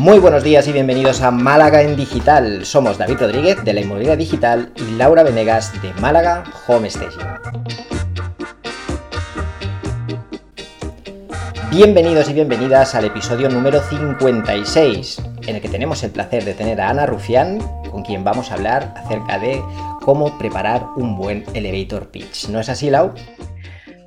Muy 0.00 0.18
buenos 0.18 0.42
días 0.42 0.66
y 0.66 0.72
bienvenidos 0.72 1.20
a 1.20 1.30
Málaga 1.30 1.82
en 1.82 1.94
Digital. 1.94 2.64
Somos 2.64 2.96
David 2.96 3.18
Rodríguez 3.20 3.62
de 3.62 3.74
la 3.74 3.82
Inmobiliaria 3.82 4.16
Digital 4.16 4.72
y 4.74 4.96
Laura 4.96 5.22
Venegas 5.22 5.74
de 5.82 5.92
Málaga 6.00 6.42
Home 6.66 6.88
Staging. 6.88 7.20
Bienvenidos 11.70 12.30
y 12.30 12.32
bienvenidas 12.32 12.94
al 12.94 13.04
episodio 13.04 13.50
número 13.50 13.82
56, 13.82 15.20
en 15.46 15.56
el 15.56 15.60
que 15.60 15.68
tenemos 15.68 16.02
el 16.02 16.12
placer 16.12 16.46
de 16.46 16.54
tener 16.54 16.80
a 16.80 16.88
Ana 16.88 17.04
Rufián, 17.04 17.58
con 17.90 18.02
quien 18.02 18.24
vamos 18.24 18.50
a 18.50 18.54
hablar 18.54 18.94
acerca 18.96 19.38
de 19.38 19.62
cómo 20.00 20.38
preparar 20.38 20.82
un 20.96 21.14
buen 21.14 21.44
elevator 21.52 22.08
pitch. 22.08 22.48
¿No 22.48 22.58
es 22.58 22.70
así, 22.70 22.88
Lau? 22.88 23.12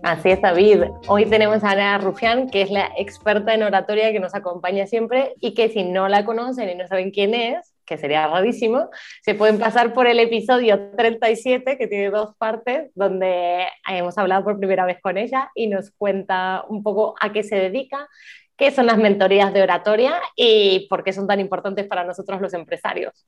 Así 0.04 0.32
es, 0.32 0.42
David. 0.42 0.84
Hoy 1.08 1.26
tenemos 1.28 1.64
a 1.64 1.72
Ana 1.72 1.98
Rufián, 1.98 2.50
que 2.50 2.62
es 2.62 2.70
la 2.70 2.92
experta 2.98 3.54
en 3.54 3.64
oratoria 3.64 4.12
que 4.12 4.20
nos 4.20 4.36
acompaña 4.36 4.86
siempre 4.86 5.34
y 5.40 5.54
que 5.54 5.70
si 5.70 5.86
no 5.86 6.10
la 6.10 6.26
conocen 6.26 6.70
y 6.70 6.76
no 6.76 6.86
saben 6.88 7.10
quién 7.10 7.34
es, 7.34 7.74
que 7.86 7.98
sería 7.98 8.28
rarísimo, 8.28 8.90
se 9.22 9.34
pueden 9.34 9.60
pasar 9.60 9.94
por 9.94 10.06
el 10.08 10.20
episodio 10.20 10.92
37, 10.98 11.78
que 11.78 11.88
tiene 11.88 12.10
dos 12.10 12.36
partes, 12.38 12.92
donde 12.96 13.66
hemos 13.88 14.18
hablado 14.18 14.44
por 14.44 14.60
primera 14.60 14.86
vez 14.86 15.00
con 15.02 15.18
ella 15.18 15.50
y 15.56 15.68
nos 15.68 15.92
cuenta 15.92 16.66
un 16.68 16.84
poco 16.84 17.16
a 17.22 17.32
qué 17.32 17.42
se 17.42 17.56
dedica, 17.56 18.10
qué 18.58 18.72
son 18.72 18.88
las 18.88 18.98
mentorías 18.98 19.54
de 19.54 19.64
oratoria 19.64 20.22
y 20.36 20.86
por 20.90 21.06
qué 21.06 21.14
son 21.14 21.28
tan 21.28 21.40
importantes 21.40 21.88
para 21.88 22.04
nosotros 22.04 22.42
los 22.42 22.54
empresarios. 22.54 23.26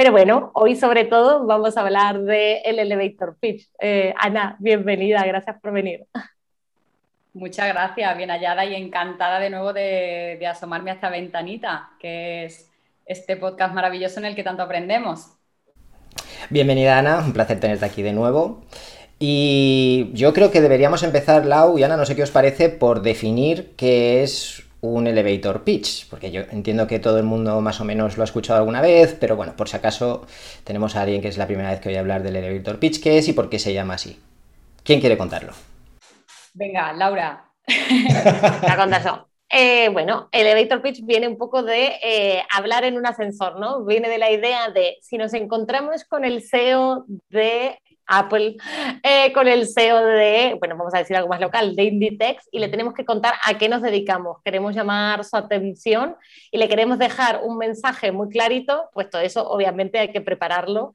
Pero 0.00 0.12
bueno, 0.12 0.50
hoy 0.54 0.76
sobre 0.76 1.04
todo 1.04 1.44
vamos 1.44 1.76
a 1.76 1.82
hablar 1.82 2.22
del 2.22 2.60
el 2.64 2.78
elevator 2.78 3.36
pitch. 3.38 3.68
Eh, 3.78 4.14
Ana, 4.16 4.56
bienvenida, 4.58 5.22
gracias 5.26 5.60
por 5.60 5.72
venir. 5.72 6.06
Muchas 7.34 7.68
gracias, 7.68 8.16
bien 8.16 8.30
hallada 8.30 8.64
y 8.64 8.74
encantada 8.76 9.38
de 9.38 9.50
nuevo 9.50 9.74
de, 9.74 10.38
de 10.40 10.46
asomarme 10.46 10.90
a 10.90 10.94
esta 10.94 11.10
ventanita, 11.10 11.90
que 12.00 12.46
es 12.46 12.70
este 13.04 13.36
podcast 13.36 13.74
maravilloso 13.74 14.20
en 14.20 14.24
el 14.24 14.34
que 14.34 14.42
tanto 14.42 14.62
aprendemos. 14.62 15.34
Bienvenida 16.48 16.98
Ana, 16.98 17.18
un 17.18 17.34
placer 17.34 17.60
tenerte 17.60 17.84
aquí 17.84 18.00
de 18.00 18.14
nuevo. 18.14 18.62
Y 19.18 20.12
yo 20.14 20.32
creo 20.32 20.50
que 20.50 20.62
deberíamos 20.62 21.02
empezar, 21.02 21.44
Lau 21.44 21.78
y 21.78 21.82
Ana, 21.82 21.98
no 21.98 22.06
sé 22.06 22.16
qué 22.16 22.22
os 22.22 22.30
parece, 22.30 22.70
por 22.70 23.02
definir 23.02 23.74
qué 23.76 24.22
es 24.22 24.62
un 24.82 25.06
elevator 25.06 25.62
pitch, 25.62 26.08
porque 26.08 26.30
yo 26.30 26.42
entiendo 26.50 26.86
que 26.86 26.98
todo 26.98 27.18
el 27.18 27.24
mundo 27.24 27.60
más 27.60 27.80
o 27.80 27.84
menos 27.84 28.16
lo 28.16 28.22
ha 28.22 28.24
escuchado 28.24 28.58
alguna 28.58 28.80
vez, 28.80 29.16
pero 29.18 29.36
bueno, 29.36 29.54
por 29.56 29.68
si 29.68 29.76
acaso 29.76 30.26
tenemos 30.64 30.96
a 30.96 31.02
alguien 31.02 31.20
que 31.20 31.28
es 31.28 31.36
la 31.36 31.46
primera 31.46 31.70
vez 31.70 31.80
que 31.80 31.90
voy 31.90 31.96
a 31.96 32.00
hablar 32.00 32.22
del 32.22 32.36
elevator 32.36 32.78
pitch, 32.78 33.02
¿qué 33.02 33.18
es 33.18 33.28
y 33.28 33.32
por 33.32 33.50
qué 33.50 33.58
se 33.58 33.74
llama 33.74 33.94
así? 33.94 34.18
¿Quién 34.82 35.00
quiere 35.00 35.18
contarlo? 35.18 35.52
Venga, 36.54 36.92
Laura. 36.92 37.44
La 38.62 38.76
contazo. 38.76 39.28
Eh, 39.52 39.88
bueno, 39.88 40.28
elevator 40.30 40.80
pitch 40.80 41.04
viene 41.04 41.26
un 41.26 41.36
poco 41.36 41.62
de 41.62 41.98
eh, 42.02 42.42
hablar 42.54 42.84
en 42.84 42.96
un 42.96 43.04
ascensor, 43.04 43.58
¿no? 43.58 43.84
Viene 43.84 44.08
de 44.08 44.18
la 44.18 44.30
idea 44.30 44.70
de 44.70 44.96
si 45.02 45.18
nos 45.18 45.34
encontramos 45.34 46.04
con 46.04 46.24
el 46.24 46.42
CEO 46.42 47.04
de 47.28 47.80
Apple, 48.10 48.56
eh, 49.02 49.32
con 49.32 49.48
el 49.48 49.66
CEO 49.66 50.04
de, 50.04 50.56
bueno, 50.58 50.76
vamos 50.76 50.94
a 50.94 50.98
decir 50.98 51.16
algo 51.16 51.28
más 51.28 51.40
local, 51.40 51.76
de 51.76 51.84
Inditex, 51.84 52.48
y 52.50 52.58
le 52.58 52.68
tenemos 52.68 52.92
que 52.94 53.04
contar 53.04 53.34
a 53.44 53.56
qué 53.56 53.68
nos 53.68 53.82
dedicamos. 53.82 54.38
Queremos 54.44 54.74
llamar 54.74 55.24
su 55.24 55.36
atención 55.36 56.16
y 56.50 56.58
le 56.58 56.68
queremos 56.68 56.98
dejar 56.98 57.40
un 57.42 57.56
mensaje 57.56 58.12
muy 58.12 58.28
clarito, 58.28 58.90
pues 58.92 59.08
todo 59.08 59.22
eso 59.22 59.48
obviamente 59.48 59.98
hay 59.98 60.12
que 60.12 60.20
prepararlo 60.20 60.92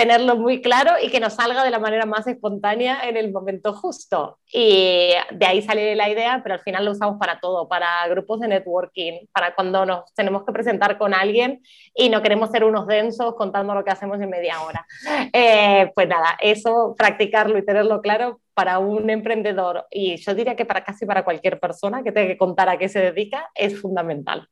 tenerlo 0.00 0.34
muy 0.34 0.62
claro 0.62 0.92
y 1.02 1.10
que 1.10 1.20
nos 1.20 1.34
salga 1.34 1.62
de 1.62 1.70
la 1.70 1.78
manera 1.78 2.06
más 2.06 2.26
espontánea 2.26 3.06
en 3.06 3.18
el 3.18 3.30
momento 3.30 3.74
justo. 3.74 4.38
Y 4.50 5.10
de 5.30 5.46
ahí 5.46 5.60
sale 5.60 5.94
la 5.94 6.08
idea, 6.08 6.40
pero 6.42 6.54
al 6.54 6.62
final 6.62 6.86
lo 6.86 6.92
usamos 6.92 7.18
para 7.18 7.38
todo, 7.38 7.68
para 7.68 8.08
grupos 8.08 8.40
de 8.40 8.48
networking, 8.48 9.26
para 9.30 9.54
cuando 9.54 9.84
nos 9.84 10.14
tenemos 10.14 10.44
que 10.44 10.52
presentar 10.52 10.96
con 10.96 11.12
alguien 11.12 11.60
y 11.94 12.08
no 12.08 12.22
queremos 12.22 12.50
ser 12.50 12.64
unos 12.64 12.86
densos 12.86 13.34
contando 13.34 13.74
lo 13.74 13.84
que 13.84 13.90
hacemos 13.90 14.18
en 14.22 14.30
media 14.30 14.62
hora. 14.62 14.86
Eh, 15.34 15.92
pues 15.94 16.08
nada, 16.08 16.38
eso, 16.40 16.94
practicarlo 16.96 17.58
y 17.58 17.64
tenerlo 17.64 18.00
claro 18.00 18.40
para 18.54 18.78
un 18.78 19.10
emprendedor 19.10 19.86
y 19.90 20.16
yo 20.16 20.34
diría 20.34 20.56
que 20.56 20.64
para 20.64 20.82
casi 20.82 21.04
para 21.04 21.24
cualquier 21.24 21.60
persona 21.60 22.02
que 22.02 22.10
tenga 22.10 22.28
que 22.28 22.38
contar 22.38 22.70
a 22.70 22.78
qué 22.78 22.88
se 22.88 23.00
dedica 23.00 23.50
es 23.54 23.78
fundamental. 23.78 24.48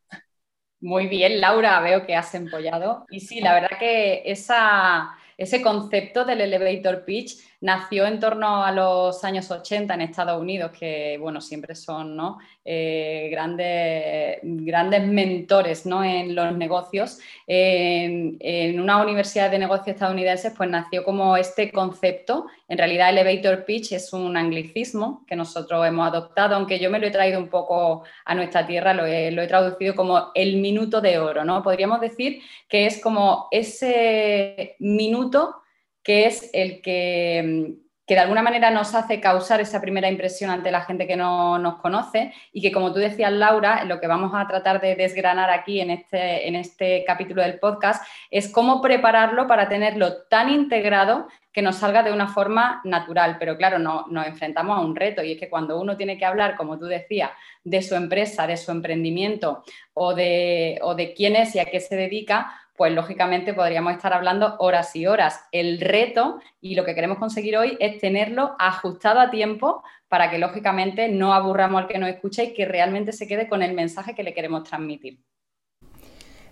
Muy 0.81 1.09
bien, 1.09 1.41
Laura, 1.41 1.81
veo 1.81 2.07
que 2.07 2.15
has 2.15 2.33
empollado. 2.35 3.05
Y 3.11 3.21
sí, 3.21 3.41
la 3.41 3.55
verdad 3.55 3.79
que 3.81 4.23
esa, 4.27 5.11
ese 5.39 5.63
concepto 5.63 6.25
del 6.25 6.43
elevator 6.43 7.05
pitch 7.05 7.39
nació 7.61 8.07
en 8.07 8.21
torno 8.21 8.63
a 8.63 8.71
los 8.71 9.25
años 9.25 9.51
80 9.51 9.95
en 9.95 10.01
Estados 10.01 10.41
Unidos, 10.41 10.71
que 10.79 11.19
bueno, 11.21 11.41
siempre 11.41 11.75
son 11.75 12.17
¿no? 12.17 12.39
Eh, 12.65 13.29
grandes, 13.31 14.39
grandes 14.43 15.07
mentores 15.07 15.85
¿no? 15.85 16.05
en 16.05 16.35
los 16.35 16.57
negocios. 16.57 17.19
En, 17.47 18.39
una 18.79 19.03
universidad 19.03 19.51
de 19.51 19.59
negocios 19.59 19.89
estadounidenses 19.89 20.53
pues 20.57 20.71
nació 20.71 21.03
como 21.03 21.37
este 21.37 21.73
concepto. 21.73 22.47
En 22.69 22.79
realidad 22.79 23.11
elevator 23.11 23.65
pitch 23.65 23.93
es 23.93 24.13
un 24.13 24.37
anglicismo 24.37 25.25
que 25.27 25.35
nosotros 25.35 25.85
hemos 25.87 26.07
adoptado, 26.07 26.55
aunque 26.55 26.79
yo 26.79 26.91
me 26.91 26.99
lo 26.99 27.07
he 27.07 27.11
traído 27.11 27.41
un 27.41 27.49
poco 27.49 28.05
a 28.25 28.35
nuestra 28.35 28.67
tierra, 28.67 28.95
lo 28.95 29.05
he, 29.05 29.33
lo 29.33 29.43
he 29.43 29.47
traducido 29.49 29.97
como 29.97 30.31
el 30.35 30.59
minuto 30.59 31.01
de 31.01 31.19
oro, 31.19 31.45
¿no? 31.45 31.63
Podríamos 31.63 32.01
decir 32.01 32.41
que 32.69 32.87
es 32.87 33.01
como 33.01 33.49
ese 33.51 34.77
minuto 34.79 35.57
que 36.03 36.27
es 36.27 36.51
el 36.53 36.81
que, 36.81 37.75
que, 38.07 38.15
de 38.15 38.21
alguna 38.21 38.43
manera 38.43 38.71
nos 38.71 38.95
hace 38.95 39.21
causar 39.21 39.61
esa 39.61 39.81
primera 39.81 40.09
impresión 40.09 40.51
ante 40.51 40.71
la 40.71 40.83
gente 40.83 41.07
que 41.07 41.17
no 41.17 41.59
nos 41.59 41.77
conoce 41.81 42.33
y 42.53 42.63
que, 42.63 42.73
como 42.73 42.93
tú 42.93 42.99
decías, 42.99 43.33
Laura, 43.33 43.85
lo 43.85 44.01
que 44.01 44.07
vamos 44.07 44.33
a 44.35 44.47
tratar 44.47 44.81
de 44.81 44.97
desgranar 44.97 45.51
aquí 45.51 45.81
en 45.81 45.91
este, 45.91 46.49
en 46.49 46.57
este 46.57 47.05
capítulo 47.07 47.43
del 47.43 47.59
podcast 47.59 48.03
es 48.31 48.51
cómo 48.51 48.81
prepararlo 48.81 49.47
para 49.47 49.69
tenerlo 49.69 50.23
tan 50.29 50.49
integrado 50.51 51.29
que 51.59 51.63
nos 51.63 51.75
salga 51.75 52.05
de 52.05 52.13
una 52.13 52.29
forma 52.29 52.81
natural. 52.85 53.37
Pero 53.41 53.57
claro, 53.57 53.81
no, 53.81 54.07
nos 54.11 54.29
enfrentamos 54.29 54.79
a 54.79 54.81
un 54.81 54.95
reto 54.95 55.25
y 55.25 55.33
es 55.33 55.41
que 55.41 55.49
cuando 55.49 55.81
uno 55.81 55.97
tiene 55.97 56.17
que 56.17 56.25
hablar, 56.25 56.57
como 56.57 56.79
tú 56.79 56.87
decías, 56.87 57.31
de 57.65 57.83
su 57.83 57.97
empresa, 57.97 58.47
de 58.47 58.57
su 58.57 58.71
emprendimiento 58.71 59.65
o 59.93 60.15
de, 60.15 60.79
o 60.83 60.95
de 60.95 61.15
quién 61.15 61.35
es 61.35 61.57
y 61.57 61.59
a 61.59 61.65
qué 61.65 61.81
se 61.81 61.97
dedica, 61.97 62.53
pues 62.79 62.95
lógicamente 62.95 63.53
podríamos 63.55 63.93
estar 63.93 64.13
hablando 64.13 64.55
horas 64.61 64.95
y 64.95 65.07
horas. 65.07 65.41
El 65.51 65.81
reto 65.81 66.41
y 66.61 66.77
lo 66.77 66.85
que 66.85 66.95
queremos 66.95 67.19
conseguir 67.19 67.57
hoy 67.57 67.77
es 67.81 67.99
tenerlo 67.99 68.55
ajustado 68.61 69.19
a 69.19 69.31
tiempo 69.31 69.83
para 70.07 70.31
que 70.31 70.39
lógicamente 70.39 71.09
no 71.09 71.35
aburramos 71.35 71.83
al 71.83 71.89
que 71.89 71.99
nos 71.99 72.09
escucha 72.09 72.45
y 72.45 72.55
que 72.55 72.65
realmente 72.65 73.13
se 73.13 73.27
quede 73.27 73.49
con 73.49 73.63
el 73.63 73.75
mensaje 73.75 74.15
que 74.15 74.23
le 74.23 74.33
queremos 74.33 74.63
transmitir. 74.63 75.19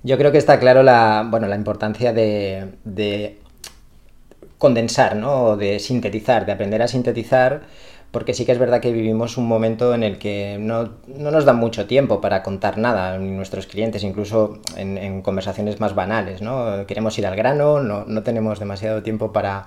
Yo 0.03 0.19
creo 0.19 0.33
que 0.33 0.39
está 0.39 0.59
claro 0.59 0.83
la, 0.83 1.25
bueno, 1.31 1.47
la 1.47 1.57
importancia 1.57 2.13
de, 2.13 2.75
de 2.83 3.39
condensar, 4.59 5.15
¿no? 5.15 5.57
de 5.57 5.79
sintetizar, 5.79 6.45
de 6.45 6.53
aprender 6.53 6.83
a 6.83 6.89
sintetizar 6.89 7.63
porque 8.17 8.33
sí 8.33 8.47
que 8.47 8.53
es 8.53 8.59
verdad 8.59 8.81
que 8.81 8.93
vivimos 8.93 9.37
un 9.37 9.47
momento 9.47 9.95
en 9.95 10.03
el 10.03 10.17
que 10.17 10.57
no, 10.59 10.89
nos 11.07 11.45
da 11.45 11.53
mucho 11.53 11.85
tiempo 11.85 12.19
para 12.19 12.43
contar 12.43 12.79
nada, 12.79 13.19
ni 13.19 13.31
nuestros 13.31 13.67
clientes, 13.67 14.03
incluso 14.05 14.59
en, 14.75 15.21
conversaciones 15.21 15.81
más 15.81 15.95
banales, 15.95 16.41
¿no? 16.41 16.87
Queremos 16.87 17.19
ir 17.19 17.27
al 17.27 17.37
grano, 17.37 17.79
no, 17.83 18.23
tenemos 18.23 18.59
demasiado 18.59 19.03
tiempo 19.03 19.35
para, 19.35 19.67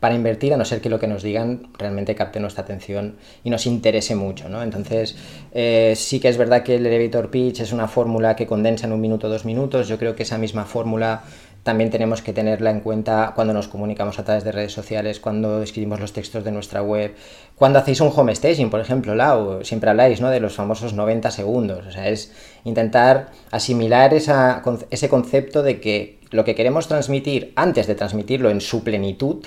para 0.00 0.16
invertir, 0.16 0.52
a 0.52 0.56
no 0.56 0.64
ser 0.64 0.80
que 0.80 0.90
lo 0.90 0.98
que 0.98 1.06
nos 1.06 1.22
digan 1.22 1.68
realmente 1.78 2.16
capte 2.16 2.40
nuestra 2.40 2.64
atención 2.64 3.14
y 3.44 3.50
nos 3.50 3.64
interese 3.64 4.16
mucho, 4.16 4.48
¿no? 4.48 4.64
Entonces, 4.64 5.16
eh, 5.52 5.92
sí 5.94 6.18
que 6.18 6.28
es 6.30 6.36
verdad 6.36 6.64
que 6.64 6.74
el 6.74 6.86
elevator 6.86 7.30
pitch 7.30 7.60
es 7.60 7.72
una 7.72 7.86
fórmula 7.86 8.34
que 8.34 8.48
condensa 8.48 8.88
en 8.88 8.92
un 8.92 9.00
minuto, 9.00 9.28
dos 9.28 9.44
minutos, 9.44 9.86
yo 9.86 9.98
creo 9.98 10.16
que 10.16 10.24
esa 10.24 10.36
misma 10.36 10.64
fórmula 10.64 11.22
también 11.64 11.90
tenemos 11.90 12.20
que 12.20 12.34
tenerla 12.34 12.70
en 12.70 12.80
cuenta 12.80 13.32
cuando 13.34 13.54
nos 13.54 13.68
comunicamos 13.68 14.18
a 14.18 14.24
través 14.24 14.44
de 14.44 14.52
redes 14.52 14.72
sociales, 14.72 15.18
cuando 15.18 15.62
escribimos 15.62 15.98
los 15.98 16.12
textos 16.12 16.44
de 16.44 16.52
nuestra 16.52 16.82
web, 16.82 17.14
cuando 17.56 17.78
hacéis 17.78 18.02
un 18.02 18.12
home 18.14 18.34
staging, 18.34 18.68
por 18.68 18.80
ejemplo, 18.80 19.14
Lau, 19.14 19.64
siempre 19.64 19.88
habláis 19.88 20.20
¿no? 20.20 20.28
de 20.28 20.40
los 20.40 20.54
famosos 20.54 20.92
90 20.92 21.30
segundos. 21.30 21.86
O 21.86 21.90
sea, 21.90 22.08
es 22.08 22.32
intentar 22.64 23.30
asimilar 23.50 24.12
ese 24.12 25.08
concepto 25.08 25.62
de 25.62 25.80
que 25.80 26.18
lo 26.30 26.44
que 26.44 26.54
queremos 26.54 26.86
transmitir, 26.86 27.54
antes 27.56 27.86
de 27.86 27.94
transmitirlo 27.94 28.50
en 28.50 28.60
su 28.60 28.84
plenitud, 28.84 29.46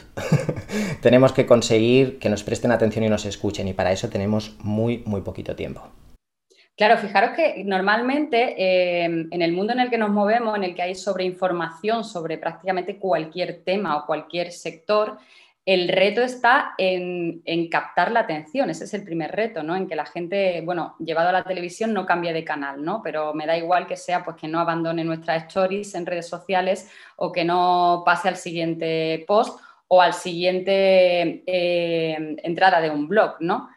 tenemos 1.01 1.33
que 1.33 1.45
conseguir 1.45 2.17
que 2.17 2.29
nos 2.29 2.43
presten 2.43 2.71
atención 2.71 3.05
y 3.05 3.09
nos 3.09 3.25
escuchen. 3.25 3.67
Y 3.67 3.73
para 3.73 3.91
eso 3.91 4.09
tenemos 4.09 4.55
muy, 4.63 5.03
muy 5.05 5.21
poquito 5.21 5.55
tiempo. 5.55 5.83
Claro, 6.77 6.99
fijaros 6.99 7.31
que 7.31 7.63
normalmente 7.65 8.53
eh, 8.55 9.05
en 9.05 9.41
el 9.41 9.51
mundo 9.51 9.73
en 9.73 9.79
el 9.79 9.89
que 9.89 9.97
nos 9.97 10.11
movemos, 10.11 10.55
en 10.55 10.63
el 10.63 10.75
que 10.75 10.83
hay 10.83 10.93
sobreinformación 10.93 12.03
sobre 12.03 12.37
prácticamente 12.37 12.99
cualquier 12.99 13.63
tema 13.63 13.97
o 13.97 14.05
cualquier 14.05 14.51
sector, 14.51 15.17
el 15.65 15.89
reto 15.89 16.21
está 16.21 16.75
en, 16.77 17.41
captar 17.69 18.11
la 18.11 18.19
atención, 18.21 18.69
ese 18.69 18.83
es 18.83 18.93
el 18.93 19.03
primer 19.03 19.31
reto, 19.31 19.63
¿no? 19.63 19.75
En 19.75 19.87
que 19.87 19.95
la 19.95 20.05
gente, 20.05 20.61
bueno, 20.61 20.95
llevado 20.99 21.29
a 21.29 21.31
la 21.31 21.43
televisión 21.43 21.93
no 21.93 22.05
cambie 22.05 22.31
de 22.31 22.45
canal, 22.45 22.85
¿no? 22.85 23.01
Pero 23.03 23.33
me 23.33 23.47
da 23.47 23.57
igual 23.57 23.87
que 23.87 23.97
sea, 23.97 24.23
pues 24.23 24.37
que 24.37 24.47
no 24.47 24.59
abandone 24.59 25.03
nuestras 25.03 25.45
stories 25.47 25.95
en 25.95 26.05
redes 26.05 26.29
sociales 26.29 26.89
o 27.15 27.31
que 27.31 27.43
no 27.43 28.03
pase 28.05 28.27
al 28.29 28.37
siguiente 28.37 29.25
post 29.27 29.59
o 29.87 29.99
al 29.99 30.13
siguiente 30.13 31.43
eh, 31.47 32.37
entrada 32.43 32.79
de 32.79 32.91
un 32.91 33.07
blog, 33.07 33.37
¿no? 33.39 33.67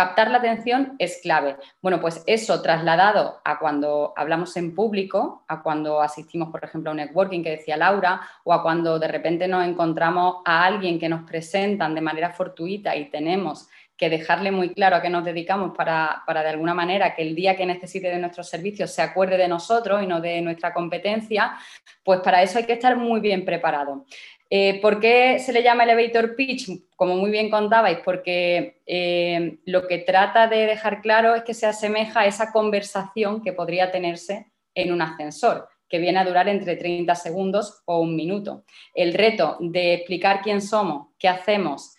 Captar 0.00 0.30
la 0.30 0.38
atención 0.38 0.96
es 0.98 1.20
clave. 1.22 1.56
Bueno, 1.82 2.00
pues 2.00 2.24
eso 2.26 2.62
trasladado 2.62 3.42
a 3.44 3.58
cuando 3.58 4.14
hablamos 4.16 4.56
en 4.56 4.74
público, 4.74 5.44
a 5.46 5.62
cuando 5.62 6.00
asistimos, 6.00 6.48
por 6.48 6.64
ejemplo, 6.64 6.88
a 6.88 6.92
un 6.92 6.96
networking 6.96 7.42
que 7.42 7.50
decía 7.50 7.76
Laura, 7.76 8.22
o 8.44 8.54
a 8.54 8.62
cuando 8.62 8.98
de 8.98 9.08
repente 9.08 9.46
nos 9.46 9.62
encontramos 9.62 10.36
a 10.46 10.64
alguien 10.64 10.98
que 10.98 11.10
nos 11.10 11.28
presentan 11.28 11.94
de 11.94 12.00
manera 12.00 12.30
fortuita 12.30 12.96
y 12.96 13.10
tenemos 13.10 13.68
que 13.94 14.08
dejarle 14.08 14.50
muy 14.50 14.72
claro 14.72 14.96
a 14.96 15.02
qué 15.02 15.10
nos 15.10 15.22
dedicamos 15.22 15.76
para, 15.76 16.22
para, 16.26 16.42
de 16.42 16.48
alguna 16.48 16.72
manera 16.72 17.14
que 17.14 17.20
el 17.20 17.34
día 17.34 17.54
que 17.54 17.66
necesite 17.66 18.08
de 18.08 18.18
nuestros 18.18 18.48
servicios 18.48 18.90
se 18.90 19.02
acuerde 19.02 19.36
de 19.36 19.48
nosotros 19.48 20.02
y 20.02 20.06
no 20.06 20.22
de 20.22 20.40
nuestra 20.40 20.72
competencia, 20.72 21.58
pues 22.02 22.20
para 22.20 22.42
eso 22.42 22.56
hay 22.56 22.64
que 22.64 22.72
estar 22.72 22.96
muy 22.96 23.20
bien 23.20 23.44
preparado. 23.44 24.06
Eh, 24.52 24.80
¿Por 24.82 24.98
qué 24.98 25.38
se 25.38 25.52
le 25.52 25.62
llama 25.62 25.84
elevator 25.84 26.34
pitch? 26.34 26.68
Como 26.96 27.16
muy 27.16 27.30
bien 27.30 27.50
contabais, 27.50 27.98
porque 28.04 28.82
eh, 28.84 29.60
lo 29.64 29.86
que 29.86 29.98
trata 29.98 30.48
de 30.48 30.66
dejar 30.66 31.00
claro 31.02 31.36
es 31.36 31.44
que 31.44 31.54
se 31.54 31.66
asemeja 31.66 32.20
a 32.20 32.26
esa 32.26 32.50
conversación 32.50 33.42
que 33.42 33.52
podría 33.52 33.92
tenerse 33.92 34.50
en 34.74 34.92
un 34.92 35.02
ascensor, 35.02 35.68
que 35.88 36.00
viene 36.00 36.18
a 36.18 36.24
durar 36.24 36.48
entre 36.48 36.74
30 36.74 37.14
segundos 37.14 37.82
o 37.84 38.00
un 38.00 38.16
minuto. 38.16 38.64
El 38.92 39.14
reto 39.14 39.56
de 39.60 39.94
explicar 39.94 40.40
quién 40.42 40.60
somos, 40.60 41.08
qué 41.16 41.28
hacemos, 41.28 41.94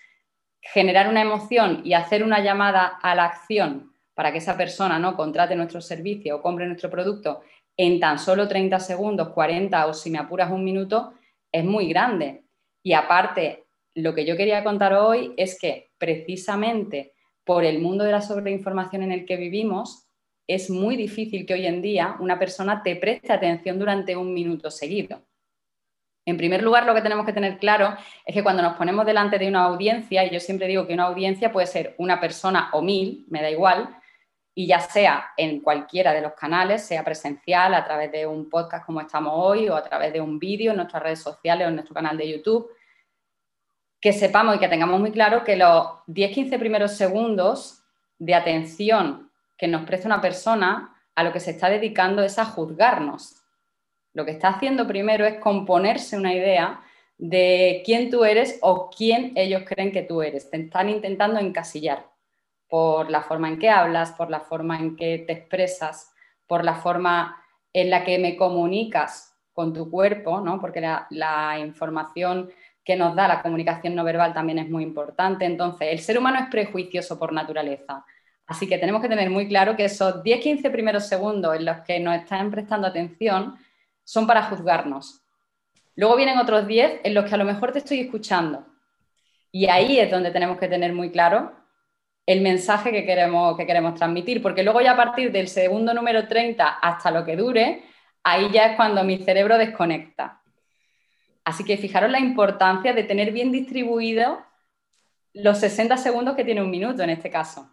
generar 0.62 1.07
una 1.07 1.21
emoción 1.21 1.81
y 1.86 1.94
hacer 1.94 2.21
una 2.21 2.42
llamada 2.44 3.00
a 3.01 3.15
la 3.15 3.25
acción 3.25 3.94
para 4.13 4.33
que 4.33 4.39
esa 4.39 4.57
persona 4.57 5.00
no 5.00 5.15
contrate 5.15 5.56
nuestro 5.56 5.80
servicio 5.80 6.36
o 6.36 6.42
compre 6.42 6.68
nuestro 6.68 6.89
producto 6.89 7.42
en 7.77 8.00
tan 8.01 8.19
solo 8.19 8.50
30 8.50 8.77
segundos, 8.81 9.30
40 9.30 9.88
o 9.88 9.94
si 9.94 10.12
me 10.12 10.19
apuras 10.19 10.51
un 10.51 10.65
minuto, 10.65 11.13
es 11.51 11.63
muy 11.63 11.88
grande. 11.89 12.44
Y 12.83 12.94
aparte, 12.94 13.65
lo 13.95 14.13
que 14.13 14.25
yo 14.25 14.38
quería 14.38 14.63
contar 14.63 14.94
hoy 14.94 15.33
es 15.38 15.59
que 15.59 15.92
precisamente 15.98 17.13
por 17.44 17.65
el 17.65 17.80
mundo 17.80 18.03
de 18.03 18.12
la 18.12 18.21
sobreinformación 18.21 19.03
en 19.03 19.12
el 19.12 19.25
que 19.25 19.38
vivimos, 19.38 20.07
es 20.48 20.69
muy 20.69 20.95
difícil 20.95 21.45
que 21.45 21.53
hoy 21.53 21.65
en 21.65 21.81
día 21.81 22.15
una 22.19 22.38
persona 22.38 22.83
te 22.83 22.95
preste 22.95 23.31
atención 23.31 23.80
durante 23.80 24.15
un 24.15 24.33
minuto 24.33 24.69
seguido. 24.69 25.21
En 26.25 26.38
primer 26.38 26.62
lugar, 26.62 26.86
lo 26.86 26.94
que 26.94 27.01
tenemos 27.01 27.25
que 27.25 27.33
tener 27.33 27.57
claro 27.57 27.95
es 28.25 28.33
que 28.33 28.44
cuando 28.44 28.62
nos 28.62 28.77
ponemos 28.77 29.06
delante 29.06 29.39
de 29.39 29.48
una 29.48 29.63
audiencia, 29.63 30.24
y 30.24 30.30
yo 30.30 30.39
siempre 30.39 30.68
digo 30.68 30.86
que 30.86 30.94
una 30.94 31.06
audiencia 31.06 31.51
puede 31.51 31.68
ser 31.68 31.95
una 31.98 32.19
persona 32.19 32.69
o 32.74 32.81
mil, 32.81 33.25
me 33.30 33.42
da 33.42 33.50
igual, 33.50 33.89
y 34.53 34.68
ya 34.68 34.80
sea 34.80 35.31
en 35.38 35.62
cualquiera 35.62 36.13
de 36.13 36.21
los 36.21 36.33
canales, 36.33 36.83
sea 36.83 37.03
presencial, 37.03 37.74
a 37.74 37.83
través 37.83 38.12
de 38.12 38.27
un 38.27 38.50
podcast 38.50 38.86
como 38.86 39.01
estamos 39.01 39.33
hoy, 39.36 39.69
o 39.69 39.75
a 39.75 39.83
través 39.83 40.12
de 40.13 40.21
un 40.21 40.39
vídeo 40.39 40.71
en 40.71 40.77
nuestras 40.77 41.03
redes 41.03 41.19
sociales 41.19 41.65
o 41.65 41.69
en 41.69 41.75
nuestro 41.75 41.95
canal 41.95 42.18
de 42.18 42.30
YouTube, 42.30 42.69
que 44.00 44.13
sepamos 44.13 44.56
y 44.56 44.59
que 44.59 44.68
tengamos 44.68 45.00
muy 45.00 45.12
claro 45.12 45.44
que 45.44 45.56
los 45.56 45.86
10-15 46.07 46.59
primeros 46.59 46.94
segundos 46.94 47.83
de 48.18 48.36
atención 48.36 49.31
que 49.57 49.68
nos 49.68 49.86
presta 49.86 50.07
una 50.07 50.21
persona 50.21 50.95
a 51.15 51.24
lo 51.24 51.31
que 51.31 51.39
se 51.39 51.51
está 51.51 51.69
dedicando 51.69 52.24
es 52.24 52.39
a 52.39 52.45
juzgarnos 52.45 53.42
lo 54.13 54.25
que 54.25 54.31
está 54.31 54.50
haciendo 54.50 54.88
primero 54.88 55.25
es 55.25 55.39
componerse 55.39 56.18
una 56.18 56.33
idea 56.33 56.81
de 57.18 57.81
quién 57.86 58.09
tú 58.09 58.25
eres 58.25 58.57
o 58.62 58.89
quién 58.89 59.31
ellos 59.36 59.63
creen 59.65 59.92
que 59.92 60.01
tú 60.01 60.21
eres. 60.21 60.50
Te 60.50 60.57
están 60.57 60.89
intentando 60.89 61.39
encasillar 61.39 62.09
por 62.71 63.12
la 63.12 63.21
forma 63.21 63.50
en 63.50 63.59
que 63.59 63.69
hablas, 63.69 64.13
por 64.13 64.29
la 64.29 64.39
forma 64.39 64.79
en 64.79 64.95
que 64.95 65.25
te 65.27 65.33
expresas, 65.33 66.13
por 66.47 66.63
la 66.63 66.75
forma 66.75 67.44
en 67.73 67.89
la 67.89 68.06
que 68.06 68.18
me 68.18 68.38
comunicas 68.38 69.35
con 69.51 69.73
tu 69.73 69.91
cuerpo, 69.91 70.39
¿no? 70.39 70.62
porque 70.62 70.79
la, 70.79 71.06
la 71.09 71.59
información 71.59 72.50
que 72.81 72.95
nos 72.95 73.13
da 73.13 73.27
la 73.27 73.41
comunicación 73.41 73.94
no 73.94 74.06
verbal 74.06 74.33
también 74.33 74.57
es 74.57 74.69
muy 74.69 74.83
importante. 74.83 75.44
Entonces, 75.44 75.89
el 75.91 76.00
ser 76.00 76.18
humano 76.18 76.39
es 76.39 76.47
prejuicioso 76.50 77.19
por 77.19 77.33
naturaleza. 77.33 78.06
Así 78.47 78.69
que 78.69 78.77
tenemos 78.77 79.01
que 79.01 79.09
tener 79.09 79.29
muy 79.29 79.50
claro 79.50 79.75
que 79.75 79.83
esos 79.83 80.24
10-15 80.24 80.71
primeros 80.71 81.09
segundos 81.09 81.53
en 81.57 81.65
los 81.65 81.79
que 81.79 82.00
nos 82.00 82.15
están 82.15 82.51
prestando 82.51 82.88
atención 82.88 83.57
son 84.06 84.25
para 84.25 84.44
juzgarnos. 84.44 85.21
Luego 85.97 86.15
vienen 86.15 86.38
otros 86.38 86.65
10 86.67 87.01
en 87.03 87.13
los 87.15 87.25
que 87.25 87.35
a 87.35 87.38
lo 87.38 87.44
mejor 87.44 87.74
te 87.74 87.79
estoy 87.79 88.00
escuchando. 88.00 88.65
Y 89.51 89.67
ahí 89.67 90.00
es 90.00 90.09
donde 90.09 90.31
tenemos 90.31 90.57
que 90.57 90.69
tener 90.69 90.94
muy 90.94 91.12
claro 91.12 91.59
el 92.25 92.41
mensaje 92.41 92.91
que 92.91 93.06
queremos, 93.06 93.57
que 93.57 93.65
queremos 93.65 93.95
transmitir, 93.95 94.41
porque 94.41 94.63
luego 94.63 94.81
ya 94.81 94.91
a 94.91 94.97
partir 94.97 95.31
del 95.31 95.47
segundo 95.47 95.94
número 95.94 96.27
30 96.27 96.68
hasta 96.68 97.12
lo 97.12 97.25
que 97.25 97.35
dure, 97.35 97.83
ahí 98.23 98.50
ya 98.51 98.68
es 98.68 98.75
cuando 98.75 99.03
mi 99.03 99.18
cerebro 99.18 99.57
desconecta. 99.57 100.41
Así 101.44 101.63
que 101.63 101.77
fijaros 101.77 102.12
la 102.12 102.19
importancia 102.19 102.94
de 102.94 103.03
tener 103.03 103.31
bien 103.31 103.51
distribuido 103.51 104.39
los 105.33 105.57
60 105.59 105.97
segundos 105.97 106.35
que 106.35 106.45
tiene 106.45 106.62
un 106.62 106.69
minuto 106.69 107.03
en 107.03 107.09
este 107.09 107.29
caso. 107.29 107.69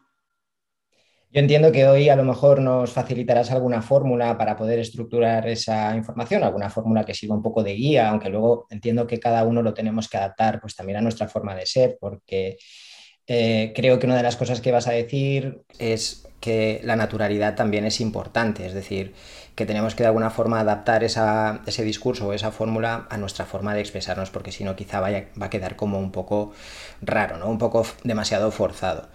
Yo 1.30 1.40
entiendo 1.40 1.70
que 1.70 1.86
hoy 1.86 2.08
a 2.08 2.16
lo 2.16 2.24
mejor 2.24 2.58
nos 2.58 2.90
facilitarás 2.90 3.50
alguna 3.50 3.82
fórmula 3.82 4.38
para 4.38 4.56
poder 4.56 4.78
estructurar 4.78 5.46
esa 5.46 5.94
información, 5.94 6.42
alguna 6.42 6.70
fórmula 6.70 7.04
que 7.04 7.12
sirva 7.12 7.34
un 7.34 7.42
poco 7.42 7.62
de 7.62 7.74
guía, 7.74 8.08
aunque 8.08 8.30
luego 8.30 8.66
entiendo 8.70 9.06
que 9.06 9.20
cada 9.20 9.44
uno 9.44 9.60
lo 9.62 9.74
tenemos 9.74 10.08
que 10.08 10.16
adaptar 10.16 10.58
pues 10.58 10.74
también 10.74 10.98
a 10.98 11.02
nuestra 11.02 11.28
forma 11.28 11.54
de 11.54 11.66
ser, 11.66 11.98
porque 12.00 12.56
eh, 13.28 13.72
creo 13.76 13.98
que 13.98 14.06
una 14.06 14.16
de 14.16 14.22
las 14.22 14.36
cosas 14.36 14.60
que 14.60 14.72
vas 14.72 14.88
a 14.88 14.92
decir 14.92 15.62
es 15.78 16.26
que 16.40 16.80
la 16.82 16.96
naturalidad 16.96 17.54
también 17.54 17.84
es 17.84 18.00
importante, 18.00 18.66
es 18.66 18.72
decir, 18.72 19.12
que 19.54 19.66
tenemos 19.66 19.94
que 19.94 20.04
de 20.04 20.06
alguna 20.06 20.30
forma 20.30 20.60
adaptar 20.60 21.04
ese 21.04 21.84
discurso 21.84 22.28
o 22.28 22.32
esa 22.32 22.52
fórmula 22.52 23.06
a 23.10 23.16
nuestra 23.18 23.44
forma 23.44 23.74
de 23.74 23.80
expresarnos, 23.80 24.30
porque 24.30 24.52
si 24.52 24.64
no 24.64 24.76
quizá 24.76 25.00
va 25.00 25.10
a 25.40 25.50
quedar 25.50 25.76
como 25.76 25.98
un 25.98 26.12
poco 26.12 26.52
raro, 27.02 27.36
¿no? 27.38 27.48
un 27.48 27.58
poco 27.58 27.84
demasiado 28.04 28.50
forzado. 28.50 29.08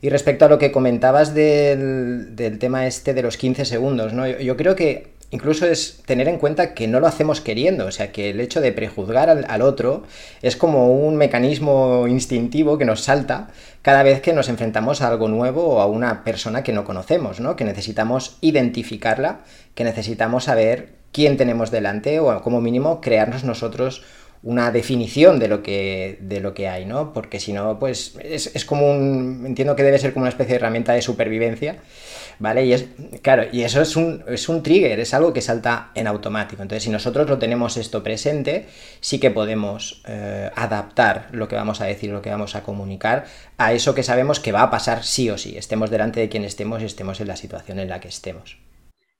Y 0.00 0.08
respecto 0.08 0.44
a 0.44 0.48
lo 0.48 0.58
que 0.58 0.72
comentabas 0.72 1.32
del, 1.32 2.34
tema 2.58 2.86
este 2.86 3.14
de 3.14 3.22
los 3.22 3.36
15 3.36 3.64
segundos, 3.64 4.12
¿no? 4.12 4.26
yo, 4.26 4.56
creo 4.56 4.74
que 4.74 5.11
incluso 5.32 5.66
es 5.66 6.02
tener 6.06 6.28
en 6.28 6.38
cuenta 6.38 6.74
que 6.74 6.86
no 6.86 7.00
lo 7.00 7.08
hacemos 7.08 7.40
queriendo, 7.40 7.86
o 7.86 7.90
sea, 7.90 8.12
que 8.12 8.30
el 8.30 8.40
hecho 8.40 8.60
de 8.60 8.70
prejuzgar 8.70 9.30
al, 9.30 9.62
otro 9.62 10.04
es 10.42 10.56
como 10.56 10.92
un 10.92 11.16
mecanismo 11.16 12.06
instintivo 12.06 12.78
que 12.78 12.84
nos 12.84 13.00
salta 13.00 13.48
cada 13.80 14.02
vez 14.02 14.20
que 14.20 14.34
nos 14.34 14.48
enfrentamos 14.48 15.00
a 15.00 15.08
algo 15.08 15.28
nuevo 15.28 15.64
o 15.64 15.80
a 15.80 15.86
una 15.86 16.22
persona 16.22 16.62
que 16.62 16.72
no 16.72 16.84
conocemos, 16.84 17.40
¿no? 17.40 17.56
que 17.56 17.64
necesitamos 17.64 18.36
identificarla, 18.42 19.40
que 19.74 19.84
necesitamos 19.84 20.44
saber 20.44 20.90
quién 21.12 21.36
tenemos 21.38 21.70
delante 21.70 22.20
o 22.20 22.42
como 22.42 22.60
mínimo 22.60 23.00
crearnos 23.00 23.42
nosotros 23.42 24.04
una 24.42 24.72
definición 24.72 25.38
de 25.38 25.46
lo 25.46 25.62
que, 25.62 26.18
de 26.20 26.40
lo 26.40 26.52
que 26.52 26.68
hay, 26.68 26.84
¿no? 26.84 27.12
Porque 27.12 27.38
si 27.38 27.52
no, 27.52 27.78
pues 27.78 28.16
es, 28.22 28.64
como 28.64 28.90
un, 28.90 29.44
entiendo 29.46 29.76
que 29.76 29.84
debe 29.84 29.98
ser 29.98 30.12
como 30.12 30.24
una 30.24 30.30
especie 30.30 30.54
de 30.54 30.56
herramienta 30.56 30.92
de 30.94 31.02
supervivencia, 31.02 31.76
¿vale? 32.40 32.66
Y 32.66 32.72
es, 32.72 32.86
claro, 33.22 33.44
y 33.52 33.62
eso 33.62 33.80
es 33.80 33.94
un, 33.94 34.24
es 34.26 34.48
un 34.48 34.64
trigger, 34.64 34.98
es 34.98 35.14
algo 35.14 35.32
que 35.32 35.40
salta 35.40 35.92
en 35.94 36.08
automático. 36.08 36.60
Entonces, 36.60 36.82
si 36.82 36.90
nosotros 36.90 37.28
lo 37.28 37.38
tenemos 37.38 37.76
esto 37.76 38.02
presente, 38.02 38.66
sí 39.00 39.20
que 39.20 39.30
podemos 39.30 40.02
eh, 40.08 40.50
adaptar 40.56 41.28
lo 41.30 41.46
que 41.46 41.54
vamos 41.54 41.80
a 41.80 41.84
decir, 41.84 42.10
lo 42.10 42.20
que 42.20 42.30
vamos 42.30 42.56
a 42.56 42.64
comunicar 42.64 43.26
a 43.58 43.72
eso 43.72 43.94
que 43.94 44.02
sabemos 44.02 44.40
que 44.40 44.50
va 44.50 44.62
a 44.62 44.70
pasar 44.70 45.04
sí 45.04 45.30
o 45.30 45.38
sí, 45.38 45.56
estemos 45.56 45.88
delante 45.88 46.18
de 46.18 46.28
quien 46.28 46.44
estemos 46.44 46.82
y 46.82 46.86
estemos 46.86 47.20
en 47.20 47.28
la 47.28 47.36
situación 47.36 47.78
en 47.78 47.88
la 47.88 48.00
que 48.00 48.08
estemos. 48.08 48.56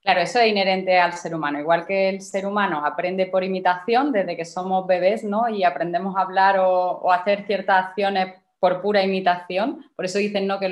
Claro, 0.02 0.20
eso 0.20 0.40
es 0.40 0.48
inherente 0.48 0.98
al 0.98 1.12
ser 1.12 1.32
humano. 1.34 1.60
Igual 1.60 1.86
que 1.86 2.08
el 2.08 2.20
ser 2.22 2.44
humano 2.44 2.84
aprende 2.84 3.26
por 3.26 3.44
imitación 3.44 4.10
desde 4.10 4.36
que 4.36 4.44
somos 4.44 4.86
bebés, 4.86 5.22
¿no? 5.22 5.48
Y 5.48 5.62
aprendemos 5.62 6.16
a 6.16 6.22
hablar 6.22 6.58
o, 6.58 7.10
hacer 7.12 7.46
ciertas 7.46 7.86
acciones 7.86 8.34
por 8.58 8.82
pura 8.82 9.02
imitación. 9.04 9.84
Por 9.94 10.04
eso 10.04 10.18
dicen, 10.18 10.48
¿no? 10.48 10.58
Que, 10.58 10.68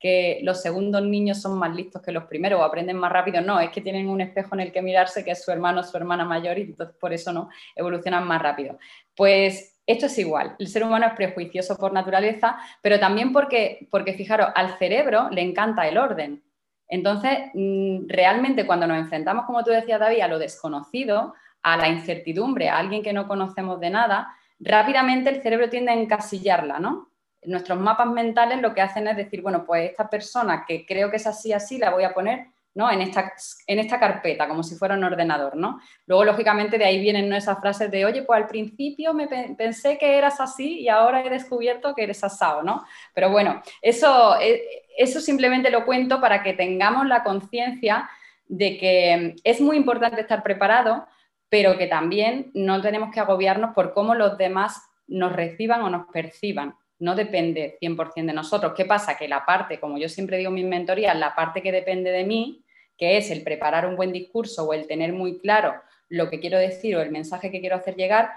que 0.00 0.40
los 0.42 0.60
segundos 0.60 1.02
niños 1.02 1.40
son 1.40 1.58
más 1.58 1.74
listos 1.74 2.02
que 2.02 2.12
los 2.12 2.24
primeros 2.24 2.60
o 2.60 2.64
aprenden 2.64 2.96
más 2.96 3.12
rápido. 3.12 3.40
No, 3.40 3.60
es 3.60 3.70
que 3.70 3.80
tienen 3.80 4.08
un 4.08 4.20
espejo 4.20 4.54
en 4.54 4.60
el 4.60 4.72
que 4.72 4.82
mirarse 4.82 5.24
que 5.24 5.30
es 5.30 5.44
su 5.44 5.52
hermano 5.52 5.80
o 5.80 5.84
su 5.84 5.96
hermana 5.96 6.24
mayor 6.24 6.58
y 6.58 6.62
entonces 6.62 6.96
por 7.00 7.12
eso 7.12 7.32
no 7.32 7.48
evolucionan 7.76 8.26
más 8.26 8.42
rápido. 8.42 8.78
Pues 9.16 9.74
esto 9.86 10.06
es 10.06 10.18
igual, 10.18 10.56
el 10.58 10.68
ser 10.68 10.82
humano 10.82 11.06
es 11.06 11.14
prejuicioso 11.14 11.76
por 11.76 11.92
naturaleza, 11.92 12.56
pero 12.82 12.98
también 12.98 13.32
porque, 13.32 13.86
porque 13.90 14.14
fijaros, 14.14 14.48
al 14.54 14.78
cerebro 14.78 15.28
le 15.30 15.42
encanta 15.42 15.86
el 15.88 15.98
orden. 15.98 16.42
Entonces, 16.88 17.50
mm, 17.54 18.08
realmente 18.08 18.66
cuando 18.66 18.86
nos 18.86 18.98
enfrentamos, 18.98 19.46
como 19.46 19.64
tú 19.64 19.70
decías, 19.70 20.00
David, 20.00 20.20
a 20.20 20.28
lo 20.28 20.38
desconocido, 20.38 21.34
a 21.62 21.76
la 21.76 21.88
incertidumbre, 21.88 22.68
a 22.68 22.78
alguien 22.78 23.02
que 23.02 23.12
no 23.12 23.26
conocemos 23.26 23.80
de 23.80 23.90
nada, 23.90 24.34
rápidamente 24.60 25.30
el 25.30 25.42
cerebro 25.42 25.70
tiende 25.70 25.92
a 25.92 25.94
encasillarla, 25.94 26.78
¿no? 26.78 27.10
Nuestros 27.44 27.78
mapas 27.78 28.08
mentales 28.08 28.60
lo 28.60 28.74
que 28.74 28.80
hacen 28.80 29.08
es 29.08 29.16
decir, 29.16 29.42
bueno, 29.42 29.64
pues 29.64 29.90
esta 29.90 30.08
persona 30.08 30.64
que 30.66 30.86
creo 30.86 31.10
que 31.10 31.16
es 31.16 31.26
así, 31.26 31.52
así, 31.52 31.78
la 31.78 31.90
voy 31.90 32.04
a 32.04 32.14
poner 32.14 32.48
¿no? 32.74 32.90
en, 32.90 33.00
esta, 33.00 33.32
en 33.66 33.78
esta 33.78 34.00
carpeta, 34.00 34.48
como 34.48 34.62
si 34.62 34.74
fuera 34.74 34.94
un 34.94 35.04
ordenador, 35.04 35.56
¿no? 35.56 35.80
Luego, 36.06 36.24
lógicamente, 36.24 36.76
de 36.76 36.84
ahí 36.84 37.00
vienen 37.00 37.32
esas 37.32 37.60
frases 37.60 37.90
de, 37.90 38.04
oye, 38.04 38.22
pues 38.22 38.36
al 38.36 38.48
principio 38.48 39.14
me 39.14 39.28
pensé 39.56 39.96
que 39.96 40.18
eras 40.18 40.40
así 40.40 40.80
y 40.80 40.88
ahora 40.88 41.24
he 41.24 41.30
descubierto 41.30 41.94
que 41.94 42.02
eres 42.02 42.24
asado, 42.24 42.62
¿no? 42.62 42.84
Pero 43.14 43.30
bueno, 43.30 43.62
eso, 43.80 44.38
eh, 44.40 44.62
eso 44.96 45.20
simplemente 45.20 45.70
lo 45.70 45.84
cuento 45.84 46.20
para 46.20 46.42
que 46.42 46.52
tengamos 46.52 47.06
la 47.06 47.22
conciencia 47.22 48.10
de 48.46 48.76
que 48.76 49.36
es 49.44 49.60
muy 49.60 49.76
importante 49.76 50.20
estar 50.20 50.42
preparado, 50.42 51.06
pero 51.48 51.78
que 51.78 51.86
también 51.86 52.50
no 52.54 52.80
tenemos 52.80 53.12
que 53.12 53.20
agobiarnos 53.20 53.74
por 53.74 53.94
cómo 53.94 54.14
los 54.14 54.36
demás 54.36 54.82
nos 55.06 55.32
reciban 55.32 55.82
o 55.82 55.90
nos 55.90 56.06
perciban 56.08 56.74
no 56.98 57.14
depende 57.14 57.76
100% 57.80 58.26
de 58.26 58.32
nosotros. 58.32 58.72
¿Qué 58.74 58.84
pasa? 58.84 59.16
Que 59.16 59.28
la 59.28 59.44
parte, 59.44 59.78
como 59.78 59.98
yo 59.98 60.08
siempre 60.08 60.38
digo 60.38 60.48
en 60.48 60.54
mis 60.54 60.64
mentorías, 60.64 61.16
la 61.16 61.34
parte 61.34 61.62
que 61.62 61.72
depende 61.72 62.10
de 62.10 62.24
mí, 62.24 62.63
que 62.96 63.16
es 63.16 63.30
el 63.30 63.42
preparar 63.42 63.86
un 63.86 63.96
buen 63.96 64.12
discurso 64.12 64.64
o 64.64 64.72
el 64.72 64.86
tener 64.86 65.12
muy 65.12 65.38
claro 65.38 65.74
lo 66.08 66.30
que 66.30 66.40
quiero 66.40 66.58
decir 66.58 66.96
o 66.96 67.02
el 67.02 67.10
mensaje 67.10 67.50
que 67.50 67.60
quiero 67.60 67.76
hacer 67.76 67.96
llegar, 67.96 68.30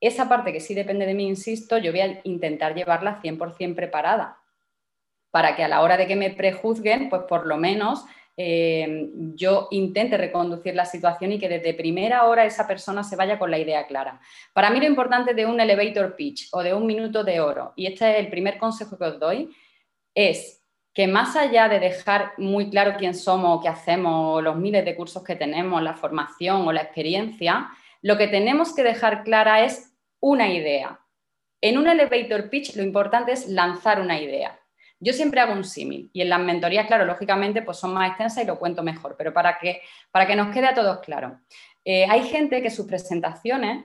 esa 0.00 0.28
parte 0.28 0.52
que 0.52 0.60
sí 0.60 0.74
depende 0.74 1.06
de 1.06 1.14
mí, 1.14 1.26
insisto, 1.26 1.78
yo 1.78 1.90
voy 1.90 2.00
a 2.00 2.20
intentar 2.24 2.74
llevarla 2.74 3.20
100% 3.22 3.74
preparada 3.74 4.38
para 5.30 5.56
que 5.56 5.64
a 5.64 5.68
la 5.68 5.82
hora 5.82 5.96
de 5.96 6.06
que 6.06 6.16
me 6.16 6.30
prejuzguen, 6.30 7.08
pues 7.08 7.22
por 7.28 7.46
lo 7.46 7.56
menos 7.56 8.04
eh, 8.36 9.10
yo 9.34 9.66
intente 9.72 10.16
reconducir 10.16 10.74
la 10.74 10.84
situación 10.84 11.32
y 11.32 11.38
que 11.38 11.48
desde 11.48 11.74
primera 11.74 12.24
hora 12.24 12.44
esa 12.44 12.66
persona 12.68 13.02
se 13.02 13.16
vaya 13.16 13.38
con 13.38 13.50
la 13.50 13.58
idea 13.58 13.86
clara. 13.86 14.20
Para 14.52 14.70
mí 14.70 14.78
lo 14.78 14.86
importante 14.86 15.34
de 15.34 15.44
un 15.44 15.60
elevator 15.60 16.14
pitch 16.14 16.48
o 16.52 16.62
de 16.62 16.72
un 16.72 16.86
minuto 16.86 17.24
de 17.24 17.40
oro, 17.40 17.72
y 17.74 17.86
este 17.86 18.12
es 18.12 18.18
el 18.20 18.30
primer 18.30 18.58
consejo 18.58 18.96
que 18.96 19.04
os 19.04 19.18
doy, 19.18 19.50
es 20.14 20.57
que 20.98 21.06
más 21.06 21.36
allá 21.36 21.68
de 21.68 21.78
dejar 21.78 22.32
muy 22.38 22.70
claro 22.70 22.96
quién 22.98 23.14
somos, 23.14 23.62
qué 23.62 23.68
hacemos, 23.68 24.42
los 24.42 24.56
miles 24.56 24.84
de 24.84 24.96
cursos 24.96 25.22
que 25.22 25.36
tenemos, 25.36 25.80
la 25.80 25.94
formación 25.94 26.66
o 26.66 26.72
la 26.72 26.82
experiencia, 26.82 27.70
lo 28.02 28.18
que 28.18 28.26
tenemos 28.26 28.74
que 28.74 28.82
dejar 28.82 29.22
clara 29.22 29.62
es 29.62 29.94
una 30.18 30.52
idea. 30.52 30.98
En 31.60 31.78
un 31.78 31.86
elevator 31.86 32.50
pitch 32.50 32.74
lo 32.74 32.82
importante 32.82 33.30
es 33.30 33.46
lanzar 33.46 34.00
una 34.00 34.20
idea. 34.20 34.58
Yo 34.98 35.12
siempre 35.12 35.38
hago 35.38 35.52
un 35.52 35.62
símil 35.62 36.10
y 36.12 36.22
en 36.22 36.30
las 36.30 36.40
mentorías, 36.40 36.88
claro, 36.88 37.04
lógicamente, 37.04 37.62
pues 37.62 37.76
son 37.76 37.94
más 37.94 38.08
extensas 38.08 38.42
y 38.42 38.46
lo 38.48 38.58
cuento 38.58 38.82
mejor, 38.82 39.14
pero 39.16 39.32
para 39.32 39.56
que, 39.56 39.82
para 40.10 40.26
que 40.26 40.34
nos 40.34 40.52
quede 40.52 40.66
a 40.66 40.74
todos 40.74 40.98
claro. 40.98 41.38
Eh, 41.84 42.06
hay 42.10 42.24
gente 42.24 42.60
que 42.60 42.70
sus 42.70 42.88
presentaciones 42.88 43.84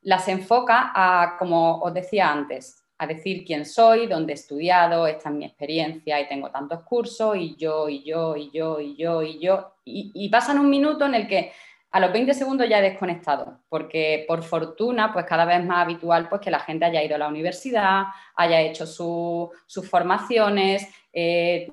las 0.00 0.26
enfoca 0.26 0.90
a, 0.92 1.36
como 1.38 1.78
os 1.78 1.94
decía 1.94 2.32
antes, 2.32 2.84
a 2.98 3.06
decir 3.06 3.44
quién 3.44 3.64
soy, 3.64 4.06
dónde 4.06 4.32
he 4.32 4.34
estudiado, 4.34 5.06
esta 5.06 5.28
es 5.28 5.34
mi 5.34 5.44
experiencia 5.44 6.20
y 6.20 6.28
tengo 6.28 6.50
tantos 6.50 6.82
cursos 6.82 7.36
y 7.36 7.56
yo, 7.56 7.88
y 7.88 8.02
yo, 8.02 8.36
y 8.36 8.50
yo, 8.50 8.80
y 8.80 8.96
yo, 8.96 9.22
y 9.22 9.38
yo. 9.38 9.74
y 9.84 10.28
pasan 10.28 10.58
un 10.58 10.68
minuto 10.68 11.06
en 11.06 11.14
el 11.14 11.28
que 11.28 11.52
a 11.90 12.00
los 12.00 12.12
20 12.12 12.34
segundos 12.34 12.68
ya 12.68 12.80
he 12.80 12.90
desconectado, 12.90 13.60
porque 13.68 14.24
por 14.28 14.42
fortuna, 14.42 15.12
pues 15.12 15.24
cada 15.24 15.46
vez 15.46 15.64
más 15.64 15.84
habitual 15.84 16.28
pues, 16.28 16.40
que 16.42 16.50
la 16.50 16.60
gente 16.60 16.84
haya 16.84 17.02
ido 17.02 17.14
a 17.14 17.18
la 17.18 17.28
universidad, 17.28 18.04
haya 18.36 18.60
hecho 18.60 18.86
sus 18.86 19.88
formaciones, 19.88 20.86
eh, 21.12 21.72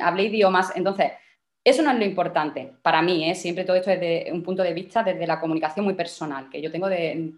hable 0.00 0.24
idiomas. 0.24 0.74
Entonces, 0.76 1.12
eso 1.64 1.82
no 1.82 1.90
es 1.90 1.98
lo 1.98 2.04
importante 2.04 2.74
para 2.82 3.00
mí, 3.00 3.28
¿eh? 3.28 3.34
siempre 3.34 3.64
todo 3.64 3.76
esto 3.76 3.90
desde 3.90 4.30
un 4.30 4.42
punto 4.42 4.62
de 4.62 4.74
vista, 4.74 5.02
desde 5.02 5.26
la 5.26 5.40
comunicación 5.40 5.84
muy 5.84 5.94
personal, 5.94 6.50
que 6.50 6.60
yo 6.60 6.70
tengo 6.70 6.88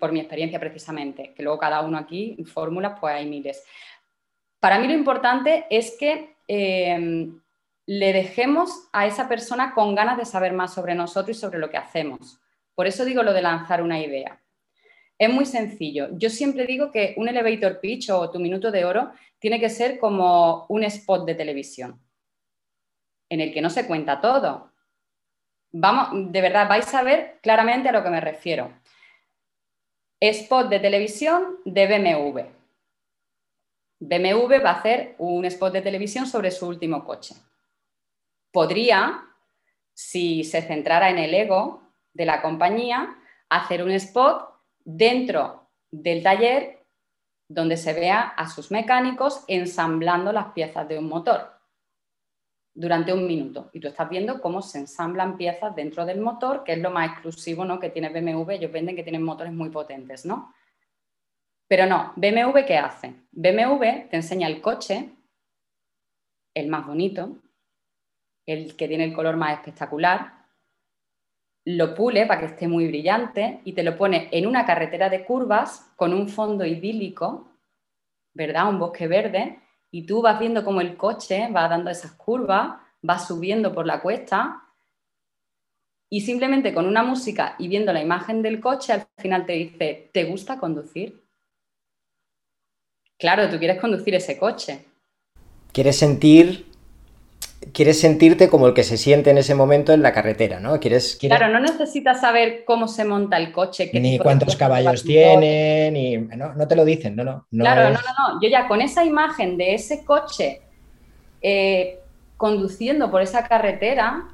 por 0.01 0.11
mi 0.11 0.19
experiencia 0.19 0.59
precisamente, 0.59 1.33
que 1.33 1.43
luego 1.45 1.59
cada 1.59 1.81
uno 1.83 1.97
aquí, 1.97 2.37
fórmulas, 2.45 2.99
pues 3.01 3.15
hay 3.15 3.27
miles. 3.27 3.65
Para 4.59 4.81
mí 4.81 4.89
lo 4.89 4.95
importante 4.95 5.67
es 5.71 5.97
que 5.99 6.35
eh, 6.49 7.31
le 7.87 8.13
dejemos 8.13 8.89
a 8.93 9.07
esa 9.07 9.29
persona 9.29 9.73
con 9.73 9.95
ganas 9.95 10.19
de 10.19 10.25
saber 10.25 10.53
más 10.53 10.75
sobre 10.75 10.97
nosotros 10.97 11.37
y 11.37 11.41
sobre 11.41 11.61
lo 11.61 11.71
que 11.71 11.77
hacemos. 11.77 12.41
Por 12.75 12.89
eso 12.89 13.05
digo 13.05 13.23
lo 13.23 13.33
de 13.33 13.43
lanzar 13.43 13.81
una 13.81 14.01
idea. 14.01 14.41
Es 15.19 15.31
muy 15.31 15.47
sencillo. 15.47 16.09
Yo 16.13 16.29
siempre 16.29 16.67
digo 16.67 16.91
que 16.91 17.15
un 17.17 17.29
elevator 17.29 17.81
pitch 17.81 18.11
o 18.11 18.31
tu 18.31 18.39
minuto 18.39 18.71
de 18.71 18.85
oro 18.85 19.13
tiene 19.39 19.61
que 19.61 19.71
ser 19.71 19.99
como 19.99 20.67
un 20.69 20.83
spot 20.83 21.25
de 21.27 21.35
televisión, 21.35 22.01
en 23.29 23.41
el 23.41 23.53
que 23.53 23.61
no 23.61 23.71
se 23.71 23.87
cuenta 23.87 24.21
todo. 24.21 24.73
Vamos, 25.73 26.33
de 26.33 26.41
verdad, 26.41 26.69
vais 26.69 26.93
a 26.95 27.03
ver 27.03 27.39
claramente 27.43 27.89
a 27.89 27.93
lo 27.93 28.03
que 28.03 28.11
me 28.11 28.21
refiero. 28.21 28.73
Spot 30.21 30.69
de 30.69 30.81
televisión 30.81 31.59
de 31.65 31.87
BMW. 31.87 32.41
BMW 33.99 34.63
va 34.63 34.71
a 34.71 34.79
hacer 34.79 35.15
un 35.19 35.45
spot 35.45 35.73
de 35.73 35.83
televisión 35.83 36.27
sobre 36.27 36.51
su 36.51 36.67
último 36.67 37.05
coche 37.05 37.35
podría, 38.57 39.23
si 39.93 40.43
se 40.43 40.63
centrara 40.63 41.11
en 41.11 41.19
el 41.19 41.35
ego 41.35 41.83
de 42.15 42.25
la 42.25 42.41
compañía, 42.41 43.15
hacer 43.51 43.83
un 43.83 43.91
spot 43.91 44.49
dentro 44.83 45.69
del 45.91 46.23
taller 46.23 46.83
donde 47.51 47.77
se 47.77 47.93
vea 47.93 48.23
a 48.23 48.49
sus 48.49 48.71
mecánicos 48.71 49.45
ensamblando 49.47 50.33
las 50.33 50.55
piezas 50.55 50.89
de 50.89 50.99
un 50.99 51.07
motor 51.07 51.56
durante 52.77 53.13
un 53.13 53.27
minuto. 53.27 53.71
Y 53.73 53.81
tú 53.81 53.89
estás 53.89 54.09
viendo 54.09 54.41
cómo 54.41 54.61
se 54.61 54.79
ensamblan 54.79 55.37
piezas 55.37 55.75
dentro 55.75 56.05
del 56.05 56.21
motor, 56.21 56.63
que 56.63 56.75
es 56.75 56.79
lo 56.79 56.91
más 56.91 57.11
exclusivo 57.11 57.65
¿no? 57.65 57.81
que 57.81 57.91
tiene 57.91 58.11
BMW. 58.11 58.51
Ellos 58.53 58.71
venden 58.71 58.95
que 58.95 59.03
tienen 59.03 59.23
motores 59.23 59.53
muy 59.53 59.71
potentes, 59.71 60.27
¿no? 60.27 60.55
Pero 61.67 61.87
no, 61.87 62.13
BMW 62.17 62.65
¿qué 62.67 62.77
hace? 62.77 63.15
BMW 63.33 64.09
te 64.11 64.17
enseña 64.17 64.47
el 64.47 64.61
coche, 64.61 65.11
el 66.55 66.69
más 66.69 66.87
bonito, 66.87 67.39
el 68.47 68.77
que 68.77 68.87
tiene 68.87 69.05
el 69.05 69.15
color 69.15 69.37
más 69.37 69.55
espectacular, 69.55 70.37
lo 71.65 71.95
pule 71.95 72.27
para 72.27 72.41
que 72.41 72.47
esté 72.47 72.69
muy 72.69 72.87
brillante 72.87 73.61
y 73.65 73.73
te 73.73 73.83
lo 73.83 73.97
pone 73.97 74.29
en 74.31 74.47
una 74.47 74.65
carretera 74.65 75.09
de 75.09 75.25
curvas 75.25 75.93
con 75.97 76.13
un 76.13 76.29
fondo 76.29 76.65
idílico, 76.65 77.51
¿verdad? 78.33 78.69
Un 78.69 78.79
bosque 78.79 79.09
verde, 79.09 79.59
y 79.97 80.03
tú 80.03 80.21
vas 80.21 80.39
viendo 80.39 80.63
cómo 80.63 80.83
el 80.83 80.95
coche 80.99 81.51
va 81.51 81.69
dando 81.69 81.91
esas 81.91 82.13
curvas, 82.13 82.77
va 83.09 83.19
subiendo 83.19 83.73
por 83.73 83.87
la 83.87 84.03
cuesta 84.03 84.63
y 86.11 86.21
simplemente 86.21 86.75
con 86.75 86.85
una 86.85 87.03
música 87.03 87.57
y 87.59 87.67
viendo 87.69 87.95
la 87.95 88.03
imagen 88.03 88.43
del 88.43 88.61
coche 88.61 88.93
al 88.93 89.07
final 89.17 89.47
te 89.47 89.55
dice, 89.55 90.11
¿te 90.13 90.25
gusta 90.25 90.59
conducir? 90.59 91.25
Claro, 93.19 93.49
tú 93.49 93.57
quieres 93.59 93.81
conducir 93.81 94.15
ese 94.15 94.39
coche. 94.39 94.85
Quieres 95.73 95.99
sentir 95.99 96.67
quieres 97.73 98.01
sentirte 98.01 98.49
como 98.49 98.67
el 98.67 98.75
que 98.75 98.85
se 98.85 98.97
siente 98.97 99.31
en 99.31 99.39
ese 99.39 99.55
momento 99.55 99.93
en 99.93 100.03
la 100.03 100.13
carretera, 100.13 100.61
¿no? 100.61 100.79
Quieres, 100.81 101.17
Claro, 101.21 101.49
no 101.49 101.61
necesitas 101.61 102.21
saber 102.21 102.65
cómo 102.65 102.89
se 102.89 103.05
monta 103.05 103.37
el 103.37 103.53
coche. 103.53 103.91
ni 103.93 104.19
cuántos 104.19 104.57
caballos 104.57 105.03
tiene, 105.03 105.91
ni... 105.91 106.17
No, 106.17 106.69
te 106.69 106.77
lo 106.77 106.85
dicen, 106.85 107.17
no, 107.17 107.25
no. 107.25 107.47
claro, 107.51 107.91
no, 107.91 107.99
no, 108.01 108.35
no. 108.35 108.41
Yo 108.41 108.49
ya 108.49 108.69
con 108.69 108.81
esa 108.81 109.05
imagen 109.05 109.57
de 109.57 109.75
ese 109.75 110.05
coche 110.05 110.63
eh, 111.43 112.01
conduciendo 112.37 113.11
por 113.11 113.23
esa 113.23 113.47
carretera, 113.47 114.25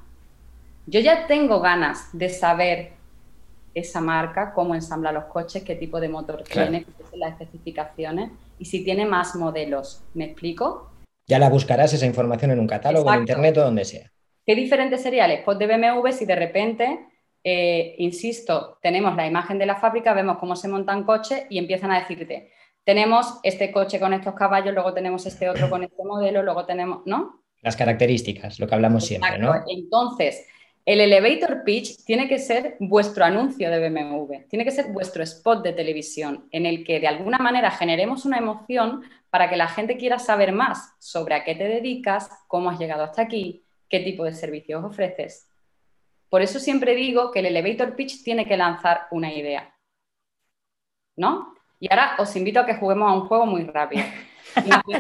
yo 0.87 1.01
ya 1.01 1.27
tengo 1.27 1.61
ganas 1.61 2.09
de 2.13 2.29
saber 2.29 2.93
esa 3.75 4.01
marca, 4.01 4.53
cómo 4.53 4.75
ensambla 4.75 5.13
los 5.13 5.25
coches, 5.25 5.63
qué 5.63 5.75
tipo 5.75 6.01
de 6.01 6.09
motor 6.09 6.43
tiene, 6.43 6.85
qué 6.85 7.05
son 7.11 7.21
las 7.21 7.33
especificaciones 7.33 8.31
y 8.59 8.67
si 8.67 8.85
tiene 8.85 9.07
más 9.07 9.35
modelos. 9.35 10.03
¿Me 10.15 10.27
explico? 10.27 10.92
Ya 11.33 11.39
la 11.39 11.49
buscarás 11.49 11.95
esa 11.95 12.05
información 12.05 12.51
en 12.51 12.61
un 12.61 12.67
catálogo, 12.67 13.11
en 13.11 13.21
internet 13.21 13.57
o 13.57 13.63
donde 13.63 13.87
sea. 13.87 14.13
¿Qué 14.45 14.55
diferente 14.55 14.99
sería 14.99 15.25
el 15.25 15.31
spot 15.31 15.59
de 15.59 15.67
BMW 15.67 16.11
si 16.11 16.27
de 16.27 16.37
repente, 16.37 17.07
eh, 17.43 17.95
insisto, 17.97 18.77
tenemos 18.83 19.17
la 19.17 19.27
imagen 19.27 19.59
de 19.59 19.65
la 19.65 19.77
fábrica, 19.77 20.13
vemos 20.13 20.37
cómo 20.37 20.57
se 20.57 20.69
montan 20.69 21.05
coches 21.05 21.45
y 21.49 21.57
empiezan 21.57 21.91
a 21.91 22.01
decirte, 22.01 22.53
tenemos 22.85 23.41
este 23.45 23.73
coche 23.73 23.99
con 23.99 24.13
estos 24.13 24.35
caballos, 24.35 24.75
luego 24.75 24.93
tenemos 24.93 25.25
este 25.25 25.49
otro 25.49 25.71
con 25.71 25.83
este 25.83 26.05
modelo, 26.05 26.43
luego 26.43 26.67
tenemos, 26.67 27.01
¿no? 27.07 27.43
Las 27.63 27.77
características, 27.77 28.61
lo 28.61 28.67
que 28.67 28.75
hablamos 28.75 29.07
siempre, 29.07 29.39
¿no? 29.39 29.55
Entonces, 29.67 30.47
el 30.85 31.01
elevator 31.01 31.63
pitch 31.65 32.05
tiene 32.05 32.29
que 32.29 32.39
ser 32.41 32.77
vuestro 32.79 33.25
anuncio 33.25 33.71
de 33.71 33.89
BMW, 33.89 34.49
tiene 34.51 34.67
que 34.67 34.71
ser 34.71 34.93
vuestro 34.93 35.23
spot 35.23 35.65
de 35.65 35.73
televisión 35.73 36.47
en 36.51 36.67
el 36.67 36.85
que 36.85 37.01
de 37.01 37.07
alguna 37.07 37.39
manera 37.39 37.71
generemos 37.71 38.27
una 38.27 38.37
emoción 38.37 39.01
para 39.33 39.49
que 39.49 39.57
la 39.57 39.67
gente 39.67 39.97
quiera 39.97 40.19
saber 40.19 40.53
más 40.53 40.95
sobre 40.99 41.35
a 41.35 41.43
qué 41.43 41.55
te 41.55 41.65
dedicas, 41.65 42.29
cómo 42.49 42.69
has 42.69 42.79
llegado 42.79 43.03
hasta 43.03 43.23
aquí, 43.23 43.65
qué 43.89 44.01
tipo 44.01 44.25
de 44.25 44.35
servicios 44.35 44.85
ofreces. 44.85 45.49
Por 46.29 46.43
eso 46.43 46.61
siempre 46.61 46.95
digo 46.95 47.31
que 47.31 47.39
el 47.39 47.47
elevator 47.47 47.97
pitch 47.97 48.23
tiene 48.23 48.45
que 48.45 48.59
lanzar 48.59 49.07
una 49.11 49.33
idea. 49.33 49.75
¿No? 51.17 51.55
Y 51.81 51.91
ahora 51.91 52.17
os 52.19 52.37
invito 52.37 52.61
a 52.61 52.67
que 52.67 52.75
juguemos 52.75 53.11
a 53.11 53.15
un 53.15 53.27
juego 53.27 53.47
muy 53.47 53.65
rápido. 53.65 54.05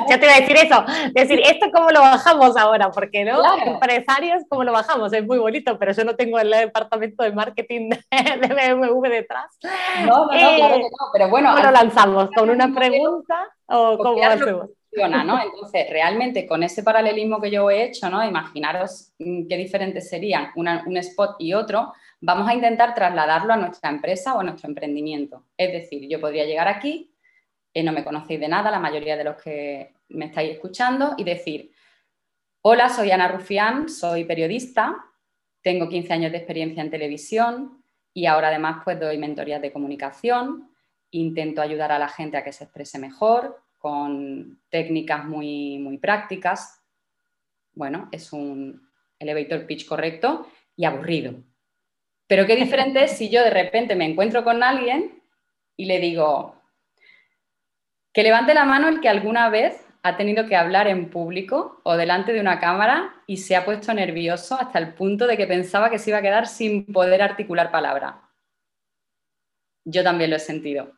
Ya 0.08 0.18
te 0.18 0.26
iba 0.26 0.34
a 0.34 0.40
decir 0.40 0.56
eso, 0.56 0.84
decir, 1.12 1.40
¿esto 1.44 1.66
cómo 1.72 1.90
lo 1.90 2.00
bajamos 2.00 2.56
ahora? 2.56 2.90
Porque 2.90 3.24
no, 3.24 3.40
empresarios, 3.64 4.42
¿cómo 4.48 4.64
lo 4.64 4.72
bajamos? 4.72 5.12
Es 5.12 5.26
muy 5.26 5.38
bonito, 5.38 5.78
pero 5.78 5.92
yo 5.92 6.04
no 6.04 6.16
tengo 6.16 6.38
el 6.38 6.50
departamento 6.50 7.24
de 7.24 7.32
marketing 7.32 7.90
de 7.90 8.48
BMW 8.48 9.08
detrás. 9.08 9.58
No, 10.06 10.06
no, 10.06 10.20
no, 10.24 10.28
claro 10.28 10.74
que 10.76 10.82
no, 10.82 11.06
pero 11.12 11.28
bueno. 11.28 11.50
¿Cómo 11.50 11.64
lo 11.64 11.70
lanzamos? 11.70 12.30
¿Con 12.34 12.50
una 12.50 12.72
pregunta 12.74 13.48
o 13.66 13.98
cómo 13.98 14.22
hacemos? 14.24 14.70
¿no? 14.94 15.42
Entonces, 15.42 15.86
realmente 15.90 16.46
con 16.46 16.62
ese 16.62 16.82
paralelismo 16.82 17.40
que 17.40 17.50
yo 17.50 17.70
he 17.70 17.84
hecho, 17.84 18.10
¿no? 18.10 18.24
Imaginaros 18.24 19.12
mm, 19.18 19.46
qué 19.48 19.56
diferentes 19.56 20.08
serían 20.08 20.50
un 20.54 20.96
spot 20.98 21.36
y 21.38 21.54
otro, 21.54 21.92
vamos 22.20 22.48
a 22.48 22.54
intentar 22.54 22.94
trasladarlo 22.94 23.52
a 23.52 23.56
nuestra 23.56 23.90
empresa 23.90 24.34
o 24.34 24.40
a 24.40 24.44
nuestro 24.44 24.68
emprendimiento. 24.68 25.44
Es 25.56 25.72
decir, 25.72 26.08
yo 26.08 26.20
podría 26.20 26.44
llegar 26.44 26.68
aquí, 26.68 27.10
eh, 27.74 27.82
no 27.82 27.92
me 27.92 28.04
conocéis 28.04 28.40
de 28.40 28.48
nada, 28.48 28.70
la 28.70 28.78
mayoría 28.78 29.16
de 29.16 29.24
los 29.24 29.42
que 29.42 29.94
me 30.08 30.26
estáis 30.26 30.52
escuchando, 30.52 31.14
y 31.16 31.24
decir, 31.24 31.72
hola, 32.62 32.88
soy 32.88 33.10
Ana 33.10 33.28
Rufián, 33.28 33.88
soy 33.88 34.24
periodista, 34.24 34.96
tengo 35.62 35.88
15 35.88 36.12
años 36.12 36.32
de 36.32 36.38
experiencia 36.38 36.82
en 36.82 36.90
televisión 36.90 37.84
y 38.12 38.26
ahora 38.26 38.48
además 38.48 38.82
pues 38.84 38.98
doy 38.98 39.16
mentorías 39.16 39.62
de 39.62 39.72
comunicación 39.72 40.72
intento 41.12 41.62
ayudar 41.62 41.92
a 41.92 41.98
la 41.98 42.08
gente 42.08 42.36
a 42.36 42.42
que 42.42 42.52
se 42.52 42.64
exprese 42.64 42.98
mejor, 42.98 43.62
con 43.78 44.60
técnicas 44.68 45.24
muy, 45.24 45.78
muy 45.78 45.98
prácticas. 45.98 46.82
Bueno, 47.74 48.08
es 48.10 48.32
un 48.32 48.88
elevator 49.18 49.66
pitch 49.66 49.86
correcto 49.86 50.46
y 50.74 50.84
aburrido. 50.84 51.34
Pero 52.26 52.46
qué 52.46 52.56
diferente 52.56 53.04
es 53.04 53.12
si 53.12 53.28
yo 53.28 53.42
de 53.42 53.50
repente 53.50 53.94
me 53.94 54.06
encuentro 54.06 54.42
con 54.42 54.62
alguien 54.62 55.22
y 55.76 55.84
le 55.84 56.00
digo, 56.00 56.61
que 58.12 58.22
levante 58.22 58.54
la 58.54 58.64
mano 58.64 58.88
el 58.88 59.00
que 59.00 59.08
alguna 59.08 59.48
vez 59.48 59.86
ha 60.02 60.16
tenido 60.16 60.46
que 60.46 60.56
hablar 60.56 60.88
en 60.88 61.10
público 61.10 61.80
o 61.84 61.96
delante 61.96 62.32
de 62.32 62.40
una 62.40 62.58
cámara 62.58 63.14
y 63.26 63.38
se 63.38 63.56
ha 63.56 63.64
puesto 63.64 63.94
nervioso 63.94 64.56
hasta 64.56 64.78
el 64.78 64.94
punto 64.94 65.26
de 65.26 65.36
que 65.36 65.46
pensaba 65.46 65.90
que 65.90 65.98
se 65.98 66.10
iba 66.10 66.18
a 66.18 66.22
quedar 66.22 66.48
sin 66.48 66.86
poder 66.86 67.22
articular 67.22 67.70
palabra. 67.70 68.28
Yo 69.84 70.02
también 70.02 70.30
lo 70.30 70.36
he 70.36 70.40
sentido. 70.40 70.92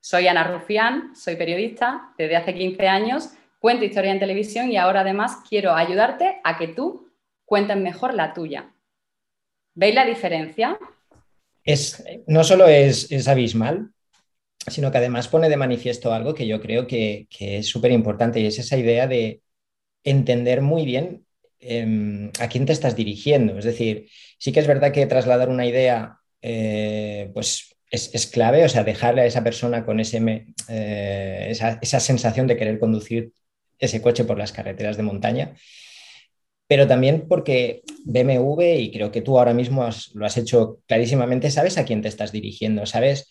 Soy 0.00 0.28
Ana 0.28 0.44
Rufián, 0.44 1.14
soy 1.14 1.36
periodista 1.36 2.14
desde 2.16 2.36
hace 2.36 2.54
15 2.54 2.88
años, 2.88 3.30
cuento 3.58 3.84
historia 3.84 4.12
en 4.12 4.20
televisión 4.20 4.70
y 4.70 4.76
ahora 4.76 5.00
además 5.00 5.42
quiero 5.48 5.74
ayudarte 5.74 6.40
a 6.42 6.56
que 6.56 6.68
tú 6.68 7.12
cuentes 7.44 7.76
mejor 7.76 8.14
la 8.14 8.32
tuya. 8.32 8.72
¿Veis 9.74 9.94
la 9.94 10.06
diferencia? 10.06 10.78
Es, 11.64 12.02
no 12.26 12.44
solo 12.44 12.66
es, 12.66 13.10
es 13.10 13.28
abismal, 13.28 13.90
sino 14.68 14.90
que 14.90 14.98
además 14.98 15.28
pone 15.28 15.48
de 15.48 15.56
manifiesto 15.56 16.12
algo 16.12 16.34
que 16.34 16.46
yo 16.46 16.60
creo 16.60 16.86
que, 16.86 17.26
es 17.38 17.68
súper 17.68 17.92
importante 17.92 18.40
y 18.40 18.46
es 18.46 18.58
esa 18.58 18.76
idea 18.76 19.06
de 19.06 19.42
entender 20.04 20.62
muy 20.62 20.84
bien 20.84 21.26
em, 21.60 22.30
a 22.40 22.48
quién 22.48 22.66
te 22.66 22.72
estás 22.72 22.96
dirigiendo. 22.96 23.58
Es 23.58 23.64
decir, 23.64 24.08
sí 24.38 24.52
que 24.52 24.60
es 24.60 24.66
verdad 24.66 24.92
que 24.92 25.06
trasladar 25.06 25.48
una 25.48 25.66
idea 25.66 26.18
eh, 26.42 27.30
pues 27.34 27.74
es, 27.90 28.26
clave, 28.26 28.64
o 28.64 28.68
sea, 28.68 28.84
dejarle 28.84 29.22
a 29.22 29.26
esa 29.26 29.44
persona 29.44 29.84
con 29.84 30.00
ese, 30.00 30.18
eh, 30.68 31.46
esa, 31.50 31.78
esa 31.80 32.00
sensación 32.00 32.46
de 32.46 32.56
querer 32.56 32.78
conducir 32.78 33.32
ese 33.78 34.02
coche 34.02 34.24
por 34.24 34.38
las 34.38 34.52
carreteras 34.52 34.96
de 34.96 35.02
montaña 35.02 35.54
pero 36.68 36.86
también 36.86 37.26
porque 37.28 37.82
BMW, 38.04 38.80
y 38.80 38.90
creo 38.90 39.12
que 39.12 39.22
tú 39.22 39.38
ahora 39.38 39.54
mismo 39.54 39.88
lo 40.14 40.26
has 40.26 40.36
hecho 40.36 40.80
clarísimamente, 40.86 41.50
sabes 41.50 41.78
a 41.78 41.84
quién 41.84 42.02
te 42.02 42.08
estás 42.08 42.32
dirigiendo, 42.32 42.86
sabes 42.86 43.30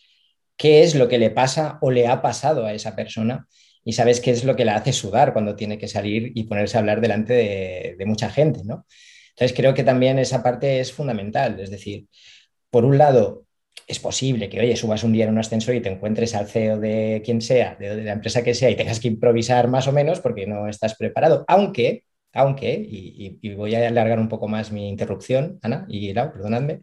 qué 0.58 0.84
es 0.84 0.96
lo 0.96 1.08
que 1.08 1.18
le 1.18 1.32
pasa 1.32 1.78
o 1.82 1.92
le 1.92 2.08
ha 2.08 2.22
pasado 2.22 2.66
a 2.66 2.74
esa 2.74 2.96
persona 2.96 3.48
y 3.84 3.94
sabes 3.94 4.20
qué 4.20 4.32
es 4.32 4.44
lo 4.44 4.56
que 4.56 4.66
la 4.66 4.76
hace 4.76 4.94
sudar 4.94 5.34
cuando 5.34 5.56
tiene 5.56 5.78
que 5.78 5.88
salir 5.88 6.32
y 6.36 6.46
ponerse 6.46 6.78
a 6.78 6.80
hablar 6.80 7.02
delante 7.02 7.34
de, 7.98 8.06
mucha 8.06 8.30
gente, 8.30 8.62
¿no? 8.66 8.86
Entonces 9.30 9.56
creo 9.56 9.74
que 9.74 9.84
también 9.84 10.18
esa 10.18 10.42
parte 10.42 10.80
es 10.80 10.92
fundamental, 10.92 11.60
es 11.60 11.70
decir, 11.70 12.08
por 12.70 12.86
un 12.86 12.98
lado, 12.98 13.46
es 13.88 14.00
posible 14.00 14.50
que, 14.50 14.60
oye, 14.60 14.76
subas 14.76 15.04
un 15.04 15.14
día 15.14 15.26
en 15.26 15.32
un 15.32 15.40
ascensor 15.40 15.76
y 15.76 15.82
te 15.82 15.90
encuentres 15.90 16.34
al 16.36 16.48
CEO 16.48 16.80
de 16.80 17.22
quien 17.24 17.42
sea, 17.42 17.76
de, 17.80 18.04
la 18.04 18.14
empresa 18.14 18.44
que 18.44 18.56
sea, 18.56 18.70
y 18.70 18.76
tengas 18.76 19.00
que 19.00 19.10
improvisar 19.10 19.68
más 19.68 19.88
o 19.88 19.92
menos 19.92 20.20
porque 20.22 20.48
no 20.48 20.68
estás 20.68 20.96
preparado, 20.96 21.46
aunque, 21.48 22.06
aunque, 22.34 22.74
y, 22.74 23.54
voy 23.56 23.76
a 23.76 23.88
alargar 23.88 24.20
un 24.20 24.30
poco 24.30 24.48
más 24.48 24.72
mi 24.72 24.90
interrupción, 24.90 25.60
Ana 25.62 25.86
y 25.90 26.14
Lau, 26.14 26.32
perdonadme, 26.34 26.82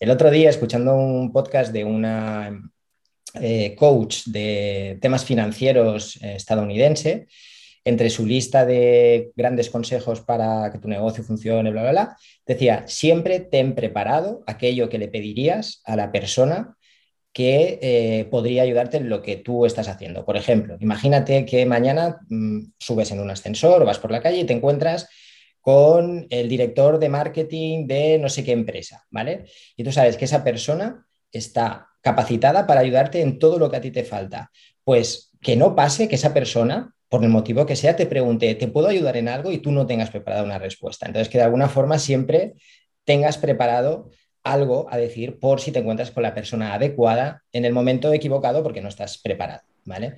el 0.00 0.10
otro 0.10 0.30
día, 0.30 0.50
escuchando 0.50 0.94
un 0.94 1.32
podcast 1.32 1.72
de 1.72 1.84
una 1.84 2.60
eh, 3.34 3.74
coach 3.76 4.24
de 4.26 4.98
temas 5.00 5.24
financieros 5.24 6.16
eh, 6.22 6.36
estadounidense, 6.36 7.26
entre 7.84 8.10
su 8.10 8.26
lista 8.26 8.66
de 8.66 9.30
grandes 9.34 9.70
consejos 9.70 10.20
para 10.20 10.70
que 10.70 10.78
tu 10.78 10.88
negocio 10.88 11.24
funcione, 11.24 11.70
bla, 11.70 11.82
bla, 11.82 11.90
bla, 11.90 12.16
decía, 12.46 12.84
siempre 12.86 13.40
ten 13.40 13.74
preparado 13.74 14.42
aquello 14.46 14.88
que 14.88 14.98
le 14.98 15.08
pedirías 15.08 15.80
a 15.84 15.96
la 15.96 16.12
persona 16.12 16.76
que 17.32 17.78
eh, 17.80 18.24
podría 18.30 18.62
ayudarte 18.62 18.96
en 18.96 19.08
lo 19.08 19.22
que 19.22 19.36
tú 19.36 19.64
estás 19.64 19.88
haciendo. 19.88 20.24
Por 20.24 20.36
ejemplo, 20.36 20.76
imagínate 20.80 21.46
que 21.46 21.66
mañana 21.66 22.18
mm, 22.28 22.72
subes 22.78 23.10
en 23.12 23.20
un 23.20 23.30
ascensor 23.30 23.84
vas 23.84 23.98
por 23.98 24.10
la 24.10 24.20
calle 24.20 24.40
y 24.40 24.44
te 24.44 24.54
encuentras 24.54 25.08
con 25.60 26.26
el 26.30 26.48
director 26.48 26.98
de 26.98 27.08
marketing 27.08 27.86
de 27.86 28.18
no 28.18 28.28
sé 28.28 28.42
qué 28.42 28.52
empresa, 28.52 29.04
¿vale? 29.10 29.44
Y 29.76 29.84
tú 29.84 29.92
sabes 29.92 30.16
que 30.16 30.24
esa 30.24 30.42
persona 30.42 31.06
está 31.30 31.88
capacitada 32.00 32.66
para 32.66 32.80
ayudarte 32.80 33.20
en 33.22 33.38
todo 33.38 33.58
lo 33.58 33.70
que 33.70 33.76
a 33.76 33.80
ti 33.80 33.90
te 33.90 34.04
falta. 34.04 34.50
Pues 34.84 35.32
que 35.40 35.56
no 35.56 35.74
pase 35.74 36.08
que 36.08 36.16
esa 36.16 36.34
persona, 36.34 36.94
por 37.08 37.22
el 37.22 37.30
motivo 37.30 37.66
que 37.66 37.76
sea, 37.76 37.96
te 37.96 38.06
pregunte, 38.06 38.54
¿te 38.54 38.68
puedo 38.68 38.88
ayudar 38.88 39.16
en 39.16 39.28
algo? 39.28 39.50
y 39.52 39.58
tú 39.58 39.72
no 39.72 39.86
tengas 39.86 40.10
preparada 40.10 40.42
una 40.42 40.58
respuesta. 40.58 41.06
Entonces, 41.06 41.28
que 41.28 41.38
de 41.38 41.44
alguna 41.44 41.68
forma 41.68 41.98
siempre 41.98 42.54
tengas 43.04 43.38
preparado 43.38 44.10
algo 44.42 44.86
a 44.90 44.96
decir 44.96 45.38
por 45.38 45.60
si 45.60 45.72
te 45.72 45.80
encuentras 45.80 46.10
con 46.10 46.22
la 46.22 46.34
persona 46.34 46.74
adecuada 46.74 47.42
en 47.52 47.64
el 47.64 47.72
momento 47.72 48.12
equivocado 48.12 48.62
porque 48.62 48.80
no 48.80 48.88
estás 48.88 49.18
preparado, 49.18 49.62
¿vale? 49.84 50.16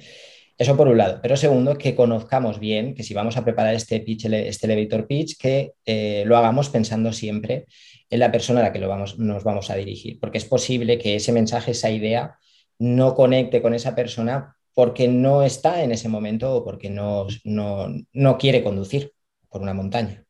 Eso 0.61 0.77
por 0.77 0.89
un 0.89 0.99
lado. 0.99 1.21
Pero 1.23 1.39
segundo, 1.39 1.79
que 1.79 1.95
conozcamos 1.95 2.61
bien, 2.61 2.95
que 2.95 3.03
si 3.03 3.15
vamos 3.15 3.39
a 3.39 3.45
preparar 3.45 3.73
este 3.75 3.99
pitch, 4.01 4.27
este 4.27 4.67
elevator 4.67 5.07
pitch, 5.07 5.39
que 5.39 5.73
eh, 5.87 6.23
lo 6.27 6.37
hagamos 6.37 6.69
pensando 6.69 7.15
siempre 7.15 7.65
en 8.11 8.19
la 8.21 8.31
persona 8.31 8.61
a 8.61 8.65
la 8.65 8.73
que 8.73 8.79
lo 8.79 8.87
vamos, 8.87 9.19
nos 9.19 9.43
vamos 9.43 9.71
a 9.71 9.77
dirigir, 9.77 10.21
porque 10.21 10.37
es 10.37 10.45
posible 10.45 10.99
que 10.99 11.15
ese 11.17 11.33
mensaje, 11.33 11.71
esa 11.71 11.91
idea, 11.91 12.37
no 12.79 13.15
conecte 13.15 13.63
con 13.63 13.73
esa 13.73 13.95
persona 13.95 14.55
porque 14.75 15.09
no 15.09 15.45
está 15.45 15.83
en 15.83 15.93
ese 15.93 16.11
momento 16.11 16.55
o 16.55 16.63
porque 16.63 16.91
no, 16.91 17.27
no 17.43 18.39
quiere 18.39 18.63
conducir 18.63 19.15
por 19.49 19.63
una 19.63 19.73
montaña. 19.73 20.27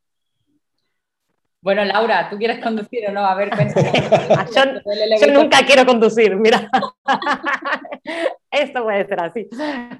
Bueno, 1.63 1.85
Laura, 1.85 2.27
¿tú 2.27 2.37
quieres 2.37 2.59
conducir 2.59 3.07
o 3.07 3.11
no? 3.11 3.23
A 3.23 3.35
ver, 3.35 3.51
ah, 4.35 4.47
yo, 4.49 5.27
yo, 5.27 5.31
nunca 5.31 5.59
quiero 5.63 5.85
conducir, 5.85 6.35
mira. 6.35 6.67
Esto 8.49 8.83
puede 8.83 9.05
ser 9.05 9.21
así. 9.21 9.47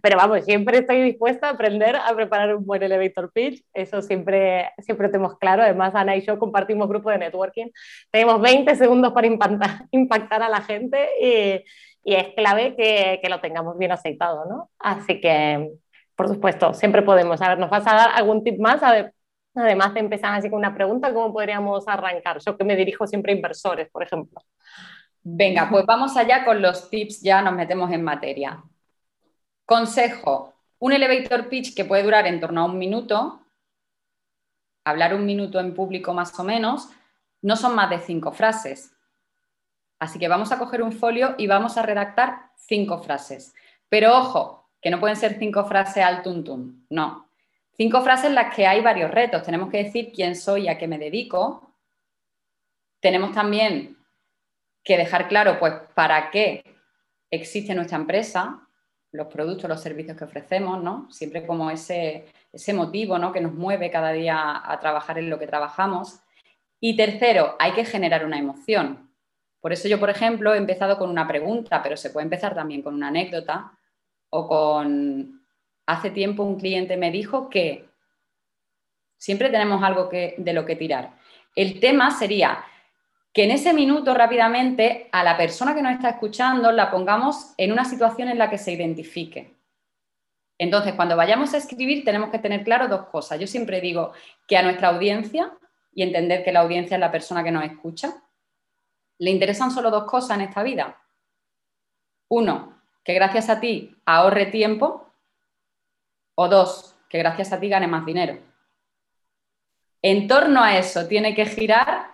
Pero 0.01 0.17
vamos, 0.17 0.43
siempre 0.43 0.79
estoy 0.79 1.03
dispuesta 1.03 1.47
a 1.47 1.51
aprender 1.51 1.95
a 1.95 2.15
preparar 2.15 2.55
un 2.55 2.65
buen 2.65 2.81
elevator 2.81 3.31
pitch. 3.31 3.63
Eso 3.75 4.01
siempre, 4.01 4.71
siempre 4.79 5.09
tenemos 5.09 5.37
claro. 5.37 5.61
Además, 5.61 5.93
Ana 5.93 6.15
y 6.15 6.21
yo 6.21 6.39
compartimos 6.39 6.89
grupo 6.89 7.11
de 7.11 7.19
networking. 7.19 7.67
Tenemos 8.09 8.41
20 8.41 8.75
segundos 8.75 9.13
para 9.13 9.27
impactar, 9.27 9.85
impactar 9.91 10.41
a 10.41 10.49
la 10.49 10.61
gente 10.61 11.09
y, 11.21 11.63
y 12.03 12.15
es 12.15 12.29
clave 12.35 12.75
que, 12.75 13.19
que, 13.21 13.29
lo 13.29 13.39
tengamos 13.39 13.77
bien 13.77 13.91
aceitado, 13.91 14.45
¿no? 14.45 14.71
Así 14.79 15.21
que, 15.21 15.69
por 16.15 16.27
supuesto, 16.27 16.73
siempre 16.73 17.03
podemos. 17.03 17.39
A 17.39 17.49
ver, 17.49 17.59
¿nos 17.59 17.69
vas 17.69 17.85
a 17.85 17.95
dar 17.95 18.09
algún 18.15 18.43
tip 18.43 18.59
más? 18.59 18.81
A 18.81 18.91
ver, 18.91 19.13
Además 19.53 19.93
de 19.93 19.99
empezar 19.99 20.33
así 20.33 20.49
con 20.49 20.59
una 20.59 20.73
pregunta, 20.73 21.13
¿cómo 21.13 21.33
podríamos 21.33 21.87
arrancar? 21.87 22.39
Yo 22.39 22.57
que 22.57 22.63
me 22.63 22.75
dirijo 22.75 23.05
siempre 23.05 23.33
a 23.33 23.35
inversores, 23.35 23.89
por 23.89 24.03
ejemplo. 24.03 24.41
Venga, 25.23 25.69
pues 25.69 25.85
vamos 25.85 26.15
allá 26.17 26.45
con 26.45 26.61
los 26.61 26.89
tips, 26.89 27.21
ya 27.21 27.41
nos 27.41 27.53
metemos 27.53 27.91
en 27.91 28.03
materia. 28.03 28.63
Consejo, 29.65 30.53
un 30.79 30.93
elevator 30.93 31.47
pitch 31.47 31.75
que 31.75 31.85
puede 31.85 32.03
durar 32.03 32.25
en 32.27 32.39
torno 32.39 32.61
a 32.61 32.65
un 32.65 32.77
minuto, 32.77 33.41
hablar 34.83 35.13
un 35.13 35.25
minuto 35.25 35.59
en 35.59 35.75
público 35.75 36.13
más 36.13 36.37
o 36.39 36.43
menos, 36.43 36.89
no 37.41 37.55
son 37.55 37.75
más 37.75 37.89
de 37.89 37.99
cinco 37.99 38.31
frases. 38.31 38.93
Así 39.99 40.17
que 40.17 40.27
vamos 40.27 40.51
a 40.51 40.57
coger 40.57 40.81
un 40.81 40.91
folio 40.91 41.35
y 41.37 41.45
vamos 41.45 41.77
a 41.77 41.83
redactar 41.83 42.51
cinco 42.55 43.03
frases. 43.03 43.53
Pero 43.89 44.17
ojo, 44.17 44.69
que 44.81 44.89
no 44.89 44.99
pueden 44.99 45.15
ser 45.15 45.37
cinco 45.37 45.65
frases 45.65 46.03
al 46.03 46.23
tuntum, 46.23 46.85
no. 46.89 47.30
Cinco 47.77 48.01
frases 48.01 48.25
en 48.25 48.35
las 48.35 48.53
que 48.55 48.67
hay 48.67 48.81
varios 48.81 49.11
retos. 49.11 49.43
Tenemos 49.43 49.69
que 49.69 49.83
decir 49.83 50.11
quién 50.13 50.35
soy 50.35 50.63
y 50.63 50.67
a 50.69 50.77
qué 50.77 50.87
me 50.87 50.97
dedico. 50.97 51.75
Tenemos 52.99 53.31
también 53.33 53.97
que 54.83 54.97
dejar 54.97 55.27
claro, 55.27 55.59
pues, 55.59 55.73
para 55.95 56.29
qué 56.31 56.63
existe 57.29 57.73
nuestra 57.73 57.97
empresa, 57.97 58.67
los 59.11 59.27
productos, 59.27 59.69
los 59.69 59.81
servicios 59.81 60.17
que 60.17 60.23
ofrecemos, 60.23 60.83
¿no? 60.83 61.11
Siempre 61.11 61.45
como 61.45 61.71
ese, 61.71 62.27
ese 62.51 62.73
motivo, 62.73 63.17
¿no? 63.17 63.31
Que 63.31 63.41
nos 63.41 63.53
mueve 63.53 63.89
cada 63.91 64.11
día 64.11 64.61
a 64.63 64.79
trabajar 64.79 65.17
en 65.17 65.29
lo 65.29 65.39
que 65.39 65.47
trabajamos. 65.47 66.19
Y 66.79 66.95
tercero, 66.95 67.55
hay 67.59 67.73
que 67.73 67.85
generar 67.85 68.25
una 68.25 68.39
emoción. 68.39 69.11
Por 69.59 69.71
eso 69.71 69.87
yo, 69.87 69.99
por 69.99 70.09
ejemplo, 70.09 70.53
he 70.53 70.57
empezado 70.57 70.97
con 70.97 71.09
una 71.09 71.27
pregunta, 71.27 71.83
pero 71.83 71.95
se 71.95 72.09
puede 72.09 72.23
empezar 72.23 72.55
también 72.55 72.81
con 72.81 72.95
una 72.95 73.09
anécdota 73.09 73.77
o 74.29 74.47
con 74.47 75.40
hace 75.85 76.11
tiempo 76.11 76.43
un 76.43 76.59
cliente 76.59 76.97
me 76.97 77.11
dijo 77.11 77.49
que 77.49 77.89
siempre 79.17 79.49
tenemos 79.49 79.83
algo 79.83 80.09
que, 80.09 80.35
de 80.37 80.53
lo 80.53 80.65
que 80.65 80.75
tirar. 80.75 81.17
El 81.55 81.79
tema 81.79 82.11
sería 82.11 82.63
que 83.33 83.43
en 83.43 83.51
ese 83.51 83.73
minuto 83.73 84.13
rápidamente 84.13 85.09
a 85.11 85.23
la 85.23 85.37
persona 85.37 85.73
que 85.73 85.81
nos 85.81 85.93
está 85.93 86.09
escuchando 86.09 86.71
la 86.71 86.91
pongamos 86.91 87.53
en 87.57 87.71
una 87.71 87.85
situación 87.85 88.27
en 88.29 88.37
la 88.37 88.49
que 88.49 88.57
se 88.57 88.71
identifique. 88.71 89.55
Entonces, 90.57 90.93
cuando 90.93 91.15
vayamos 91.15 91.53
a 91.53 91.57
escribir 91.57 92.03
tenemos 92.03 92.29
que 92.29 92.39
tener 92.39 92.63
claro 92.63 92.87
dos 92.87 93.07
cosas. 93.07 93.39
Yo 93.39 93.47
siempre 93.47 93.81
digo 93.81 94.13
que 94.47 94.57
a 94.57 94.63
nuestra 94.63 94.89
audiencia, 94.89 95.51
y 95.93 96.03
entender 96.03 96.43
que 96.43 96.51
la 96.51 96.61
audiencia 96.61 96.95
es 96.95 97.01
la 97.01 97.11
persona 97.11 97.43
que 97.43 97.51
nos 97.51 97.63
escucha, 97.63 98.23
le 99.17 99.31
interesan 99.31 99.71
solo 99.71 99.91
dos 99.91 100.05
cosas 100.05 100.37
en 100.37 100.45
esta 100.45 100.63
vida. 100.63 101.01
Uno, 102.29 102.81
que 103.03 103.13
gracias 103.13 103.49
a 103.49 103.59
ti 103.59 103.95
ahorre 104.05 104.45
tiempo 104.47 105.10
o 106.41 106.47
dos, 106.47 106.95
que 107.07 107.19
gracias 107.19 107.53
a 107.53 107.59
ti 107.59 107.69
gane 107.69 107.87
más 107.87 108.03
dinero. 108.03 108.39
En 110.01 110.27
torno 110.27 110.63
a 110.63 110.77
eso 110.77 111.07
tiene 111.07 111.35
que 111.35 111.45
girar 111.45 112.07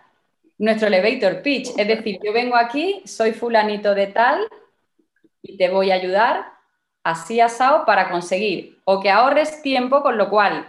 nuestro 0.57 0.87
elevator 0.87 1.41
pitch. 1.41 1.69
Es 1.77 1.87
decir, 1.87 2.19
yo 2.21 2.33
vengo 2.33 2.57
aquí, 2.57 3.01
soy 3.05 3.31
fulanito 3.31 3.95
de 3.95 4.07
tal 4.07 4.47
y 5.41 5.57
te 5.57 5.69
voy 5.69 5.91
a 5.91 5.95
ayudar 5.95 6.45
así 7.03 7.39
asado 7.39 7.85
para 7.85 8.09
conseguir 8.09 8.81
o 8.83 8.99
que 8.99 9.09
ahorres 9.09 9.61
tiempo, 9.61 10.01
con 10.01 10.17
lo 10.17 10.29
cual 10.29 10.67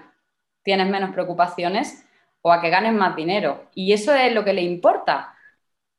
tienes 0.62 0.88
menos 0.88 1.10
preocupaciones, 1.10 2.04
o 2.42 2.52
a 2.52 2.60
que 2.60 2.70
ganes 2.70 2.92
más 2.92 3.16
dinero. 3.16 3.68
Y 3.74 3.92
eso 3.92 4.14
es 4.14 4.32
lo 4.32 4.44
que 4.44 4.52
le 4.52 4.62
importa 4.62 5.34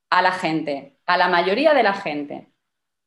a 0.10 0.22
la 0.22 0.32
gente, 0.32 0.98
a 1.06 1.18
la 1.18 1.28
mayoría 1.28 1.74
de 1.74 1.84
la 1.84 1.94
gente, 1.94 2.48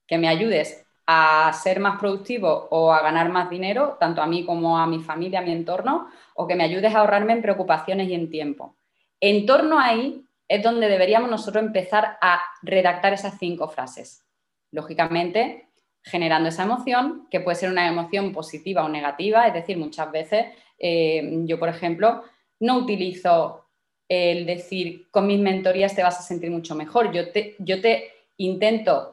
que 0.07 0.19
me 0.19 0.29
ayudes 0.29 0.82
a 1.07 1.53
ser 1.53 1.81
más 1.81 1.99
productivo 1.99 2.69
o 2.71 2.93
a 2.93 3.03
ganar 3.03 3.29
más 3.29 3.51
dinero, 3.51 3.97
tanto 3.99 4.23
a 4.23 4.27
mí 4.27 4.45
como 4.45 4.79
a 4.79 4.87
mi 4.87 5.01
familia, 5.01 5.41
a 5.41 5.43
mi 5.43 5.53
entorno, 5.53 6.09
o 6.35 6.47
que 6.47 6.55
me 6.55 6.65
ayudes 6.65 6.95
a 6.95 7.01
ahorrarme 7.01 7.33
en 7.33 7.43
preocupaciones 7.43 8.09
y 8.09 8.15
en 8.15 8.31
tiempo. 8.31 8.77
En 9.21 9.47
torno 9.47 9.79
ahí 9.79 10.25
es 10.49 10.63
donde 10.63 10.89
deberíamos 10.89 11.31
nosotros 11.31 11.65
empezar 11.65 12.19
a 12.21 12.41
redactar 12.63 13.13
esas 13.13 13.39
cinco 13.39 13.69
frases. 13.69 14.25
Lógicamente, 14.71 15.69
generando 16.03 16.49
esa 16.49 16.65
emoción, 16.65 17.27
que 17.31 17.41
puede 17.41 17.57
ser 17.57 17.71
una 17.71 17.89
emoción 17.89 18.33
positiva 18.33 18.85
o 18.85 18.89
negativa, 18.89 19.47
es 19.47 19.55
decir, 19.55 19.77
muchas 19.79 20.11
veces 20.11 20.47
eh, 20.79 21.43
yo, 21.45 21.59
por 21.59 21.69
ejemplo, 21.69 22.23
no 22.61 22.79
utilizo 22.79 23.67
el 24.09 24.45
decir 24.45 25.09
con 25.11 25.27
mis 25.27 25.41
mentorías 25.41 25.95
te 25.95 26.03
vas 26.03 26.19
a 26.19 26.23
sentir 26.23 26.51
mucho 26.51 26.75
mejor, 26.75 27.13
yo 27.13 27.31
te, 27.31 27.57
yo 27.59 27.81
te 27.81 28.11
intento 28.37 29.12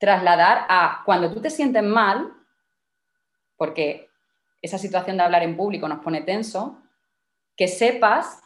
trasladar 0.00 0.64
a 0.68 1.02
cuando 1.04 1.30
tú 1.30 1.40
te 1.40 1.50
sientes 1.50 1.82
mal, 1.82 2.32
porque 3.56 4.08
esa 4.62 4.78
situación 4.78 5.18
de 5.18 5.22
hablar 5.22 5.42
en 5.42 5.56
público 5.56 5.86
nos 5.86 6.00
pone 6.00 6.22
tenso, 6.22 6.82
que 7.54 7.68
sepas 7.68 8.42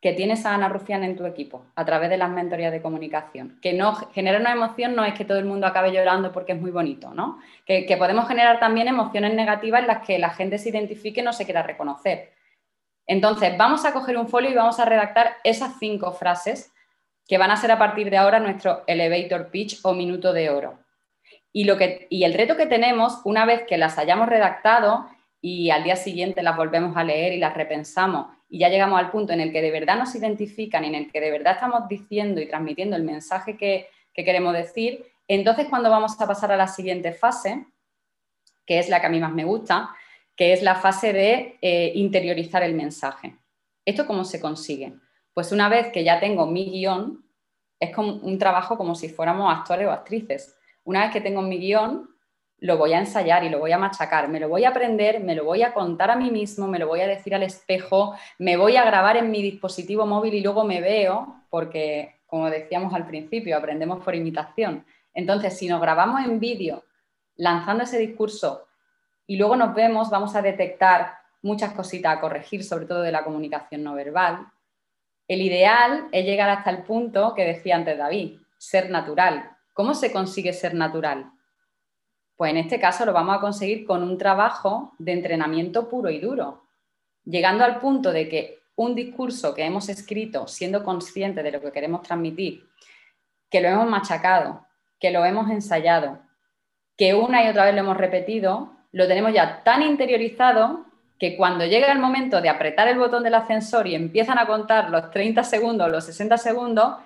que 0.00 0.14
tienes 0.14 0.46
a 0.46 0.54
Ana 0.54 0.68
Rufián 0.68 1.04
en 1.04 1.16
tu 1.16 1.26
equipo 1.26 1.66
a 1.74 1.84
través 1.84 2.08
de 2.08 2.16
las 2.16 2.30
mentorías 2.30 2.72
de 2.72 2.80
comunicación. 2.80 3.58
Que 3.60 3.74
no 3.74 3.94
genera 4.14 4.38
una 4.38 4.52
emoción 4.52 4.94
no 4.94 5.04
es 5.04 5.14
que 5.14 5.24
todo 5.24 5.38
el 5.38 5.44
mundo 5.44 5.66
acabe 5.66 5.92
llorando 5.92 6.32
porque 6.32 6.52
es 6.52 6.60
muy 6.60 6.70
bonito, 6.70 7.12
¿no? 7.12 7.40
Que, 7.66 7.84
que 7.84 7.96
podemos 7.96 8.26
generar 8.26 8.58
también 8.58 8.88
emociones 8.88 9.34
negativas 9.34 9.82
en 9.82 9.88
las 9.88 10.06
que 10.06 10.18
la 10.18 10.30
gente 10.30 10.58
se 10.58 10.70
identifique 10.70 11.20
y 11.20 11.24
no 11.24 11.32
se 11.32 11.44
quiera 11.44 11.62
reconocer. 11.62 12.32
Entonces, 13.06 13.56
vamos 13.58 13.84
a 13.84 13.92
coger 13.92 14.16
un 14.16 14.28
folio 14.28 14.50
y 14.50 14.54
vamos 14.54 14.80
a 14.80 14.84
redactar 14.86 15.36
esas 15.44 15.78
cinco 15.78 16.12
frases 16.12 16.72
que 17.26 17.38
van 17.38 17.50
a 17.50 17.56
ser 17.56 17.70
a 17.70 17.78
partir 17.78 18.08
de 18.08 18.16
ahora 18.16 18.40
nuestro 18.40 18.84
elevator 18.86 19.50
pitch 19.50 19.80
o 19.82 19.92
minuto 19.92 20.32
de 20.32 20.50
oro. 20.50 20.85
Y, 21.56 21.64
lo 21.64 21.78
que, 21.78 22.06
y 22.10 22.24
el 22.24 22.34
reto 22.34 22.58
que 22.58 22.66
tenemos, 22.66 23.22
una 23.24 23.46
vez 23.46 23.62
que 23.62 23.78
las 23.78 23.96
hayamos 23.96 24.28
redactado 24.28 25.08
y 25.40 25.70
al 25.70 25.84
día 25.84 25.96
siguiente 25.96 26.42
las 26.42 26.54
volvemos 26.54 26.94
a 26.98 27.02
leer 27.02 27.32
y 27.32 27.38
las 27.38 27.54
repensamos 27.54 28.26
y 28.50 28.58
ya 28.58 28.68
llegamos 28.68 28.98
al 28.98 29.10
punto 29.10 29.32
en 29.32 29.40
el 29.40 29.52
que 29.52 29.62
de 29.62 29.70
verdad 29.70 29.96
nos 29.96 30.14
identifican 30.14 30.84
y 30.84 30.88
en 30.88 30.94
el 30.96 31.10
que 31.10 31.18
de 31.18 31.30
verdad 31.30 31.54
estamos 31.54 31.88
diciendo 31.88 32.42
y 32.42 32.46
transmitiendo 32.46 32.94
el 32.94 33.04
mensaje 33.04 33.56
que, 33.56 33.88
queremos 34.12 34.52
decir, 34.52 35.06
entonces 35.28 35.66
cuando 35.70 35.88
vamos 35.88 36.20
a 36.20 36.26
pasar 36.26 36.52
a 36.52 36.58
la 36.58 36.68
siguiente 36.68 37.14
fase, 37.14 37.64
que 38.66 38.78
es 38.78 38.90
la 38.90 39.00
que 39.00 39.06
a 39.06 39.08
mí 39.08 39.18
más 39.18 39.32
me 39.32 39.44
gusta, 39.44 39.88
que 40.36 40.52
es 40.52 40.62
la 40.62 40.74
fase 40.74 41.14
de 41.14 41.58
eh, 41.62 41.92
interiorizar 41.94 42.64
el 42.64 42.74
mensaje. 42.74 43.34
¿Esto 43.86 44.06
cómo 44.06 44.24
se 44.24 44.42
consigue? 44.42 44.92
Pues 45.32 45.52
una 45.52 45.70
vez 45.70 45.88
que 45.90 46.04
ya 46.04 46.20
tengo 46.20 46.46
mi 46.46 46.70
guion, 46.70 47.24
es 47.80 47.94
como 47.94 48.12
un 48.12 48.36
trabajo 48.38 48.76
como 48.76 48.94
si 48.94 49.08
fuéramos 49.08 49.50
actores 49.50 49.86
o 49.86 49.90
actrices. 49.90 50.55
Una 50.86 51.02
vez 51.02 51.10
que 51.10 51.20
tengo 51.20 51.42
mi 51.42 51.58
guion, 51.58 52.08
lo 52.58 52.78
voy 52.78 52.92
a 52.92 53.00
ensayar 53.00 53.42
y 53.42 53.48
lo 53.48 53.58
voy 53.58 53.72
a 53.72 53.78
machacar, 53.78 54.28
me 54.28 54.38
lo 54.38 54.48
voy 54.48 54.64
a 54.64 54.68
aprender, 54.68 55.18
me 55.18 55.34
lo 55.34 55.44
voy 55.44 55.64
a 55.64 55.74
contar 55.74 56.12
a 56.12 56.16
mí 56.16 56.30
mismo, 56.30 56.68
me 56.68 56.78
lo 56.78 56.86
voy 56.86 57.00
a 57.00 57.08
decir 57.08 57.34
al 57.34 57.42
espejo, 57.42 58.14
me 58.38 58.56
voy 58.56 58.76
a 58.76 58.84
grabar 58.84 59.16
en 59.16 59.32
mi 59.32 59.42
dispositivo 59.42 60.06
móvil 60.06 60.34
y 60.34 60.42
luego 60.42 60.62
me 60.62 60.80
veo, 60.80 61.42
porque 61.50 62.20
como 62.26 62.48
decíamos 62.50 62.94
al 62.94 63.04
principio, 63.04 63.56
aprendemos 63.56 64.02
por 64.04 64.14
imitación. 64.14 64.86
Entonces, 65.12 65.58
si 65.58 65.66
nos 65.66 65.80
grabamos 65.80 66.24
en 66.24 66.38
vídeo 66.38 66.84
lanzando 67.34 67.82
ese 67.82 67.98
discurso 67.98 68.68
y 69.26 69.38
luego 69.38 69.56
nos 69.56 69.74
vemos, 69.74 70.08
vamos 70.08 70.36
a 70.36 70.42
detectar 70.42 71.14
muchas 71.42 71.72
cositas 71.72 72.16
a 72.16 72.20
corregir, 72.20 72.62
sobre 72.62 72.86
todo 72.86 73.02
de 73.02 73.10
la 73.10 73.24
comunicación 73.24 73.82
no 73.82 73.94
verbal. 73.94 74.46
El 75.26 75.42
ideal 75.42 76.06
es 76.12 76.24
llegar 76.24 76.48
hasta 76.48 76.70
el 76.70 76.84
punto 76.84 77.34
que 77.34 77.44
decía 77.44 77.74
antes 77.74 77.98
David, 77.98 78.38
ser 78.56 78.88
natural. 78.88 79.55
¿Cómo 79.76 79.92
se 79.92 80.10
consigue 80.10 80.54
ser 80.54 80.72
natural? 80.72 81.32
Pues 82.34 82.50
en 82.50 82.56
este 82.56 82.80
caso 82.80 83.04
lo 83.04 83.12
vamos 83.12 83.36
a 83.36 83.42
conseguir 83.42 83.84
con 83.84 84.02
un 84.02 84.16
trabajo 84.16 84.94
de 84.98 85.12
entrenamiento 85.12 85.90
puro 85.90 86.08
y 86.08 86.18
duro, 86.18 86.62
llegando 87.26 87.62
al 87.62 87.78
punto 87.78 88.10
de 88.10 88.26
que 88.26 88.60
un 88.74 88.94
discurso 88.94 89.54
que 89.54 89.66
hemos 89.66 89.90
escrito, 89.90 90.48
siendo 90.48 90.82
consciente 90.82 91.42
de 91.42 91.52
lo 91.52 91.60
que 91.60 91.72
queremos 91.72 92.00
transmitir, 92.00 92.66
que 93.50 93.60
lo 93.60 93.68
hemos 93.68 93.86
machacado, 93.86 94.66
que 94.98 95.10
lo 95.10 95.26
hemos 95.26 95.50
ensayado, 95.50 96.20
que 96.96 97.12
una 97.12 97.44
y 97.44 97.48
otra 97.48 97.66
vez 97.66 97.74
lo 97.74 97.80
hemos 97.80 97.98
repetido, 97.98 98.72
lo 98.92 99.06
tenemos 99.06 99.34
ya 99.34 99.62
tan 99.62 99.82
interiorizado 99.82 100.86
que 101.18 101.36
cuando 101.36 101.66
llega 101.66 101.92
el 101.92 101.98
momento 101.98 102.40
de 102.40 102.48
apretar 102.48 102.88
el 102.88 102.98
botón 102.98 103.22
del 103.24 103.34
ascensor 103.34 103.86
y 103.86 103.94
empiezan 103.94 104.38
a 104.38 104.46
contar 104.46 104.88
los 104.88 105.10
30 105.10 105.44
segundos, 105.44 105.90
los 105.90 106.06
60 106.06 106.38
segundos, 106.38 106.96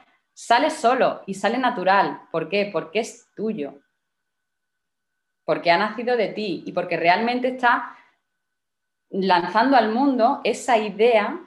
sale 0.47 0.71
solo 0.71 1.23
y 1.27 1.35
sale 1.35 1.59
natural. 1.59 2.23
¿Por 2.31 2.49
qué? 2.49 2.71
Porque 2.73 3.01
es 3.01 3.29
tuyo 3.37 3.75
porque 5.51 5.73
ha 5.73 5.79
nacido 5.79 6.17
de 6.17 6.29
ti 6.29 6.63
y 6.65 6.71
porque 6.71 6.97
realmente 6.97 7.49
está 7.49 7.97
lanzando 9.11 9.77
al 9.77 9.93
mundo 9.93 10.41
esa 10.45 10.79
idea 10.79 11.41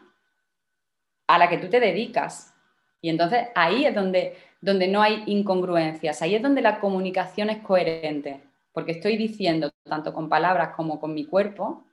a 1.28 1.38
la 1.38 1.50
que 1.50 1.58
tú 1.58 1.70
te 1.70 1.80
dedicas. 1.80 2.54
Y 3.00 3.10
entonces 3.10 3.48
ahí 3.56 3.86
es 3.86 3.96
donde, 3.96 4.36
donde 4.60 4.88
no 4.90 5.02
hay 5.02 5.24
incongruencias, 5.28 6.22
ahí 6.22 6.36
es 6.36 6.42
donde 6.42 6.62
la 6.62 6.82
comunicación 6.82 7.50
es 7.50 7.62
coherente, 7.62 8.44
porque 8.74 8.92
estoy 8.92 9.16
diciendo, 9.16 9.72
tanto 9.84 10.14
con 10.14 10.28
palabras 10.28 10.76
como 10.76 11.00
con 11.00 11.14
mi 11.14 11.26
cuerpo, 11.26 11.86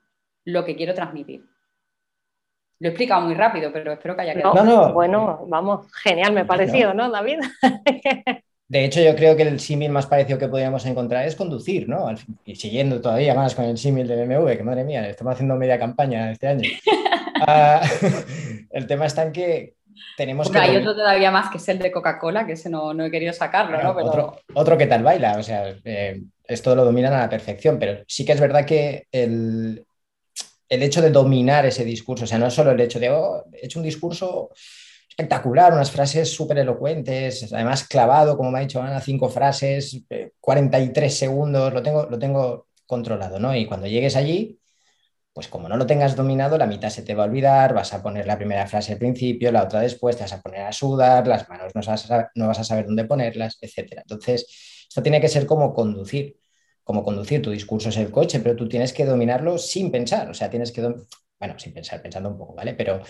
lo 0.44 0.64
que 0.64 0.74
quiero 0.74 0.94
transmitir. 0.94 1.49
Lo 2.80 2.88
he 2.88 2.92
explicado 2.92 3.20
muy 3.20 3.34
rápido, 3.34 3.70
pero 3.72 3.92
espero 3.92 4.16
que 4.16 4.22
haya 4.22 4.34
quedado. 4.34 4.64
No, 4.64 4.92
Bueno, 4.94 5.44
vamos, 5.46 5.86
genial 6.02 6.32
me 6.32 6.40
ha 6.40 6.46
parecido, 6.46 6.94
¿no, 6.94 7.10
David? 7.10 7.38
De 8.68 8.84
hecho, 8.84 9.00
yo 9.02 9.16
creo 9.16 9.36
que 9.36 9.42
el 9.42 9.58
símil 9.58 9.90
más 9.90 10.06
parecido 10.06 10.38
que 10.38 10.48
podríamos 10.48 10.86
encontrar 10.86 11.26
es 11.26 11.34
conducir, 11.34 11.88
¿no? 11.88 12.06
Y 12.44 12.54
siguiendo 12.54 13.00
todavía 13.00 13.34
más 13.34 13.54
con 13.56 13.64
el 13.64 13.76
símil 13.76 14.06
de 14.06 14.24
BMW, 14.24 14.56
que 14.56 14.62
madre 14.62 14.84
mía, 14.84 15.08
estamos 15.08 15.34
haciendo 15.34 15.56
media 15.56 15.78
campaña 15.78 16.30
este 16.32 16.48
año. 16.48 16.68
Ah, 17.42 17.80
el 18.70 18.86
tema 18.86 19.06
está 19.06 19.22
en 19.22 19.32
que 19.32 19.72
tenemos 20.14 20.50
que... 20.50 20.58
Hay 20.58 20.76
otro 20.76 20.94
todavía 20.94 21.30
más 21.30 21.48
que 21.48 21.56
es 21.56 21.66
el 21.70 21.78
de 21.78 21.90
Coca-Cola, 21.90 22.44
que 22.44 22.52
ese 22.52 22.68
no, 22.68 22.92
he 23.02 23.10
querido 23.10 23.32
sacarlo, 23.32 23.82
¿no? 23.82 23.92
Otro, 23.92 24.36
otro 24.52 24.76
que 24.76 24.86
tal 24.86 25.02
baila, 25.02 25.38
o 25.38 25.42
sea, 25.42 25.74
eh, 25.86 26.20
esto 26.46 26.74
lo 26.74 26.84
dominan 26.84 27.14
a 27.14 27.20
la 27.20 27.30
perfección, 27.30 27.78
pero 27.78 28.04
sí 28.06 28.26
que 28.26 28.32
es 28.32 28.40
verdad 28.40 28.66
que 28.66 29.06
el, 29.10 29.86
el 30.70 30.82
hecho 30.84 31.02
de 31.02 31.10
dominar 31.10 31.66
ese 31.66 31.84
discurso, 31.84 32.24
o 32.24 32.26
sea, 32.26 32.38
no 32.38 32.46
es 32.46 32.54
solo 32.54 32.70
el 32.70 32.80
hecho 32.80 33.00
de, 33.00 33.10
oh, 33.10 33.44
he 33.52 33.66
hecho 33.66 33.80
un 33.80 33.84
discurso 33.84 34.50
espectacular, 35.08 35.72
unas 35.72 35.90
frases 35.90 36.32
súper 36.32 36.58
elocuentes, 36.58 37.52
además 37.52 37.86
clavado, 37.86 38.36
como 38.36 38.52
me 38.52 38.60
ha 38.60 38.62
dicho 38.62 38.80
Ana, 38.80 39.00
cinco 39.00 39.28
frases, 39.28 40.02
43 40.40 41.12
eh, 41.12 41.16
segundos, 41.16 41.72
lo 41.74 41.82
tengo, 41.82 42.06
lo 42.06 42.18
tengo 42.18 42.68
controlado, 42.86 43.40
¿no? 43.40 43.54
Y 43.54 43.66
cuando 43.66 43.88
llegues 43.88 44.14
allí, 44.16 44.60
pues 45.32 45.48
como 45.48 45.68
no 45.68 45.76
lo 45.76 45.86
tengas 45.86 46.16
dominado, 46.16 46.56
la 46.56 46.66
mitad 46.66 46.90
se 46.90 47.02
te 47.02 47.14
va 47.14 47.24
a 47.24 47.26
olvidar, 47.26 47.74
vas 47.74 47.92
a 47.92 48.02
poner 48.02 48.26
la 48.26 48.36
primera 48.38 48.66
frase 48.66 48.92
al 48.92 48.98
principio, 48.98 49.52
la 49.52 49.64
otra 49.64 49.80
después, 49.80 50.16
te 50.16 50.22
vas 50.22 50.32
a 50.32 50.40
poner 50.40 50.62
a 50.62 50.72
sudar, 50.72 51.26
las 51.26 51.48
manos 51.48 51.72
no 51.74 51.82
vas 51.84 52.10
a, 52.10 52.30
no 52.34 52.46
vas 52.46 52.58
a 52.60 52.64
saber 52.64 52.86
dónde 52.86 53.04
ponerlas, 53.04 53.58
etc. 53.60 54.02
Entonces, 54.02 54.46
esto 54.88 55.02
tiene 55.02 55.20
que 55.20 55.28
ser 55.28 55.46
como 55.46 55.74
conducir, 55.74 56.36
como 56.84 57.04
conducir, 57.04 57.42
tu 57.42 57.50
discurso 57.50 57.88
es 57.88 57.96
el 57.96 58.10
coche, 58.10 58.40
pero 58.40 58.56
tú 58.56 58.68
tienes 58.68 58.92
que 58.92 59.04
dominarlo 59.04 59.58
sin 59.58 59.90
pensar, 59.90 60.28
o 60.30 60.34
sea, 60.34 60.50
tienes 60.50 60.72
que 60.72 60.82
bueno, 61.40 61.58
sin 61.58 61.72
pensar, 61.72 62.02
pensando 62.02 62.28
un 62.28 62.36
poco, 62.36 62.54
¿vale? 62.54 62.74
Pero. 62.74 63.00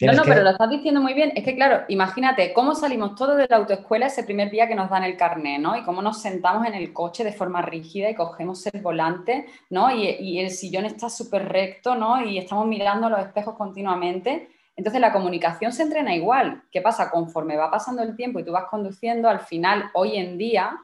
No, 0.00 0.12
no, 0.12 0.24
pero 0.24 0.42
lo 0.42 0.50
estás 0.50 0.68
diciendo 0.68 1.00
muy 1.00 1.14
bien. 1.14 1.32
Es 1.36 1.44
que, 1.44 1.54
claro, 1.54 1.84
imagínate 1.86 2.52
cómo 2.52 2.74
salimos 2.74 3.14
todos 3.14 3.36
de 3.36 3.46
la 3.48 3.58
autoescuela 3.58 4.06
ese 4.06 4.24
primer 4.24 4.50
día 4.50 4.66
que 4.66 4.74
nos 4.74 4.90
dan 4.90 5.04
el 5.04 5.16
carné, 5.16 5.60
¿no? 5.60 5.76
Y 5.76 5.84
cómo 5.84 6.02
nos 6.02 6.20
sentamos 6.20 6.66
en 6.66 6.74
el 6.74 6.92
coche 6.92 7.22
de 7.22 7.32
forma 7.32 7.62
rígida 7.62 8.10
y 8.10 8.16
cogemos 8.16 8.66
el 8.66 8.82
volante, 8.82 9.46
¿no? 9.70 9.88
Y, 9.92 10.40
el 10.40 10.50
sillón 10.50 10.84
está 10.84 11.08
súper 11.08 11.48
recto, 11.48 11.94
¿no? 11.94 12.24
Y 12.24 12.38
estamos 12.38 12.66
mirando 12.66 13.08
los 13.08 13.20
espejos 13.20 13.54
continuamente. 13.54 14.48
Entonces, 14.74 15.00
la 15.00 15.12
comunicación 15.12 15.72
se 15.72 15.84
entrena 15.84 16.12
igual. 16.12 16.64
¿Qué 16.72 16.82
pasa? 16.82 17.08
Conforme 17.08 17.56
va 17.56 17.70
pasando 17.70 18.02
el 18.02 18.16
tiempo 18.16 18.40
y 18.40 18.44
tú 18.44 18.50
vas 18.50 18.66
conduciendo, 18.68 19.28
al 19.28 19.40
final, 19.40 19.90
hoy 19.94 20.16
en 20.16 20.36
día, 20.38 20.76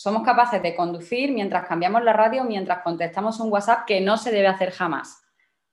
somos 0.00 0.22
capaces 0.22 0.62
de 0.62 0.74
conducir 0.74 1.30
mientras 1.30 1.66
cambiamos 1.66 2.02
la 2.02 2.14
radio, 2.14 2.42
mientras 2.44 2.82
contestamos 2.82 3.38
un 3.38 3.52
WhatsApp 3.52 3.84
que 3.84 4.00
no 4.00 4.16
se 4.16 4.32
debe 4.32 4.46
hacer 4.46 4.70
jamás. 4.70 5.22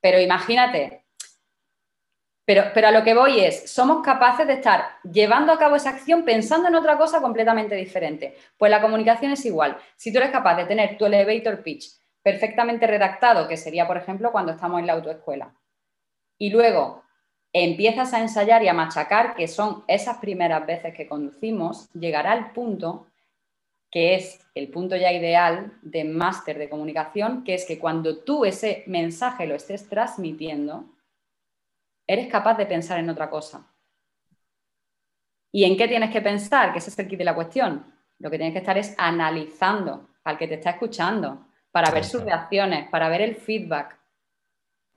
Pero 0.02 0.20
imagínate, 0.20 1.06
pero, 2.44 2.64
pero, 2.74 2.90
a 2.90 2.92
lo 2.92 3.06
que 3.06 3.14
voy 3.14 3.40
es, 3.40 3.72
somos 3.72 4.04
capaces 4.04 4.46
de 4.46 4.56
estar 4.56 4.98
llevando 5.10 5.54
a 5.54 5.58
cabo 5.58 5.78
esa 5.78 5.92
acción 5.92 6.26
pensando 6.26 6.68
en 6.68 6.76
otra 6.76 6.98
cosa 6.98 7.22
completamente 7.22 7.76
diferente. 7.76 8.36
Pues 8.58 8.70
la 8.70 8.82
comunicación 8.82 9.32
es 9.32 9.46
igual. 9.46 9.78
Si 9.96 10.12
tú 10.12 10.18
eres 10.18 10.32
capaz 10.32 10.58
de 10.58 10.66
tener 10.66 10.98
tu 10.98 11.06
elevator 11.06 11.64
pitch 11.64 11.86
perfectamente 12.22 12.86
redactado, 12.86 13.48
que 13.48 13.56
sería, 13.56 13.88
por 13.88 13.96
ejemplo, 13.96 14.34
cuando 14.34 14.52
estamos 14.52 14.82
en 14.82 14.88
la 14.88 14.94
autoescuela, 14.94 15.56
y 16.38 16.50
luego 16.50 17.02
empiezas 17.54 18.14
a 18.14 18.20
ensayar 18.20 18.62
y 18.62 18.68
a 18.68 18.74
machacar, 18.74 19.36
que 19.36 19.48
son 19.48 19.86
esas 19.88 20.18
primeras 20.18 20.66
veces 20.68 20.94
que 20.94 21.08
conducimos, 21.08 21.90
llegará 21.94 22.34
el 22.34 22.52
punto 22.52 23.08
que 23.90 24.16
es 24.16 24.46
el 24.54 24.70
punto 24.70 24.96
ya 24.96 25.12
ideal 25.12 25.78
de 25.82 26.04
máster 26.04 26.58
de 26.58 26.70
comunicación, 26.70 27.44
que 27.44 27.54
es 27.54 27.66
que 27.66 27.80
cuando 27.80 28.20
tú 28.20 28.46
ese 28.46 28.84
mensaje 28.88 29.48
lo 29.48 29.56
estés 29.56 29.88
transmitiendo, 29.88 30.86
eres 32.06 32.28
capaz 32.28 32.58
de 32.58 32.66
pensar 32.66 33.00
en 33.00 33.10
otra 33.10 33.30
cosa. 33.30 33.68
¿Y 35.52 35.64
en 35.64 35.78
qué 35.78 35.88
tienes 35.88 36.12
que 36.12 36.22
pensar? 36.22 36.72
Que 36.72 36.80
ese 36.80 36.90
es 36.90 37.00
el 37.00 37.08
kit 37.08 37.18
de 37.18 37.26
la 37.26 37.36
cuestión. 37.36 37.94
Lo 38.20 38.30
que 38.30 38.38
tienes 38.38 38.54
que 38.54 38.60
estar 38.60 38.78
es 38.78 38.94
analizando 38.98 40.10
al 40.24 40.38
que 40.38 40.48
te 40.48 40.56
está 40.56 40.72
escuchando 40.72 41.48
para 41.72 41.92
ver 41.92 42.04
sus 42.04 42.24
reacciones, 42.24 42.90
para 42.90 43.10
ver 43.10 43.22
el 43.22 43.36
feedback. 43.36 43.98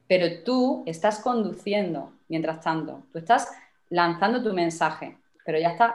Pero 0.09 0.43
tú 0.43 0.83
estás 0.87 1.21
conduciendo 1.21 2.13
mientras 2.29 2.61
tanto. 2.61 3.05
Tú 3.13 3.19
estás 3.19 3.53
lanzando 3.89 4.43
tu 4.43 4.53
mensaje, 4.53 5.19
pero 5.45 5.59
ya 5.59 5.71
estás 5.71 5.93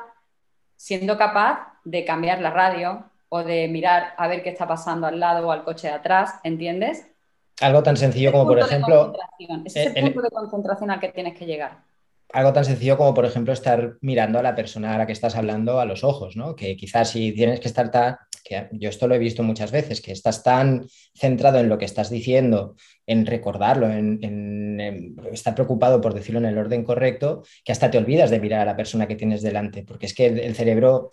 siendo 0.75 1.17
capaz 1.17 1.73
de 1.83 2.05
cambiar 2.05 2.41
la 2.41 2.51
radio 2.51 3.05
o 3.29 3.43
de 3.43 3.67
mirar 3.67 4.13
a 4.17 4.27
ver 4.27 4.43
qué 4.43 4.49
está 4.49 4.67
pasando 4.67 5.07
al 5.07 5.19
lado 5.19 5.47
o 5.47 5.51
al 5.51 5.63
coche 5.63 5.87
de 5.87 5.93
atrás, 5.93 6.35
¿entiendes? 6.43 7.07
Algo 7.61 7.83
tan 7.83 7.97
sencillo 7.97 8.31
como, 8.31 8.47
por 8.47 8.59
ejemplo... 8.59 9.13
Ese 9.65 9.83
es 9.83 9.95
el, 9.95 10.13
punto 10.13 10.21
de 10.21 10.29
concentración 10.29 10.91
al 10.91 10.99
que 10.99 11.09
tienes 11.09 11.37
que 11.37 11.45
llegar 11.45 11.83
algo 12.33 12.53
tan 12.53 12.65
sencillo 12.65 12.97
como, 12.97 13.13
por 13.13 13.25
ejemplo, 13.25 13.53
estar 13.53 13.97
mirando 14.01 14.39
a 14.39 14.43
la 14.43 14.55
persona 14.55 14.95
a 14.95 14.97
la 14.97 15.05
que 15.05 15.13
estás 15.13 15.35
hablando 15.35 15.79
a 15.79 15.85
los 15.85 16.03
ojos, 16.03 16.35
¿no? 16.35 16.55
Que 16.55 16.75
quizás 16.75 17.11
si 17.11 17.31
tienes 17.31 17.59
que 17.59 17.67
estar 17.67 17.91
tan, 17.91 18.17
yo 18.71 18.89
esto 18.89 19.07
lo 19.07 19.15
he 19.15 19.19
visto 19.19 19.43
muchas 19.43 19.71
veces, 19.71 20.01
que 20.01 20.11
estás 20.11 20.43
tan 20.43 20.87
centrado 21.13 21.59
en 21.59 21.69
lo 21.69 21.77
que 21.77 21.85
estás 21.85 22.09
diciendo, 22.09 22.75
en 23.07 23.25
recordarlo, 23.25 23.89
en, 23.89 25.15
estar 25.31 25.55
preocupado 25.55 26.01
por 26.01 26.13
decirlo 26.13 26.39
en 26.39 26.45
el 26.45 26.57
orden 26.57 26.83
correcto, 26.83 27.43
que 27.63 27.71
hasta 27.71 27.89
te 27.89 27.97
olvidas 27.97 28.29
de 28.29 28.39
mirar 28.39 28.61
a 28.61 28.65
la 28.65 28.75
persona 28.75 29.07
que 29.07 29.15
tienes 29.15 29.41
delante, 29.41 29.83
porque 29.83 30.05
es 30.05 30.13
que 30.13 30.25
el, 30.25 30.55
cerebro, 30.55 31.11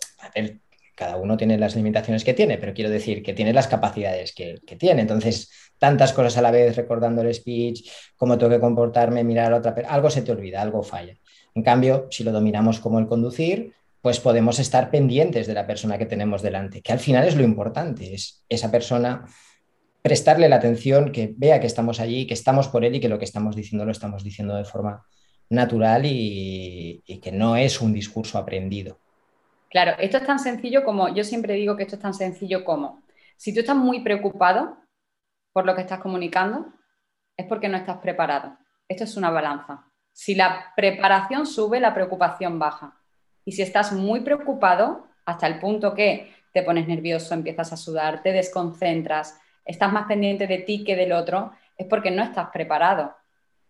cada 0.95 1.17
uno 1.17 1.37
tiene 1.37 1.57
las 1.57 1.75
limitaciones 1.75 2.23
que 2.23 2.33
tiene, 2.33 2.57
pero 2.57 2.73
quiero 2.73 2.89
decir 2.89 3.23
que 3.23 3.33
tiene 3.33 3.53
las 3.53 3.67
capacidades 3.67 4.33
que, 4.33 4.61
tiene. 4.77 5.01
Entonces, 5.01 5.49
tantas 5.77 6.13
cosas 6.13 6.37
a 6.37 6.41
la 6.41 6.51
vez, 6.51 6.75
recordando 6.75 7.21
el 7.21 7.33
speech, 7.33 7.89
cómo 8.15 8.37
tengo 8.37 8.51
que 8.51 8.59
comportarme, 8.59 9.23
mirar 9.23 9.53
a 9.53 9.57
otra 9.57 9.73
persona, 9.73 9.93
algo 9.93 10.09
se 10.09 10.21
te 10.21 10.31
olvida, 10.31 10.61
algo 10.61 10.83
falla. 10.83 11.17
En 11.55 11.63
cambio, 11.63 12.07
si 12.11 12.23
lo 12.23 12.31
dominamos 12.31 12.79
como 12.79 12.99
el 12.99 13.07
conducir, 13.07 13.73
pues 14.01 14.19
podemos 14.19 14.59
estar 14.59 14.91
pendientes 14.91 15.47
de 15.47 15.53
la 15.53 15.65
persona 15.65 15.97
que 15.97 16.05
tenemos 16.05 16.41
delante, 16.41 16.81
que 16.81 16.91
al 16.91 16.99
final 16.99 17.27
es 17.27 17.35
lo 17.35 17.43
importante, 17.43 18.13
es 18.13 18.43
esa 18.49 18.69
persona 18.69 19.25
prestarle 20.01 20.49
la 20.49 20.57
atención, 20.57 21.11
que 21.11 21.33
vea 21.37 21.59
que 21.59 21.67
estamos 21.67 21.99
allí, 21.99 22.27
que 22.27 22.33
estamos 22.33 22.67
por 22.67 22.83
él 22.83 22.95
y 22.95 22.99
que 22.99 23.07
lo 23.07 23.17
que 23.17 23.25
estamos 23.25 23.55
diciendo 23.55 23.85
lo 23.85 23.91
estamos 23.91 24.23
diciendo 24.23 24.55
de 24.55 24.65
forma 24.65 25.05
natural 25.49 26.03
y 26.05 27.01
que 27.21 27.31
no 27.31 27.55
es 27.55 27.79
un 27.79 27.93
discurso 27.93 28.37
aprendido. 28.37 29.02
Claro, 29.73 29.93
esto 29.97 30.17
es 30.17 30.25
tan 30.27 30.37
sencillo 30.37 30.83
como, 30.85 31.09
yo 31.15 31.23
siempre 31.23 31.55
digo 31.55 31.75
que 31.75 31.81
esto 31.81 31.95
es 31.95 32.01
tan 32.03 32.13
sencillo 32.13 32.63
como, 32.63 33.01
si 33.37 33.55
tú 33.55 33.61
estás 33.61 33.75
muy 33.75 34.01
preocupado 34.01 34.77
por 35.51 35.65
lo 35.65 35.73
que 35.73 35.81
estás 35.81 35.99
comunicando, 35.99 36.71
es 37.35 37.47
porque 37.47 37.69
no 37.69 37.77
estás 37.77 37.97
preparado. 37.97 38.55
Esto 38.87 39.05
es 39.05 39.17
una 39.17 39.31
balanza. 39.31 39.87
Si 40.11 40.35
la 40.35 40.71
preparación 40.75 41.47
sube, 41.47 41.79
la 41.79 41.95
preocupación 41.95 42.59
baja. 42.59 43.01
Y 43.45 43.53
si 43.53 43.63
estás 43.63 43.91
muy 43.93 44.19
preocupado, 44.19 45.07
hasta 45.25 45.47
el 45.47 45.57
punto 45.57 45.95
que 45.95 46.31
te 46.53 46.61
pones 46.61 46.87
nervioso, 46.87 47.33
empiezas 47.33 47.73
a 47.73 47.77
sudar, 47.77 48.21
te 48.21 48.31
desconcentras, 48.31 49.39
estás 49.65 49.91
más 49.91 50.05
pendiente 50.05 50.45
de 50.45 50.59
ti 50.59 50.83
que 50.83 50.95
del 50.95 51.13
otro, 51.13 51.51
es 51.77 51.87
porque 51.87 52.11
no 52.11 52.21
estás 52.21 52.49
preparado. 52.53 53.15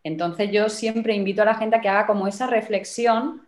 Entonces 0.04 0.52
yo 0.52 0.68
siempre 0.68 1.16
invito 1.16 1.44
a 1.44 1.46
la 1.46 1.56
gente 1.56 1.78
a 1.78 1.82
que 1.82 1.88
haga 1.88 2.08
como 2.08 2.28
esa 2.28 2.46
reflexión 2.46 3.48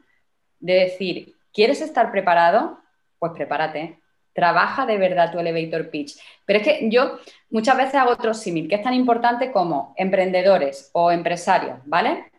de 0.61 0.73
decir, 0.75 1.34
¿quieres 1.55 1.81
estar 1.81 2.11
preparado? 2.11 2.77
Pues 3.17 3.31
prepárate 3.33 3.99
trabaja 4.35 4.85
de 4.85 4.97
verdad 4.97 5.31
tu 5.31 5.39
elevator 5.39 5.89
pitch. 5.89 6.19
Pero 6.45 6.59
es 6.59 6.65
que 6.65 6.89
yo 6.89 7.19
muchas 7.49 7.77
veces 7.77 7.95
hago 7.95 8.11
otro 8.11 8.33
símil, 8.33 8.67
que 8.67 8.75
es 8.75 8.83
tan 8.83 8.93
importante 8.93 9.51
como 9.51 9.95
emprendedores 9.97 10.89
o 10.91 11.09
empresarios, 11.09 11.79
¿vale? 11.85 12.29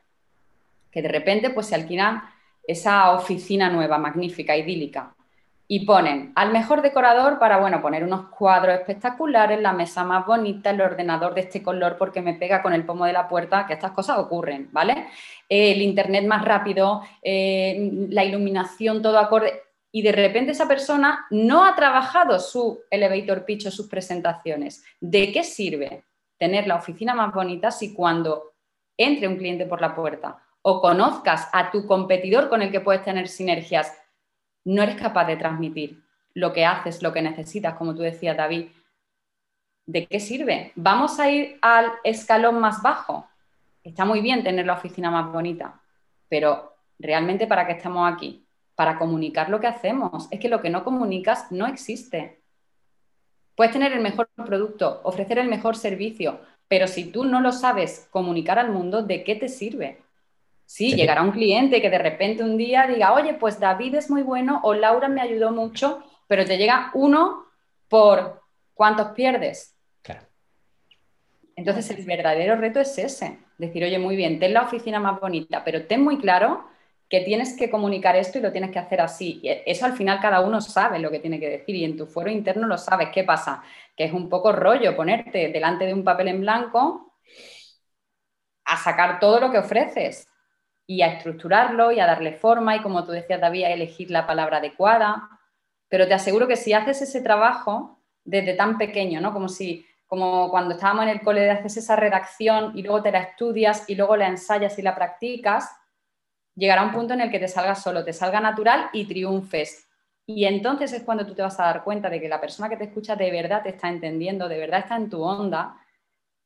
Que 0.93 1.01
de 1.01 1.09
repente 1.09 1.51
pues 1.51 1.69
se 1.69 1.75
alquilan 1.75 2.23
esa 2.69 3.13
oficina 3.13 3.71
nueva, 3.71 3.97
magnífica, 3.97 4.55
idílica, 4.55 5.16
y 5.69 5.85
ponen 5.85 6.33
al 6.37 6.53
mejor 6.53 6.83
decorador 6.83 7.39
para, 7.39 7.59
bueno, 7.59 7.83
poner 7.83 8.05
unos 8.05 8.29
cuadros 8.29 8.77
espectaculares, 8.77 9.61
la 9.61 9.73
mesa 9.73 10.05
más 10.05 10.25
bonita, 10.25 10.71
el 10.71 10.81
ordenador 10.81 11.35
de 11.35 11.41
este 11.43 11.63
color 11.63 11.97
porque 11.99 12.23
me 12.23 12.35
pega 12.35 12.63
con 12.63 12.73
el 12.73 12.85
pomo 12.85 13.05
de 13.05 13.13
la 13.13 13.29
puerta, 13.29 13.67
que 13.67 13.75
estas 13.75 13.91
cosas 13.91 14.19
ocurren, 14.19 14.69
¿vale? 14.73 15.09
El 15.49 15.83
internet 15.83 16.27
más 16.27 16.45
rápido, 16.45 17.03
eh, 17.23 18.07
la 18.11 18.25
iluminación, 18.25 19.03
todo 19.03 19.19
acorde 19.19 19.63
y 19.91 20.03
de 20.03 20.13
repente 20.13 20.53
esa 20.53 20.69
persona 20.69 21.27
no 21.31 21.65
ha 21.65 21.75
trabajado 21.75 22.39
su 22.39 22.83
elevator 22.91 23.45
pitch 23.45 23.67
o 23.67 23.71
sus 23.71 23.89
presentaciones. 23.89 24.85
¿De 25.01 25.33
qué 25.33 25.43
sirve 25.43 26.05
tener 26.39 26.67
la 26.67 26.77
oficina 26.77 27.15
más 27.15 27.33
bonita 27.33 27.71
si 27.71 27.95
cuando 27.95 28.53
entre 28.97 29.27
un 29.27 29.37
cliente 29.37 29.67
por 29.67 29.81
la 29.81 29.95
puerta 29.95 30.39
o 30.63 30.81
conozcas 30.81 31.49
a 31.53 31.71
tu 31.71 31.87
competidor 31.87 32.49
con 32.49 32.61
el 32.61 32.71
que 32.71 32.81
puedes 32.81 33.05
tener 33.05 33.29
sinergias, 33.29 33.93
no 34.67 34.83
eres 34.83 34.97
capaz 34.97 35.25
de 35.25 35.37
transmitir 35.37 36.03
lo 36.35 36.53
que 36.53 36.67
haces, 36.67 37.03
lo 37.03 37.13
que 37.13 37.23
necesitas, 37.23 37.75
como 37.75 37.95
tú 37.95 38.03
decías, 38.03 38.37
David? 38.37 38.67
¿De 39.87 40.07
qué 40.07 40.21
sirve? 40.21 40.73
Vamos 40.75 41.19
a 41.19 41.31
ir 41.31 41.59
al 41.63 41.93
escalón 42.05 42.61
más 42.61 42.83
bajo. 42.83 43.27
Está 43.83 44.05
muy 44.05 44.21
bien 44.21 44.45
tener 44.45 44.67
la 44.67 44.75
oficina 44.75 45.11
más 45.11 45.33
bonita, 45.33 45.81
pero 46.29 46.77
realmente 46.99 47.47
para 47.47 47.67
qué 47.67 47.73
estamos 47.73 48.13
aquí? 48.13 48.47
para 48.77 48.99
comunicar 48.99 49.49
lo 49.49 49.59
que 49.59 49.67
hacemos. 49.67 50.29
Es 50.31 50.39
que 50.39 50.49
lo 50.49 50.63
que 50.63 50.71
no 50.71 50.85
comunicas 50.85 51.51
no 51.51 51.67
existe. 51.67 52.43
Puedes 53.57 53.73
tener 53.73 53.93
el 53.93 54.01
mejor 54.01 54.29
producto, 54.37 55.01
ofrecer 55.03 55.39
el 55.39 55.49
mejor 55.49 55.77
servicio, 55.77 56.41
pero 56.69 56.87
si 56.87 57.11
tú 57.11 57.25
no 57.25 57.41
lo 57.41 57.53
sabes 57.53 58.07
comunicar 58.11 58.59
al 58.59 58.71
mundo, 58.71 59.03
¿de 59.03 59.25
qué 59.25 59.35
te 59.35 59.49
sirve? 59.49 60.03
Sí, 60.67 60.97
llegará 60.97 61.23
un 61.23 61.31
cliente 61.31 61.81
que 61.81 61.89
de 61.89 61.99
repente 61.99 62.43
un 62.43 62.57
día 62.57 62.89
diga, 62.89 63.15
oye, 63.15 63.35
pues 63.35 63.61
David 63.61 63.95
es 63.95 64.11
muy 64.11 64.23
bueno 64.23 64.61
o 64.65 64.75
Laura 64.75 65.09
me 65.09 65.21
ayudó 65.21 65.53
mucho, 65.53 66.03
pero 66.27 66.45
te 66.45 66.59
llega 66.59 66.91
uno 66.95 67.47
por 67.89 68.43
cuántos 68.75 69.13
pierdes. 69.13 69.77
Claro. 70.03 70.27
Entonces 71.55 71.89
el 71.91 72.05
verdadero 72.05 72.57
reto 72.57 72.81
es 72.81 72.99
ese, 72.99 73.39
decir, 73.59 73.85
oye, 73.85 74.01
muy 74.01 74.17
bien, 74.17 74.41
ten 74.41 74.55
la 74.55 74.63
oficina 74.63 74.99
más 74.99 75.21
bonita, 75.21 75.63
pero 75.65 75.87
ten 75.87 76.03
muy 76.03 76.19
claro 76.19 76.67
que 77.09 77.21
tienes 77.21 77.57
que 77.57 77.71
comunicar 77.71 78.17
esto 78.17 78.39
y 78.39 78.43
lo 78.43 78.51
tienes 78.51 78.73
que 78.73 78.81
hacer 78.81 79.01
así. 79.01 79.39
Y 79.45 79.51
eso 79.67 79.87
al 79.87 79.93
final 79.93 80.19
cada 80.21 80.41
uno 80.41 80.61
sabe 80.61 80.99
lo 80.99 81.13
que 81.13 81.21
tiene 81.21 81.39
que 81.39 81.49
decir 81.49 81.77
y 81.77 81.85
en 81.85 81.97
tu 81.97 82.07
fuero 82.07 82.29
interno 82.29 82.67
lo 82.67 82.77
sabes. 82.77 83.11
¿Qué 83.15 83.23
pasa? 83.23 83.63
Que 83.97 84.05
es 84.05 84.13
un 84.13 84.29
poco 84.29 84.51
rollo 84.51 84.97
ponerte 84.97 85.49
delante 85.49 85.87
de 85.87 85.95
un 85.95 86.03
papel 86.03 86.27
en 86.27 86.41
blanco 86.41 87.15
a 88.65 88.77
sacar 88.77 89.21
todo 89.21 89.39
lo 89.39 89.53
que 89.53 89.59
ofreces 89.59 90.27
y 90.87 91.03
a 91.03 91.09
estructurarlo 91.09 91.93
y 91.93 92.01
a 92.01 92.07
darle 92.07 92.33
forma 92.33 92.77
y 92.77 92.83
como 92.83 93.05
tú 93.05 93.13
decías 93.13 93.41
David, 93.41 93.65
a 93.65 93.71
elegir 93.71 94.11
la 94.11 94.27
palabra 94.27 94.59
adecuada. 94.59 95.29
Pero 95.89 96.07
te 96.07 96.15
aseguro 96.15 96.47
que 96.47 96.57
si 96.57 96.73
haces 96.73 97.03
ese 97.03 97.21
trabajo 97.21 98.01
desde 98.25 98.55
tan 98.55 98.79
pequeño, 98.79 99.21
¿no? 99.21 99.33
Como 99.33 99.49
si 99.49 99.87
como 100.07 100.51
cuando 100.51 100.75
estábamos 100.75 101.05
en 101.05 101.11
el 101.11 101.21
cole 101.21 101.51
haces 101.51 101.79
esa 101.79 101.97
redacción 101.97 102.73
y 102.77 102.83
luego 102.83 103.03
te 103.03 103.11
la 103.11 103.21
estudias 103.21 103.89
y 103.89 103.97
luego 103.97 104.17
la 104.17 104.29
ensayas 104.29 104.79
y 104.79 104.83
la 104.83 104.95
practicas, 104.95 105.69
llegará 106.55 106.85
un 106.85 106.93
punto 106.93 107.15
en 107.15 107.23
el 107.23 107.31
que 107.31 107.41
te 107.41 107.49
salga 107.49 107.75
solo, 107.75 108.05
te 108.05 108.13
salga 108.13 108.41
natural 108.41 108.89
y 108.93 109.07
triunfes. 109.07 109.89
Y 110.25 110.45
entonces 110.45 110.93
es 110.93 111.03
cuando 111.03 111.27
tú 111.27 111.35
te 111.35 111.43
vas 111.43 111.59
a 111.61 111.65
dar 111.65 111.85
cuenta 111.85 112.09
de 112.09 112.21
que 112.21 112.29
la 112.29 112.41
persona 112.41 112.69
que 112.69 112.77
te 112.77 112.85
escucha 112.85 113.17
de 113.17 113.31
verdad 113.31 113.63
te 113.63 113.71
está 113.71 113.89
entendiendo, 113.89 114.49
de 114.49 114.59
verdad 114.59 114.81
está 114.81 114.97
en 114.97 115.11
tu 115.11 115.23
onda 115.23 115.77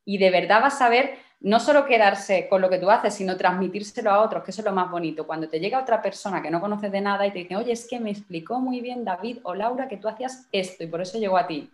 y 0.04 0.18
de 0.18 0.30
verdad 0.30 0.62
vas 0.62 0.80
a 0.80 0.88
ver 0.88 1.18
no 1.40 1.58
solo 1.58 1.86
quedarse 1.86 2.48
con 2.48 2.60
lo 2.60 2.68
que 2.68 2.78
tú 2.78 2.90
haces, 2.90 3.14
sino 3.14 3.36
transmitírselo 3.36 4.10
a 4.10 4.20
otros, 4.20 4.44
que 4.44 4.50
eso 4.50 4.60
es 4.60 4.64
lo 4.66 4.72
más 4.72 4.90
bonito. 4.90 5.26
Cuando 5.26 5.48
te 5.48 5.58
llega 5.58 5.80
otra 5.80 6.02
persona 6.02 6.42
que 6.42 6.50
no 6.50 6.60
conoces 6.60 6.92
de 6.92 7.00
nada 7.00 7.26
y 7.26 7.32
te 7.32 7.40
dice, 7.40 7.56
oye, 7.56 7.72
es 7.72 7.86
que 7.88 7.98
me 7.98 8.10
explicó 8.10 8.60
muy 8.60 8.80
bien 8.80 9.04
David 9.04 9.38
o 9.44 9.54
Laura 9.54 9.88
que 9.88 9.96
tú 9.96 10.08
hacías 10.08 10.46
esto 10.52 10.84
y 10.84 10.86
por 10.86 11.00
eso 11.00 11.18
llegó 11.18 11.38
a 11.38 11.46
ti, 11.46 11.70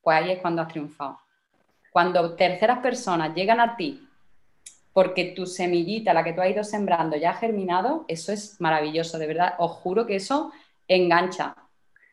pues 0.00 0.16
ahí 0.16 0.30
es 0.30 0.38
cuando 0.38 0.62
has 0.62 0.68
triunfado. 0.68 1.18
Cuando 1.90 2.34
terceras 2.34 2.78
personas 2.78 3.34
llegan 3.34 3.60
a 3.60 3.76
ti 3.76 4.08
porque 4.92 5.32
tu 5.36 5.44
semillita, 5.44 6.14
la 6.14 6.22
que 6.22 6.32
tú 6.32 6.40
has 6.40 6.50
ido 6.50 6.62
sembrando, 6.62 7.16
ya 7.16 7.30
ha 7.30 7.34
germinado, 7.34 8.04
eso 8.06 8.32
es 8.32 8.60
maravilloso, 8.60 9.18
de 9.18 9.26
verdad, 9.26 9.54
os 9.58 9.72
juro 9.72 10.06
que 10.06 10.16
eso 10.16 10.52
engancha. 10.86 11.56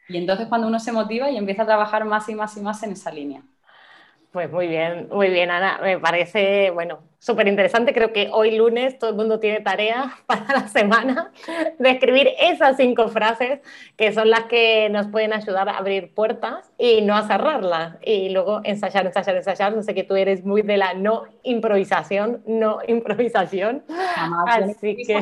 Y 0.09 0.17
entonces 0.17 0.47
cuando 0.47 0.67
uno 0.67 0.79
se 0.79 0.91
motiva 0.91 1.29
y 1.29 1.37
empieza 1.37 1.61
a 1.61 1.67
trabajar 1.67 2.05
más 2.05 2.27
y 2.27 2.33
más 2.33 2.57
y 2.57 2.61
más 2.61 2.81
en 2.81 2.93
esa 2.93 3.11
línea. 3.11 3.43
Pues 4.31 4.49
muy 4.49 4.67
bien, 4.67 5.09
muy 5.11 5.29
bien, 5.29 5.51
Ana. 5.51 5.79
Me 5.81 5.99
parece, 5.99 6.71
bueno, 6.71 6.99
súper 7.19 7.49
interesante. 7.49 7.93
Creo 7.93 8.13
que 8.13 8.29
hoy 8.31 8.55
lunes 8.55 8.97
todo 8.97 9.09
el 9.09 9.17
mundo 9.17 9.41
tiene 9.41 9.59
tarea 9.59 10.19
para 10.25 10.45
la 10.53 10.67
semana 10.69 11.31
de 11.77 11.89
escribir 11.89 12.29
esas 12.39 12.77
cinco 12.77 13.09
frases 13.09 13.59
que 13.97 14.13
son 14.13 14.29
las 14.29 14.45
que 14.45 14.87
nos 14.89 15.07
pueden 15.07 15.33
ayudar 15.33 15.67
a 15.67 15.77
abrir 15.77 16.13
puertas 16.13 16.71
y 16.77 17.01
no 17.01 17.17
a 17.17 17.27
cerrarlas. 17.27 17.97
Y 18.05 18.29
luego 18.29 18.61
ensayar, 18.63 19.05
ensayar, 19.05 19.35
ensayar. 19.35 19.75
No 19.75 19.83
sé 19.83 19.93
que 19.93 20.05
tú 20.05 20.15
eres 20.15 20.45
muy 20.45 20.61
de 20.61 20.77
la 20.77 20.93
no 20.93 21.23
improvisación, 21.43 22.41
no 22.47 22.79
improvisación. 22.87 23.83
Así 24.47 24.95
que... 24.95 25.19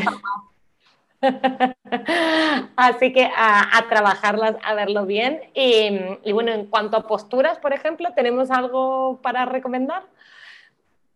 Así 2.75 3.13
que 3.13 3.29
a, 3.35 3.85
trabajarlas, 3.89 4.55
a 4.63 4.73
verlo 4.73 5.05
bien. 5.05 5.41
y, 5.53 6.31
bueno, 6.31 6.51
en 6.51 6.67
cuanto 6.67 6.97
a 6.97 7.07
posturas, 7.07 7.59
por 7.59 7.73
ejemplo, 7.73 8.09
¿tenemos 8.15 8.51
algo 8.51 9.19
para 9.21 9.45
recomendar? 9.45 10.03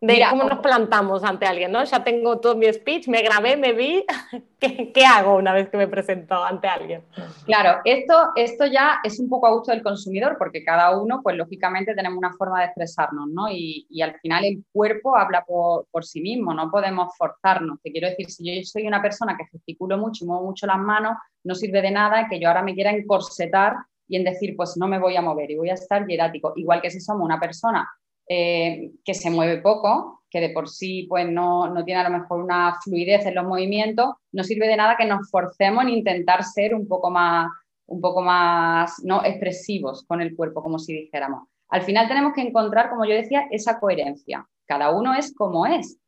De 0.06 0.24
cómo 0.28 0.44
nos 0.44 0.58
plantamos 0.58 1.24
ante 1.24 1.46
alguien, 1.46 1.72
¿no? 1.72 1.82
Ya 1.84 2.04
tengo 2.04 2.38
todo 2.38 2.56
mi 2.56 2.70
speech, 2.72 3.08
me 3.08 3.22
grabé, 3.22 3.56
me 3.56 3.72
vi, 3.72 4.04
¿qué, 4.60 5.04
hago 5.06 5.36
una 5.36 5.52
vez 5.52 5.68
que 5.68 5.76
me 5.76 5.88
presento 5.88 6.42
ante 6.42 6.68
alguien? 6.68 7.02
Claro, 7.46 7.80
esto, 7.84 8.30
esto 8.36 8.66
ya 8.66 9.00
es 9.02 9.18
un 9.18 9.28
poco 9.28 9.46
a 9.46 9.52
gusto 9.52 9.72
del 9.72 9.82
consumidor 9.82 10.36
porque 10.38 10.64
cada 10.64 10.98
uno, 10.98 11.20
pues 11.22 11.36
lógicamente 11.36 11.94
tenemos 11.94 12.18
una 12.18 12.32
forma 12.32 12.60
de 12.60 12.66
expresarnos, 12.66 13.28
¿no? 13.28 13.50
Y, 13.50 13.86
y 13.88 14.02
al 14.02 14.14
final 14.20 14.44
el 14.44 14.64
cuerpo 14.72 15.16
habla 15.16 15.44
por, 15.44 15.86
por, 15.90 16.04
sí 16.04 16.20
mismo, 16.20 16.52
no 16.52 16.70
podemos 16.70 17.16
forzarnos. 17.16 17.80
Te 17.82 17.90
quiero 17.90 18.08
decir, 18.08 18.30
si 18.30 18.44
yo 18.44 18.62
soy 18.64 18.86
una 18.86 19.00
persona 19.00 19.36
que 19.36 19.46
gesticulo 19.46 19.96
mucho 19.98 20.24
y 20.24 20.28
muevo 20.28 20.44
mucho 20.44 20.66
las 20.66 20.78
manos, 20.78 21.16
no 21.44 21.54
sirve 21.54 21.82
de 21.82 21.90
nada 21.90 22.28
que 22.28 22.38
yo 22.38 22.48
ahora 22.48 22.62
me 22.62 22.74
quiera 22.74 22.90
encorsetar 22.90 23.76
y 24.06 24.16
en 24.16 24.24
decir, 24.24 24.54
pues 24.56 24.76
no 24.76 24.86
me 24.86 24.98
voy 24.98 25.16
a 25.16 25.22
mover 25.22 25.50
y 25.50 25.56
voy 25.56 25.70
a 25.70 25.74
estar 25.74 26.06
hierático. 26.06 26.52
Igual 26.56 26.82
que 26.82 26.90
si 26.90 27.00
somos 27.00 27.24
una 27.24 27.40
persona 27.40 27.88
eh, 28.28 28.92
que 29.04 29.14
se 29.14 29.30
mueve 29.30 29.58
poco, 29.58 30.22
que 30.30 30.40
de 30.40 30.50
por 30.50 30.68
sí 30.68 31.06
pues, 31.08 31.28
no, 31.28 31.68
no, 31.68 31.84
tiene 31.84 32.00
a 32.00 32.08
lo 32.08 32.18
mejor 32.18 32.42
una 32.42 32.76
fluidez 32.82 33.26
en 33.26 33.34
los 33.34 33.44
movimientos, 33.44 34.14
no 34.32 34.42
sirve 34.42 34.66
de 34.66 34.76
nada 34.76 34.96
que 34.96 35.04
nos 35.04 35.30
forcemos 35.30 35.84
en 35.84 35.90
intentar 35.90 36.42
ser 36.42 36.74
un 36.74 36.88
poco 36.88 37.10
más, 37.10 37.48
un 37.86 38.00
poco 38.00 38.22
más 38.22 39.00
¿no? 39.04 39.24
expresivos 39.24 40.04
con 40.04 40.20
el 40.20 40.34
cuerpo, 40.34 40.62
como 40.62 40.78
si 40.78 40.92
dijéramos. 40.94 41.48
Al 41.68 41.82
final 41.82 42.08
tenemos 42.08 42.32
que 42.32 42.40
encontrar, 42.40 42.90
como 42.90 43.04
yo 43.04 43.14
decía, 43.14 43.46
esa 43.50 43.78
coherencia. 43.78 44.46
Cada 44.66 44.90
uno 44.90 45.14
es 45.14 45.34
como 45.34 45.66
es. 45.66 45.98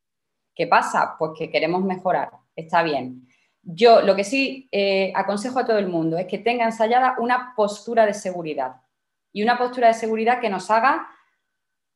¿Qué 0.54 0.66
pasa? 0.66 1.16
Pues 1.18 1.32
que 1.38 1.50
queremos 1.50 1.84
mejorar. 1.84 2.30
Está 2.54 2.82
bien. 2.82 3.28
Yo 3.62 4.00
lo 4.00 4.16
que 4.16 4.24
sí 4.24 4.68
eh, 4.72 5.12
aconsejo 5.14 5.58
a 5.58 5.66
todo 5.66 5.78
el 5.78 5.88
mundo 5.88 6.16
es 6.18 6.26
que 6.26 6.38
tenga 6.38 6.64
ensayada 6.64 7.16
una 7.18 7.52
postura 7.56 8.06
de 8.06 8.14
seguridad 8.14 8.76
y 9.32 9.42
una 9.42 9.58
postura 9.58 9.88
de 9.88 9.94
seguridad 9.94 10.40
que 10.40 10.48
nos 10.48 10.70
haga 10.70 11.08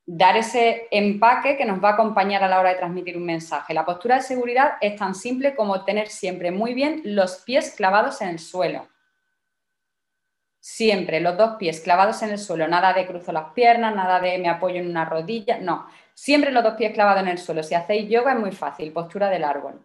dar 0.07 0.37
ese 0.37 0.89
empaque 0.91 1.57
que 1.57 1.65
nos 1.65 1.83
va 1.83 1.91
a 1.91 1.93
acompañar 1.93 2.43
a 2.43 2.49
la 2.49 2.59
hora 2.59 2.71
de 2.71 2.77
transmitir 2.77 3.17
un 3.17 3.25
mensaje. 3.25 3.75
La 3.75 3.85
postura 3.85 4.17
de 4.17 4.23
seguridad 4.23 4.73
es 4.81 4.97
tan 4.97 5.15
simple 5.15 5.55
como 5.55 5.85
tener 5.85 6.09
siempre 6.09 6.51
muy 6.51 6.75
bien 6.75 7.03
los 7.05 7.37
pies 7.39 7.75
clavados 7.77 8.21
en 8.21 8.29
el 8.31 8.39
suelo. 8.39 8.89
Siempre 10.59 11.21
los 11.21 11.37
dos 11.39 11.57
pies 11.59 11.81
clavados 11.81 12.23
en 12.23 12.31
el 12.31 12.39
suelo, 12.39 12.69
nada 12.69 12.93
de 12.93 13.07
cruzo 13.07 13.33
las 13.33 13.53
piernas, 13.53 13.95
nada 13.95 14.21
de 14.21 14.39
me 14.39 14.49
apoyo 14.49 14.77
en 14.77 14.91
una 14.91 15.07
rodilla, 15.07 15.59
no, 15.59 15.87
siempre 16.13 16.51
los 16.51 16.63
dos 16.63 16.75
pies 16.75 16.93
clavados 16.93 17.23
en 17.23 17.29
el 17.29 17.39
suelo. 17.39 17.63
Si 17.63 17.75
hacéis 17.75 18.11
yoga 18.11 18.33
es 18.33 18.39
muy 18.39 18.53
fácil, 18.53 18.93
postura 18.93 19.31
del 19.31 19.45
árbol. 19.45 19.83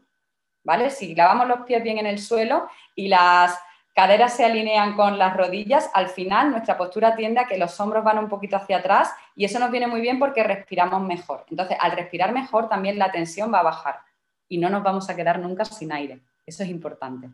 ¿Vale? 0.63 0.89
Si 0.89 1.13
clavamos 1.13 1.47
los 1.47 1.61
pies 1.61 1.83
bien 1.83 1.99
en 1.99 2.07
el 2.07 2.19
suelo 2.19 2.67
y 2.95 3.07
las 3.07 3.57
caderas 3.95 4.35
se 4.35 4.43
alinean 4.43 4.95
con 4.95 5.17
las 5.17 5.35
rodillas, 5.35 5.89
al 5.93 6.09
final 6.09 6.51
nuestra 6.51 6.77
postura 6.77 7.15
tiende 7.15 7.39
a 7.39 7.45
que 7.45 7.57
los 7.57 7.79
hombros 7.79 8.03
van 8.03 8.19
un 8.19 8.27
poquito 8.27 8.57
hacia 8.57 8.77
atrás 8.77 9.09
y 9.35 9.45
eso 9.45 9.57
nos 9.57 9.71
viene 9.71 9.87
muy 9.87 10.01
bien 10.01 10.19
porque 10.19 10.43
respiramos 10.43 11.01
mejor. 11.01 11.45
Entonces, 11.49 11.77
al 11.79 11.93
respirar 11.93 12.33
mejor, 12.33 12.67
también 12.67 12.99
la 12.99 13.09
tensión 13.09 13.53
va 13.53 13.59
a 13.59 13.63
bajar 13.63 13.99
y 14.49 14.57
no 14.57 14.69
nos 14.69 14.83
vamos 14.83 15.09
a 15.09 15.15
quedar 15.15 15.39
nunca 15.39 15.63
sin 15.63 15.93
aire. 15.93 16.19
Eso 16.45 16.63
es 16.63 16.69
importante. 16.69 17.29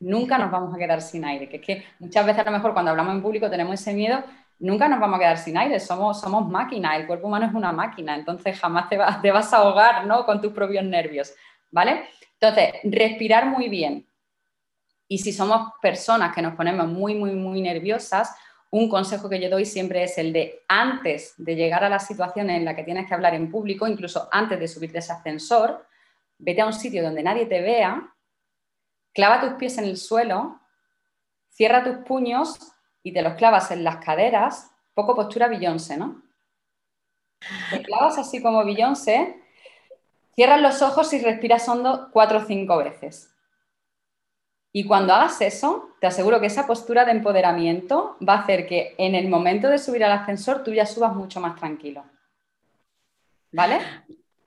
Nunca 0.00 0.38
nos 0.38 0.50
vamos 0.50 0.74
a 0.74 0.78
quedar 0.78 1.00
sin 1.00 1.24
aire, 1.24 1.48
que 1.48 1.56
es 1.58 1.62
que 1.62 1.84
muchas 2.00 2.26
veces 2.26 2.40
a 2.40 2.50
lo 2.50 2.56
mejor 2.56 2.72
cuando 2.72 2.90
hablamos 2.90 3.14
en 3.14 3.22
público 3.22 3.48
tenemos 3.48 3.74
ese 3.74 3.94
miedo, 3.94 4.24
nunca 4.58 4.88
nos 4.88 4.98
vamos 4.98 5.18
a 5.18 5.20
quedar 5.20 5.38
sin 5.38 5.56
aire, 5.56 5.78
somos, 5.78 6.20
somos 6.20 6.48
máquina, 6.48 6.96
el 6.96 7.06
cuerpo 7.06 7.28
humano 7.28 7.46
es 7.46 7.54
una 7.54 7.70
máquina, 7.70 8.16
entonces 8.16 8.58
jamás 8.58 8.88
te, 8.88 8.98
te 9.22 9.30
vas 9.30 9.52
a 9.52 9.58
ahogar 9.58 10.06
¿no? 10.06 10.26
con 10.26 10.40
tus 10.40 10.52
propios 10.52 10.84
nervios, 10.84 11.32
¿vale? 11.70 12.06
Entonces, 12.40 12.72
respirar 12.84 13.46
muy 13.46 13.68
bien, 13.68 14.06
y 15.12 15.18
si 15.18 15.32
somos 15.32 15.72
personas 15.82 16.32
que 16.32 16.40
nos 16.40 16.54
ponemos 16.54 16.86
muy, 16.86 17.16
muy, 17.16 17.32
muy 17.32 17.60
nerviosas, 17.60 18.32
un 18.70 18.88
consejo 18.88 19.28
que 19.28 19.40
yo 19.40 19.50
doy 19.50 19.66
siempre 19.66 20.04
es 20.04 20.16
el 20.18 20.32
de 20.32 20.62
antes 20.68 21.34
de 21.36 21.56
llegar 21.56 21.82
a 21.82 21.88
la 21.88 21.98
situación 21.98 22.48
en 22.48 22.64
la 22.64 22.76
que 22.76 22.84
tienes 22.84 23.08
que 23.08 23.14
hablar 23.14 23.34
en 23.34 23.50
público, 23.50 23.88
incluso 23.88 24.28
antes 24.30 24.60
de 24.60 24.68
subirte 24.68 24.98
ese 24.98 25.12
ascensor, 25.12 25.84
vete 26.38 26.60
a 26.60 26.66
un 26.66 26.72
sitio 26.72 27.02
donde 27.02 27.24
nadie 27.24 27.46
te 27.46 27.60
vea, 27.60 28.14
clava 29.12 29.40
tus 29.40 29.54
pies 29.54 29.78
en 29.78 29.86
el 29.86 29.96
suelo, 29.96 30.60
cierra 31.48 31.82
tus 31.82 31.96
puños 32.06 32.56
y 33.02 33.12
te 33.12 33.22
los 33.22 33.34
clavas 33.34 33.72
en 33.72 33.82
las 33.82 33.96
caderas, 33.96 34.70
poco 34.94 35.16
postura 35.16 35.48
Beyoncé, 35.48 35.96
¿no? 35.96 36.22
Te 37.70 37.82
clavas 37.82 38.16
así 38.16 38.40
como 38.40 38.64
Beyoncé, 38.64 39.42
cierras 40.36 40.60
los 40.60 40.80
ojos 40.82 41.12
y 41.14 41.20
respiras 41.20 41.68
hondo 41.68 42.10
cuatro 42.12 42.38
o 42.38 42.44
cinco 42.44 42.76
veces. 42.76 43.29
Y 44.72 44.84
cuando 44.84 45.12
hagas 45.12 45.40
eso, 45.40 45.90
te 46.00 46.06
aseguro 46.06 46.40
que 46.40 46.46
esa 46.46 46.66
postura 46.66 47.04
de 47.04 47.12
empoderamiento 47.12 48.16
va 48.26 48.34
a 48.34 48.42
hacer 48.42 48.66
que 48.66 48.94
en 48.98 49.14
el 49.14 49.28
momento 49.28 49.68
de 49.68 49.78
subir 49.78 50.04
al 50.04 50.12
ascensor 50.12 50.62
tú 50.62 50.72
ya 50.72 50.86
subas 50.86 51.14
mucho 51.14 51.40
más 51.40 51.56
tranquilo. 51.56 52.04
¿Vale? 53.52 53.80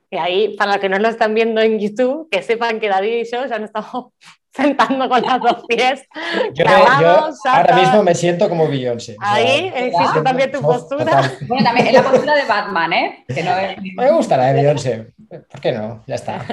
Y 0.10 0.18
ahí, 0.18 0.56
para 0.56 0.74
los 0.74 0.82
que 0.82 0.90
no 0.90 1.00
lo 1.00 1.10
están 1.10 1.34
viendo 1.34 1.60
en 1.60 1.80
YouTube, 1.80 2.30
que 2.30 2.42
sepan 2.42 2.80
que 2.80 2.88
David 2.88 3.26
y 3.26 3.32
yo 3.32 3.46
ya 3.46 3.60
nos 3.60 3.68
estamos 3.70 4.14
sentando 4.54 5.10
con 5.10 5.22
las 5.24 5.42
dos 5.42 5.64
pies. 5.68 6.08
Yo, 6.54 6.66
ahora 7.46 7.76
mismo 7.76 8.04
me 8.04 8.14
siento 8.14 8.48
como 8.48 8.68
Beyoncé. 8.68 9.18
Ahí 9.20 9.72
existe 9.74 10.22
también 10.22 10.52
tu 10.52 10.62
postura. 10.62 11.32
Bueno, 11.48 11.64
también 11.64 11.88
es 11.88 11.94
la 11.94 12.04
postura 12.04 12.36
de 12.36 12.46
Batman, 12.46 12.94
¿eh? 12.94 13.26
Que 13.28 13.42
no 13.42 13.52
Me 13.96 14.12
gusta 14.12 14.38
la 14.38 14.46
de 14.46 14.62
Beyoncé. 14.62 15.14
¿Por 15.28 15.60
qué 15.60 15.72
no? 15.72 16.04
Ya 16.06 16.16
está. 16.16 16.46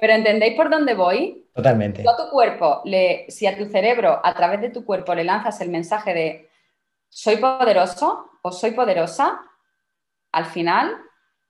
Pero 0.00 0.12
¿entendéis 0.12 0.54
por 0.54 0.70
dónde 0.70 0.94
voy? 0.94 1.48
Totalmente. 1.54 2.02
a 2.02 2.16
tu 2.16 2.30
cuerpo, 2.30 2.82
le, 2.84 3.24
si 3.28 3.46
a 3.46 3.56
tu 3.56 3.64
cerebro, 3.66 4.20
a 4.22 4.34
través 4.34 4.60
de 4.60 4.68
tu 4.68 4.84
cuerpo, 4.84 5.14
le 5.14 5.24
lanzas 5.24 5.60
el 5.62 5.70
mensaje 5.70 6.12
de 6.12 6.50
soy 7.08 7.36
poderoso 7.36 8.30
o 8.42 8.52
soy 8.52 8.72
poderosa, 8.72 9.40
al 10.32 10.44
final 10.44 10.94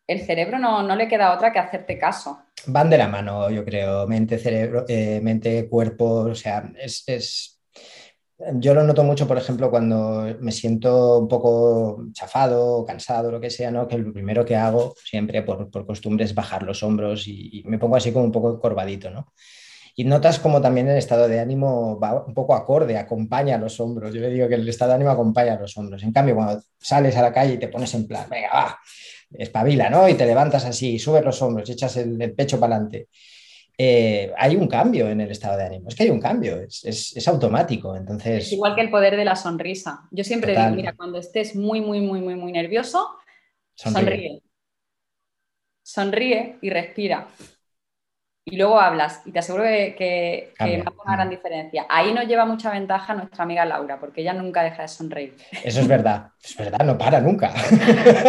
el 0.07 0.21
cerebro 0.25 0.61
no, 0.61 0.95
le 0.95 1.09
queda 1.09 1.35
otra 1.35 1.53
que 1.53 1.59
hacerte 1.59 1.99
caso. 1.99 2.45
Van 2.67 2.89
de 2.89 2.99
la 2.99 3.09
mano, 3.09 3.51
yo 3.51 3.65
creo, 3.65 4.07
mente, 4.07 4.39
cerebro, 4.39 4.85
eh, 4.87 5.21
mente, 5.21 5.69
cuerpo, 5.69 6.05
o 6.05 6.35
sea, 6.35 6.71
es 6.77 7.56
yo 8.39 8.75
lo 8.75 8.83
noto 8.83 9.03
mucho, 9.03 9.27
por 9.27 9.39
ejemplo, 9.39 9.71
cuando 9.71 10.37
me 10.41 10.53
siento 10.53 11.19
un 11.19 11.29
poco 11.29 12.05
chafado, 12.13 12.85
cansado, 12.85 13.31
lo 13.31 13.41
que 13.41 13.49
sea, 13.49 13.71
¿no? 13.71 13.89
que 13.89 13.97
lo 13.97 14.13
primero 14.13 14.45
que 14.45 14.57
hago 14.57 14.95
siempre 15.03 15.43
por, 15.43 15.71
costumbre 15.87 16.25
es 16.25 16.35
bajar 16.35 16.63
los 16.63 16.83
hombros 16.83 17.27
y, 17.29 17.63
me 17.67 17.79
pongo 17.79 17.97
así 17.97 18.13
como 18.13 18.27
un 18.27 18.33
poco 18.33 18.61
corvadito. 18.61 19.11
¿no? 19.11 19.33
Y 19.95 20.05
notas 20.05 20.39
como 20.39 20.61
también 20.61 20.89
el 20.89 20.99
estado 20.99 21.29
de 21.29 21.41
ánimo 21.41 21.99
va 21.99 22.25
un 22.27 22.35
poco 22.35 22.55
acorde, 22.55 22.99
acompaña 22.99 23.55
a 23.57 23.59
los 23.59 23.81
hombros. 23.81 24.13
Yo 24.13 24.21
le 24.21 24.31
digo 24.31 24.49
que 24.49 24.57
el 24.57 24.69
estado 24.69 24.91
de 24.91 24.97
ánimo 24.97 25.11
acompaña 25.11 25.55
a 25.55 25.61
los 25.61 25.75
hombros. 25.79 26.03
En 26.03 26.13
cambio, 26.13 26.35
cuando 26.35 26.63
sales 26.79 27.17
a 27.17 27.23
la 27.23 27.33
calle 27.33 27.55
y 27.55 27.59
te 27.59 27.69
pones 27.69 27.95
en 27.95 28.07
plan, 28.07 28.29
venga, 28.29 28.51
va, 28.53 28.79
espabila, 29.31 29.89
¿no? 29.89 30.07
Y 30.11 30.15
te 30.15 30.27
levantas 30.27 30.67
así, 30.67 30.99
subes 30.99 31.25
los 31.25 31.41
hombros, 31.41 31.71
echas 31.71 31.97
el, 31.97 32.21
el 32.21 32.35
pecho 32.35 32.61
para 32.61 32.77
adelante 32.77 33.09
eh, 33.79 34.33
hay 34.39 34.57
un 34.57 34.69
cambio 34.69 35.09
en 35.09 35.21
el 35.21 35.31
estado 35.31 35.59
de 35.59 35.65
ánimo. 35.65 35.89
Es 35.89 35.95
que 35.95 36.05
hay 36.05 36.11
un 36.11 36.21
cambio, 36.21 36.61
es, 36.63 37.29
automático. 37.29 37.95
Entonces... 37.95 38.47
Es 38.47 38.53
igual 38.53 38.75
que 38.75 38.81
el 38.81 38.91
poder 38.91 39.17
de 39.17 39.25
la 39.25 39.37
sonrisa. 39.37 40.09
Yo 40.11 40.25
siempre 40.25 40.53
digo, 40.53 40.71
mira, 40.71 40.95
cuando 40.95 41.19
estés 41.19 41.55
muy, 41.55 41.81
muy, 41.81 42.01
muy, 42.01 42.21
muy, 42.21 42.35
muy 42.35 42.53
nervioso, 42.53 43.17
sonríe. 43.75 44.43
sonríe. 45.83 46.59
y 46.63 46.71
respira. 46.71 47.29
Y 48.49 48.57
luego 48.57 48.81
hablas. 48.81 49.23
Y 49.27 49.33
te 49.33 49.41
aseguro 49.41 49.65
que, 49.65 49.95
que, 49.99 50.55
que 50.57 50.85
una 51.05 51.17
gran 51.17 51.29
diferencia. 51.29 51.85
Ahí 51.89 52.15
nos 52.15 52.27
lleva 52.27 52.47
mucha 52.47 52.71
ventaja 52.71 53.13
nuestra 53.13 53.43
amiga 53.43 53.65
Laura, 53.65 53.99
porque 53.99 54.23
ella 54.23 54.33
nunca 54.33 54.63
deja 54.63 54.83
de 54.83 54.89
sonreír. 54.89 55.37
Eso 55.65 55.81
es 55.81 55.89
verdad. 55.89 56.31
Es 56.43 56.57
verdad, 56.57 56.87
no 56.87 56.97
para 56.97 57.21
nunca. 57.21 57.53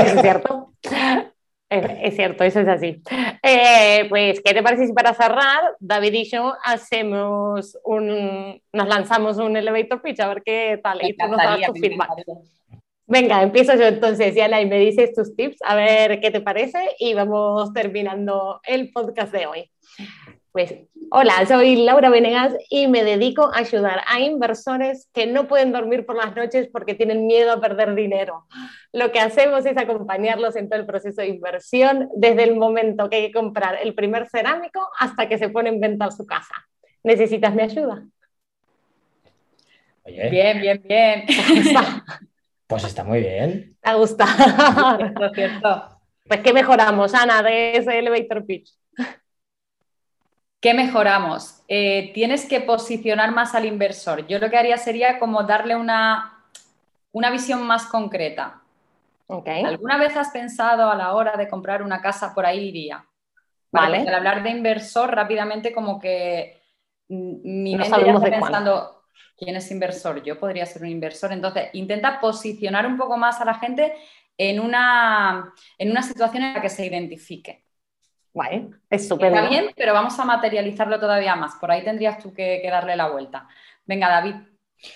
Es 0.06 0.22
cierto. 0.22 0.74
Es, 1.70 2.16
cierto, 2.16 2.46
eso 2.46 2.62
es 2.62 2.68
así. 2.68 3.02
Eh, 3.44 4.06
pues, 4.10 4.42
¿qué 4.44 4.54
te 4.54 4.64
parece 4.64 4.88
si 4.88 4.94
para 4.94 5.14
cerrar, 5.14 5.76
David 5.80 6.14
y 6.14 6.30
yo 6.30 6.54
hacemos 6.64 7.78
un, 7.84 8.62
nos 8.72 8.88
lanzamos 8.88 9.38
un 9.38 9.58
elevator 9.58 10.02
pitch 10.02 10.22
a 10.22 10.30
ver 10.30 10.44
qué 10.46 10.80
tal? 10.82 11.00
Y 11.04 11.16
tú 11.16 11.28
nos 11.28 11.38
das 11.38 11.62
tu 11.62 11.74
feedback. 11.74 12.10
Venga, 13.06 13.42
empiezo 13.42 13.76
yo 13.76 13.86
entonces, 13.86 14.36
Yana, 14.36 14.62
y 14.62 14.66
me 14.66 14.80
dices 14.80 15.14
tus 15.14 15.36
tips, 15.36 15.58
a 15.64 15.76
ver 15.76 16.20
qué 16.20 16.32
te 16.32 16.42
parece, 16.42 16.80
y 17.00 17.14
vamos 17.14 17.72
terminando 17.74 18.60
el 18.64 18.92
podcast 18.92 19.32
de 19.32 19.46
hoy. 19.46 19.72
Pues 20.58 20.74
hola, 21.12 21.46
soy 21.48 21.76
Laura 21.76 22.10
Venegas 22.10 22.52
y 22.72 22.88
me 22.88 23.04
dedico 23.04 23.54
a 23.54 23.60
ayudar 23.60 24.02
a 24.08 24.22
inversores 24.22 25.08
que 25.14 25.28
no 25.28 25.48
pueden 25.48 25.72
dormir 25.72 26.04
por 26.04 26.16
las 26.16 26.36
noches 26.36 26.68
porque 26.74 26.96
tienen 26.96 27.28
miedo 27.28 27.52
a 27.52 27.62
perder 27.62 27.94
dinero. 27.94 28.48
Lo 28.92 29.12
que 29.12 29.20
hacemos 29.20 29.68
es 29.68 29.78
acompañarlos 29.78 30.56
en 30.56 30.68
todo 30.68 30.80
el 30.80 30.88
proceso 30.88 31.22
de 31.22 31.28
inversión, 31.28 32.10
desde 32.16 32.46
el 32.46 32.56
momento 32.56 33.08
que 33.08 33.18
hay 33.18 33.28
que 33.28 33.34
comprar 33.34 33.78
el 33.84 33.94
primer 33.94 34.28
cerámico 34.28 34.90
hasta 34.98 35.30
que 35.30 35.38
se 35.38 35.50
pone 35.50 35.70
en 35.70 35.80
venta 35.80 36.10
su 36.10 36.26
casa. 36.26 36.56
¿Necesitas 37.04 37.54
mi 37.54 37.62
ayuda? 37.62 38.04
Bien, 40.08 40.60
bien, 40.60 40.84
bien. 40.84 41.26
Pues 42.66 42.84
está 42.84 43.04
muy 43.04 43.20
bien. 43.20 43.78
¿Te 43.80 43.94
gusta? 43.94 44.26
Pues 46.28 46.42
¿qué 46.42 46.52
mejoramos, 46.52 47.14
Ana, 47.14 47.44
de 47.44 47.78
ese 47.78 48.00
elevator 48.00 48.44
pitch? 48.44 48.72
¿Qué 50.60 50.74
mejoramos? 50.74 51.62
Eh, 51.68 52.12
tienes 52.14 52.46
que 52.46 52.62
posicionar 52.62 53.32
más 53.32 53.54
al 53.54 53.66
inversor. 53.66 54.26
Yo 54.28 54.40
lo 54.40 54.50
que 54.50 54.58
haría 54.58 54.78
sería 54.78 55.20
como 55.20 55.44
darle 55.44 55.76
una, 55.76 56.46
una 57.12 57.30
visión 57.30 57.64
más 57.64 57.86
concreta. 57.86 58.62
¿Alguna 59.28 59.98
vez 59.98 60.16
has 60.16 60.30
pensado 60.30 60.90
a 60.90 60.96
la 60.96 61.14
hora 61.14 61.36
de 61.36 61.50
comprar 61.50 61.84
una 61.84 62.02
casa 62.02 62.34
por 62.34 62.46
ahí 62.46 62.70
iría? 62.70 63.06
Vale. 63.70 64.00
al 64.00 64.14
hablar 64.14 64.44
de 64.44 64.50
inversor, 64.50 65.14
rápidamente 65.14 65.74
como 65.74 66.00
que 66.00 66.62
mi 67.10 67.76
mente 67.76 67.90
ya 67.90 68.14
está 68.14 68.22
pensando, 68.22 69.04
¿quién 69.38 69.56
es 69.58 69.70
inversor? 69.70 70.24
Yo 70.24 70.40
podría 70.40 70.66
ser 70.66 70.82
un 70.82 70.90
inversor. 70.90 71.34
Entonces, 71.34 71.70
intenta 71.74 72.20
posicionar 72.20 72.88
un 72.88 72.98
poco 72.98 73.18
más 73.18 73.40
a 73.42 73.46
la 73.46 73.56
gente 73.56 73.94
en 74.38 74.60
una, 74.60 75.54
en 75.78 75.92
una 75.92 76.02
situación 76.02 76.44
en 76.44 76.54
la 76.54 76.62
que 76.62 76.70
se 76.70 76.86
identifique. 76.86 77.67
Vale, 78.38 78.70
es 78.90 79.08
súper 79.08 79.34
Está 79.34 79.50
bien, 79.50 79.72
pero 79.76 79.94
vamos 79.94 80.18
a 80.20 80.26
materializarlo 80.26 81.00
todavía 81.00 81.36
más. 81.36 81.56
Por 81.60 81.72
ahí 81.72 81.84
tendrías 81.84 82.20
tú 82.20 82.34
que, 82.34 82.60
que 82.62 82.70
darle 82.70 82.96
la 82.96 83.10
vuelta. 83.10 83.48
Venga, 83.86 84.10
David, 84.10 84.36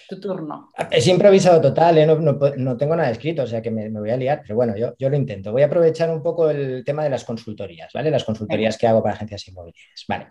tu 0.08 0.20
turno. 0.20 0.72
Es 0.92 1.08
improvisado 1.08 1.60
total, 1.60 1.98
¿eh? 1.98 2.06
no, 2.06 2.78
tengo 2.78 2.96
nada 2.96 3.10
escrito, 3.10 3.44
o 3.44 3.48
sea 3.48 3.62
que 3.62 3.72
me, 3.72 3.90
voy 3.90 4.12
a 4.12 4.18
liar, 4.18 4.42
pero 4.44 4.56
bueno, 4.56 4.76
yo, 4.78 4.94
yo, 4.98 5.10
lo 5.10 5.16
intento. 5.16 5.52
Voy 5.52 5.64
a 5.64 5.66
aprovechar 5.66 6.12
un 6.12 6.22
poco 6.22 6.50
el 6.50 6.84
tema 6.86 7.04
de 7.04 7.10
las 7.10 7.24
consultorías, 7.24 7.92
¿vale? 7.94 8.12
Las 8.12 8.24
consultorías 8.24 8.78
que 8.78 8.88
hago 8.88 9.02
para 9.02 9.16
agencias 9.16 9.48
inmobiliarias. 9.48 10.06
Vale, 10.08 10.28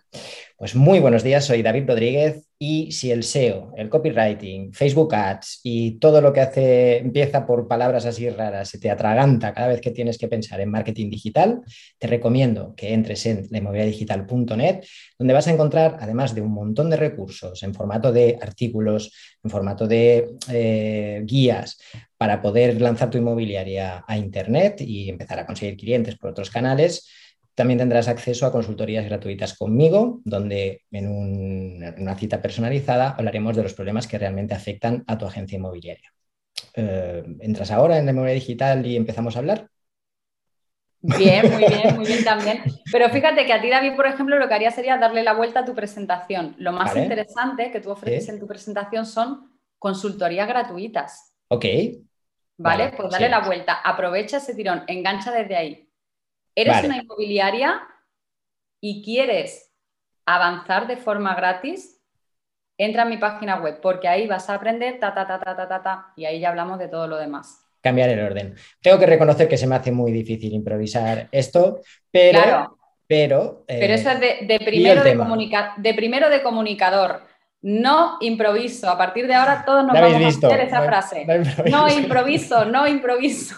pues 0.61 0.75
muy 0.75 1.01
buenos 1.01 1.23
días, 1.23 1.47
soy 1.47 1.63
David 1.63 1.85
Rodríguez 1.89 2.47
y 2.59 2.93
si 2.93 3.11
el 3.11 3.23
SEO, 3.23 3.73
el 3.79 3.89
copywriting, 3.89 4.75
Facebook 4.75 5.15
Ads 5.15 5.61
y 5.63 5.93
todo 5.93 6.21
lo 6.21 6.35
que 6.35 6.43
hace 6.43 6.99
empieza 6.99 7.47
por 7.47 7.67
palabras 7.67 8.05
así 8.05 8.29
raras, 8.29 8.69
se 8.69 8.79
te 8.79 8.91
atraganta 8.91 9.55
cada 9.55 9.69
vez 9.69 9.81
que 9.81 9.91
tienes 9.91 10.19
que 10.19 10.29
pensar 10.29 10.61
en 10.61 10.71
marketing 10.71 11.09
digital, 11.09 11.63
te 11.99 12.07
recomiendo 12.09 12.75
que 12.77 12.93
entres 12.93 13.25
en 13.25 13.47
lainmobiliadigital.net, 13.49 14.85
donde 15.19 15.33
vas 15.33 15.49
a 15.49 15.53
encontrar, 15.53 15.97
además 15.99 16.35
de 16.35 16.43
un 16.43 16.53
montón 16.53 16.91
de 16.91 16.99
recursos 16.99 17.63
en 17.63 17.73
formato 17.73 18.13
de 18.13 18.39
artículos, 18.39 19.15
en 19.43 19.51
formato 19.51 19.87
de 19.87 20.29
eh, 20.51 21.23
guías, 21.25 21.79
para 22.19 22.43
poder 22.43 22.79
lanzar 22.83 23.09
tu 23.09 23.17
inmobiliaria 23.17 24.05
a 24.07 24.19
Internet 24.19 24.83
y 24.83 25.09
empezar 25.09 25.39
a 25.39 25.47
conseguir 25.47 25.79
clientes 25.79 26.19
por 26.19 26.33
otros 26.33 26.51
canales, 26.51 27.09
también 27.61 27.77
tendrás 27.77 28.09
acceso 28.09 28.47
a 28.47 28.53
consultorías 28.53 29.05
gratuitas 29.05 29.55
conmigo, 29.55 30.23
donde 30.25 30.85
en, 30.91 31.07
una 31.99 32.17
cita 32.17 32.41
personalizada 32.41 33.11
hablaremos 33.11 33.55
de 33.55 33.63
los 33.63 33.75
problemas 33.75 34.07
que 34.07 34.17
realmente 34.17 34.55
afectan 34.55 35.05
a 35.07 35.19
tu 35.19 35.27
agencia 35.27 35.57
inmobiliaria. 35.57 36.11
Eh, 36.73 37.23
¿Entras 37.41 37.71
ahora 37.71 37.99
en 37.99 38.07
la 38.07 38.15
memoria 38.15 38.33
digital 38.33 38.87
y 38.87 38.97
empezamos 38.97 39.37
a 39.37 39.41
hablar? 39.41 39.69
Bien, 41.03 41.51
muy 41.51 41.67
bien, 41.67 41.95
muy 41.97 42.07
bien 42.07 42.25
también. 42.25 42.63
Pero 42.91 43.11
fíjate 43.11 43.45
que 43.45 43.53
a 43.53 43.61
ti, 43.61 43.69
David, 43.69 43.95
por 43.95 44.07
ejemplo, 44.07 44.39
lo 44.39 44.49
que 44.49 44.55
haría 44.55 44.71
sería 44.71 44.97
darle 44.97 45.23
la 45.23 45.35
vuelta 45.35 45.61
a 45.61 45.65
tu 45.67 45.75
presentación. 45.75 46.55
Lo 46.57 46.73
más 46.73 46.97
interesante 46.97 47.71
que 47.71 47.81
tú 47.81 47.91
ofreces 47.91 48.31
en 48.31 48.41
tu 48.41 48.47
presentación 48.47 49.05
son 49.05 49.53
consultorías 49.79 50.49
gratuitas. 50.49 51.35
Ok. 51.49 51.67
¿Vale? 52.57 52.95
pues 52.97 53.11
dale 53.11 53.29
la 53.29 53.41
vuelta, 53.41 53.75
aprovecha 53.75 54.39
ese 54.39 54.55
tirón, 54.55 54.83
engancha 54.87 55.31
desde 55.31 55.57
ahí. 55.57 55.90
Eres 56.61 56.85
una 56.85 56.97
inmobiliaria 56.99 57.83
y 58.81 59.03
quieres 59.05 59.73
avanzar 60.27 60.87
de 60.87 60.97
forma 60.97 61.35
gratis, 61.35 62.01
entra 62.79 63.03
a 63.03 63.07
mi 63.07 63.17
página 63.17 63.61
web 63.61 63.81
porque 63.81 64.09
ahí 64.09 64.27
vas 64.27 64.49
a 64.49 64.55
aprender 64.55 64.99
ta, 64.99 65.15
ta, 65.15 65.27
ta, 65.27 65.41
ta, 65.41 65.57
ta, 65.57 65.69
ta, 65.69 65.83
ta 65.83 66.13
y 66.17 66.25
ahí 66.25 66.41
ya 66.41 66.51
hablamos 66.51 66.79
de 66.79 66.89
todo 66.89 67.07
lo 67.07 67.17
demás. 67.17 67.67
Cambiar 67.81 68.11
el 68.11 68.21
orden. 68.21 68.55
Tengo 68.83 68.99
que 68.99 69.07
reconocer 69.07 69.49
que 69.49 69.57
se 69.57 69.67
me 69.67 69.75
hace 69.75 69.91
muy 69.91 70.13
difícil 70.13 70.53
improvisar 70.53 71.29
esto, 71.33 71.81
pero... 72.11 72.77
Pero, 73.11 73.65
pero 73.67 73.93
eso 73.93 74.09
es 74.09 74.21
de, 74.21 74.61
primero 74.65 75.03
de, 75.03 75.17
de 75.79 75.95
primero 75.95 76.31
de 76.31 76.45
comunicador. 76.45 77.23
No 77.63 78.17
improviso. 78.21 78.89
A 78.89 78.97
partir 78.97 79.27
de 79.27 79.35
ahora 79.35 79.65
todos 79.67 79.85
nos 79.85 79.93
vamos 79.93 80.23
a 80.23 80.29
hacer 80.29 80.61
esa 80.61 80.83
frase. 80.83 81.27
No, 81.71 81.89
improviso, 81.89 82.65
no 82.65 82.87
improviso. 82.87 83.55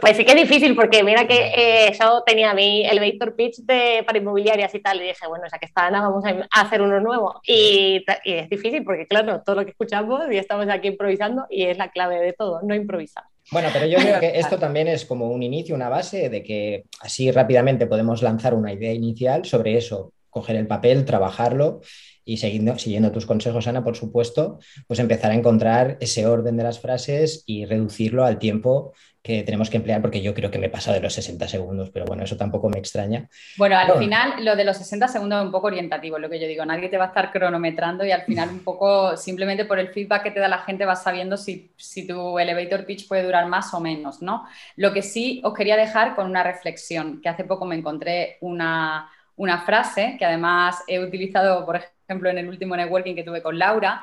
Pues 0.00 0.16
sí 0.16 0.24
que 0.24 0.32
es 0.32 0.48
difícil 0.48 0.74
porque 0.74 1.02
mira 1.02 1.26
que 1.26 1.52
eh, 1.54 1.92
yo 2.00 2.22
tenía 2.24 2.54
mi 2.54 2.86
elevator 2.86 3.36
pitch 3.36 3.58
de, 3.58 4.02
para 4.06 4.16
inmobiliarias 4.16 4.74
y 4.74 4.80
tal 4.80 4.98
y 4.98 5.08
dije, 5.08 5.26
bueno, 5.28 5.44
ya 5.50 5.58
que 5.58 5.66
está 5.66 5.86
Ana, 5.86 6.00
vamos 6.00 6.24
a 6.24 6.60
hacer 6.60 6.80
uno 6.80 6.98
nuevo. 7.00 7.40
Y, 7.46 8.02
es 8.24 8.48
difícil 8.48 8.82
porque 8.82 9.06
claro, 9.06 9.42
todo 9.44 9.56
lo 9.56 9.64
que 9.64 9.72
escuchamos 9.72 10.22
y 10.30 10.38
estamos 10.38 10.66
aquí 10.70 10.88
improvisando 10.88 11.44
y 11.50 11.64
es 11.64 11.76
la 11.76 11.90
clave 11.90 12.18
de 12.20 12.32
todo, 12.32 12.60
no 12.62 12.74
improvisar. 12.74 13.24
Bueno, 13.52 13.68
pero 13.72 13.86
yo 13.86 13.98
creo 13.98 14.20
que 14.20 14.38
esto 14.38 14.58
también 14.58 14.88
es 14.88 15.04
como 15.04 15.30
un 15.30 15.42
inicio, 15.42 15.74
una 15.74 15.90
base 15.90 16.30
de 16.30 16.42
que 16.42 16.84
así 17.00 17.30
rápidamente 17.30 17.86
podemos 17.86 18.22
lanzar 18.22 18.54
una 18.54 18.72
idea 18.72 18.92
inicial 18.92 19.44
sobre 19.44 19.76
eso, 19.76 20.12
coger 20.30 20.56
el 20.56 20.66
papel, 20.66 21.04
trabajarlo 21.04 21.80
y 22.26 22.38
siguiendo, 22.38 22.76
siguiendo 22.76 23.12
tus 23.12 23.24
consejos, 23.24 23.68
Ana, 23.68 23.84
por 23.84 23.96
supuesto, 23.96 24.58
pues 24.88 24.98
empezar 24.98 25.30
a 25.30 25.34
encontrar 25.34 25.96
ese 26.00 26.26
orden 26.26 26.56
de 26.56 26.64
las 26.64 26.80
frases 26.80 27.44
y 27.46 27.64
reducirlo 27.64 28.24
al 28.24 28.40
tiempo 28.40 28.92
que 29.22 29.44
tenemos 29.44 29.70
que 29.70 29.76
emplear, 29.76 30.02
porque 30.02 30.22
yo 30.22 30.34
creo 30.34 30.50
que 30.50 30.58
me 30.58 30.66
he 30.66 30.70
pasado 30.70 30.94
de 30.94 31.02
los 31.02 31.14
60 31.14 31.46
segundos, 31.48 31.90
pero 31.90 32.04
bueno, 32.04 32.24
eso 32.24 32.36
tampoco 32.36 32.68
me 32.68 32.78
extraña. 32.78 33.28
Bueno, 33.56 33.76
al 33.76 33.98
final 33.98 34.44
lo 34.44 34.56
de 34.56 34.64
los 34.64 34.76
60 34.76 35.08
segundos 35.08 35.38
es 35.38 35.46
un 35.46 35.52
poco 35.52 35.68
orientativo, 35.68 36.18
lo 36.18 36.28
que 36.28 36.40
yo 36.40 36.48
digo, 36.48 36.64
nadie 36.64 36.88
te 36.88 36.96
va 36.96 37.04
a 37.04 37.08
estar 37.08 37.30
cronometrando 37.32 38.04
y 38.04 38.10
al 38.10 38.22
final 38.22 38.50
un 38.50 38.60
poco 38.60 39.16
simplemente 39.16 39.64
por 39.64 39.78
el 39.78 39.88
feedback 39.88 40.24
que 40.24 40.30
te 40.32 40.40
da 40.40 40.48
la 40.48 40.58
gente 40.58 40.84
vas 40.84 41.04
sabiendo 41.04 41.36
si, 41.36 41.72
si 41.76 42.06
tu 42.06 42.38
elevator 42.38 42.84
pitch 42.86 43.06
puede 43.06 43.24
durar 43.24 43.46
más 43.46 43.72
o 43.72 43.80
menos, 43.80 44.20
¿no? 44.20 44.46
Lo 44.76 44.92
que 44.92 45.02
sí 45.02 45.40
os 45.44 45.54
quería 45.54 45.76
dejar 45.76 46.16
con 46.16 46.26
una 46.26 46.42
reflexión, 46.42 47.20
que 47.20 47.28
hace 47.28 47.44
poco 47.44 47.64
me 47.66 47.76
encontré 47.76 48.38
una, 48.40 49.10
una 49.36 49.60
frase 49.62 50.16
que 50.18 50.24
además 50.24 50.82
he 50.86 50.98
utilizado, 51.00 51.64
por 51.66 51.76
ejemplo, 51.76 51.95
en 52.08 52.38
el 52.38 52.48
último 52.48 52.76
networking 52.76 53.14
que 53.14 53.24
tuve 53.24 53.42
con 53.42 53.58
Laura, 53.58 54.02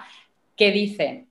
que 0.56 0.72
dice, 0.72 1.28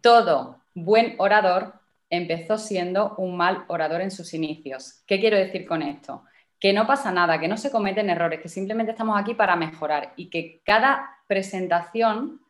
todo 0.00 0.60
buen 0.74 1.14
orador 1.18 1.74
empezó 2.10 2.58
siendo 2.58 3.14
un 3.16 3.36
mal 3.36 3.64
orador 3.68 4.00
en 4.00 4.10
sus 4.10 4.34
inicios. 4.34 5.02
¿Qué 5.06 5.20
quiero 5.20 5.36
decir 5.36 5.66
con 5.66 5.82
esto? 5.82 6.24
Que 6.60 6.72
no 6.72 6.86
pasa 6.86 7.10
nada, 7.10 7.38
que 7.38 7.48
no 7.48 7.56
se 7.56 7.70
cometen 7.70 8.10
errores, 8.10 8.40
que 8.40 8.48
simplemente 8.48 8.92
estamos 8.92 9.20
aquí 9.20 9.34
para 9.34 9.56
mejorar 9.56 10.12
y 10.16 10.30
que 10.30 10.60
cada 10.64 11.18
presentación 11.26 12.40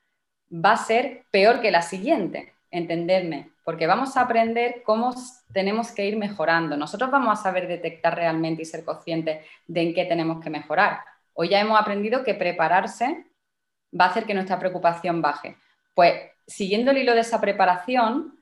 va 0.52 0.72
a 0.72 0.76
ser 0.76 1.24
peor 1.30 1.60
que 1.60 1.70
la 1.70 1.82
siguiente, 1.82 2.52
entendedme, 2.70 3.50
porque 3.64 3.86
vamos 3.86 4.16
a 4.16 4.22
aprender 4.22 4.82
cómo 4.84 5.14
tenemos 5.52 5.90
que 5.92 6.06
ir 6.06 6.16
mejorando. 6.16 6.76
Nosotros 6.76 7.10
vamos 7.10 7.38
a 7.38 7.42
saber 7.42 7.66
detectar 7.66 8.14
realmente 8.14 8.62
y 8.62 8.66
ser 8.66 8.84
conscientes 8.84 9.44
de 9.66 9.80
en 9.80 9.94
qué 9.94 10.04
tenemos 10.04 10.42
que 10.42 10.50
mejorar. 10.50 10.98
Hoy 11.34 11.48
ya 11.48 11.60
hemos 11.60 11.78
aprendido 11.78 12.22
que 12.22 12.34
prepararse 12.34 13.26
va 13.98 14.06
a 14.06 14.08
hacer 14.08 14.24
que 14.24 14.34
nuestra 14.34 14.58
preocupación 14.58 15.20
baje. 15.20 15.56
Pues 15.94 16.14
siguiendo 16.46 16.90
el 16.90 16.98
hilo 16.98 17.14
de 17.14 17.20
esa 17.20 17.40
preparación, 17.40 18.40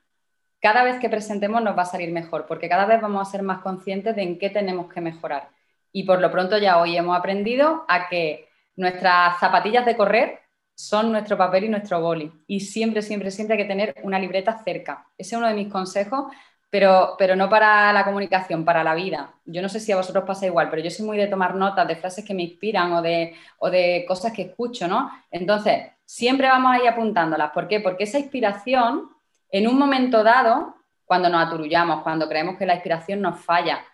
cada 0.61 0.85
vez 0.85 1.01
que 1.01 1.09
presentemos 1.09 1.63
nos 1.63 1.77
va 1.77 1.83
a 1.83 1.87
salir 1.87 2.13
mejor, 2.13 2.47
porque 2.47 2.69
cada 2.69 2.87
vez 2.87 3.01
vamos 3.01 3.27
a 3.27 3.31
ser 3.31 3.43
más 3.43 3.61
conscientes 3.63 4.15
de 4.15 4.23
en 4.23 4.39
qué 4.39 4.51
tenemos 4.51 4.93
que 4.93 5.01
mejorar. 5.01 5.49
Y 5.91 6.05
por 6.05 6.21
lo 6.21 6.31
pronto 6.31 6.59
ya 6.59 6.81
hoy 6.81 6.97
hemos 6.97 7.19
aprendido 7.19 7.85
a 7.89 8.09
que 8.09 8.49
nuestras 8.77 9.39
zapatillas 9.41 9.85
de 9.85 9.97
correr 9.97 10.41
son 10.75 11.13
nuestro 11.13 11.37
papel 11.37 11.65
y 11.65 11.69
nuestro 11.69 12.01
boli. 12.01 12.33
Y 12.47 12.61
siempre, 12.61 13.03
siempre, 13.03 13.31
siempre 13.31 13.57
hay 13.57 13.63
que 13.63 13.69
tener 13.69 13.95
una 14.03 14.19
libreta 14.19 14.63
cerca. 14.63 15.07
Ese 15.17 15.35
es 15.35 15.39
uno 15.39 15.49
de 15.49 15.55
mis 15.55 15.73
consejos, 15.73 16.33
pero, 16.73 17.17
pero 17.19 17.37
no 17.37 17.51
para 17.51 17.93
la 17.93 18.03
comunicación, 18.03 18.65
para 18.65 18.83
la 18.83 18.95
vida. 18.95 19.35
Yo 19.45 19.61
no 19.61 19.69
sé 19.69 19.79
si 19.79 19.93
a 19.93 19.97
vosotros 19.97 20.25
pasa 20.25 20.47
igual, 20.47 20.71
pero 20.71 20.81
yo 20.81 20.89
soy 20.89 21.05
muy 21.05 21.19
de 21.19 21.27
tomar 21.27 21.55
notas 21.55 21.87
de 21.87 21.97
frases 21.97 22.25
que 22.25 22.33
me 22.33 22.45
inspiran 22.45 22.95
o 22.95 23.03
de, 23.03 23.35
o 23.59 23.69
de 23.69 24.07
cosas 24.09 24.33
que 24.33 24.41
escucho, 24.41 24.89
¿no? 24.89 25.13
Entonces, 25.31 25.89
siempre 26.07 26.49
vamos 26.49 26.73
ahí 26.73 26.87
apuntándolas. 26.87 27.51
¿Por 27.51 27.69
qué? 27.69 27.81
Porque 27.81 28.05
esa 28.05 28.19
inspiración 28.19 29.11
en 29.51 29.69
un 29.69 29.79
momento 29.79 30.25
dado, 30.25 30.75
cuando 31.05 31.29
nos 31.29 31.47
aturullamos, 31.47 32.03
cuando 32.03 32.27
creemos 32.27 32.57
que 32.57 32.65
la 32.65 32.73
inspiración 32.77 33.21
nos 33.21 33.39
falla, 33.39 33.85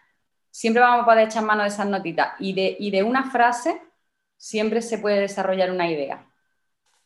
siempre 0.48 0.80
vamos 0.80 1.02
a 1.02 1.04
poder 1.04 1.26
echar 1.26 1.42
mano 1.42 1.64
de 1.64 1.70
esas 1.70 1.88
notitas 1.88 2.34
y 2.38 2.52
de, 2.52 2.76
de 2.92 3.02
una 3.02 3.28
frase 3.28 3.82
siempre 4.36 4.82
se 4.82 4.98
puede 4.98 5.18
desarrollar 5.18 5.72
una 5.72 5.90
idea, 5.90 6.24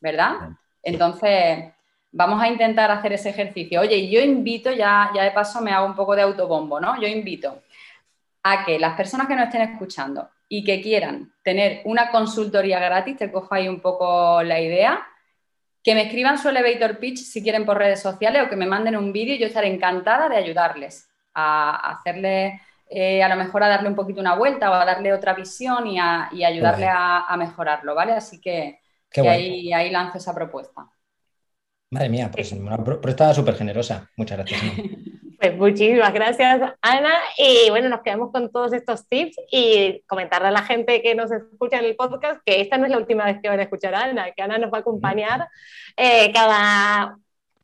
¿verdad? 0.01 0.51
Entonces, 0.83 1.73
vamos 2.13 2.41
a 2.43 2.49
intentar 2.49 2.91
hacer 2.91 3.15
ese 3.15 3.31
ejercicio. 3.31 3.81
Oye, 3.81 4.09
yo 4.09 4.21
invito, 4.21 4.71
ya, 4.71 5.11
ya 5.15 5.25
de 5.25 5.31
paso 5.33 5.61
me 5.61 5.73
hago 5.73 5.87
un 5.87 5.97
poco 5.97 6.15
de 6.15 6.23
autobombo, 6.23 6.79
¿no? 6.79 7.01
Yo 7.01 7.09
invito 7.09 7.63
a 8.43 8.65
que 8.65 8.79
las 8.79 8.95
personas 8.97 9.27
que 9.27 9.35
nos 9.35 9.47
estén 9.47 9.63
escuchando 9.63 10.29
y 10.49 10.63
que 10.65 10.83
quieran 10.83 11.33
tener 11.43 11.81
una 11.85 12.11
consultoría 12.11 12.79
gratis, 12.79 13.17
te 13.17 13.33
cojo 13.33 13.55
ahí 13.55 13.69
un 13.69 13.81
poco 13.81 14.43
la 14.43 14.61
idea, 14.61 15.07
que 15.83 15.95
me 15.95 16.03
escriban 16.03 16.39
su 16.39 16.49
elevator 16.49 16.99
pitch 16.99 17.19
si 17.19 17.43
quieren 17.43 17.65
por 17.65 17.79
redes 17.79 18.01
sociales 18.01 18.43
o 18.45 18.49
que 18.49 18.57
me 18.57 18.67
manden 18.67 18.97
un 18.97 19.13
vídeo 19.13 19.35
y 19.35 19.39
yo 19.39 19.47
estaré 19.47 19.69
encantada 19.69 20.29
de 20.29 20.37
ayudarles 20.37 21.09
a 21.35 21.93
hacerle, 21.93 22.61
eh, 22.89 23.23
a 23.23 23.29
lo 23.29 23.37
mejor 23.37 23.63
a 23.63 23.69
darle 23.69 23.89
un 23.89 23.95
poquito 23.95 24.21
una 24.21 24.35
vuelta 24.35 24.71
o 24.71 24.75
a 24.75 24.85
darle 24.85 25.13
otra 25.13 25.33
visión 25.33 25.87
y, 25.87 25.99
a, 25.99 26.29
ayudarle 26.29 26.87
a, 26.89 27.35
mejorarlo, 27.39 27.95
¿vale? 27.95 28.13
Así 28.13 28.41
que, 28.41 28.81
ahí, 29.17 29.73
ahí 29.73 29.91
lanzo 29.91 30.19
esa 30.19 30.35
propuesta. 30.35 30.87
Madre 31.93 32.09
mía, 32.09 32.31
pues 32.33 32.51
una 32.53 32.83
propuesta 32.83 33.35
súper 33.35 33.55
generosa. 33.55 34.09
Muchas 34.17 34.39
gracias. 34.39 34.61
Pues 35.43 35.57
muchísimas 35.57 36.13
gracias, 36.15 36.61
Ana. 36.81 37.11
Y 37.37 37.69
bueno, 37.71 37.89
nos 37.89 38.03
quedamos 38.03 38.31
con 38.31 38.53
todos 38.53 38.73
estos 38.73 39.09
tips 39.09 39.35
y 39.51 40.01
comentarle 40.07 40.47
a 40.47 40.51
la 40.53 40.63
gente 40.63 41.03
que 41.03 41.17
nos 41.17 41.33
escucha 41.33 41.81
en 41.81 41.87
el 41.87 41.97
podcast 41.97 42.41
que 42.47 42.61
esta 42.61 42.79
no 42.79 42.85
es 42.85 42.93
la 42.93 42.99
última 42.99 43.25
vez 43.25 43.41
que 43.43 43.49
van 43.49 43.59
a 43.59 43.65
escuchar 43.65 43.93
a 43.93 44.03
Ana, 44.03 44.31
que 44.31 44.41
Ana 44.41 44.59
nos 44.59 44.73
va 44.73 44.79
a 44.79 44.81
acompañar 44.83 45.49
eh, 45.97 46.31
cada 46.33 47.19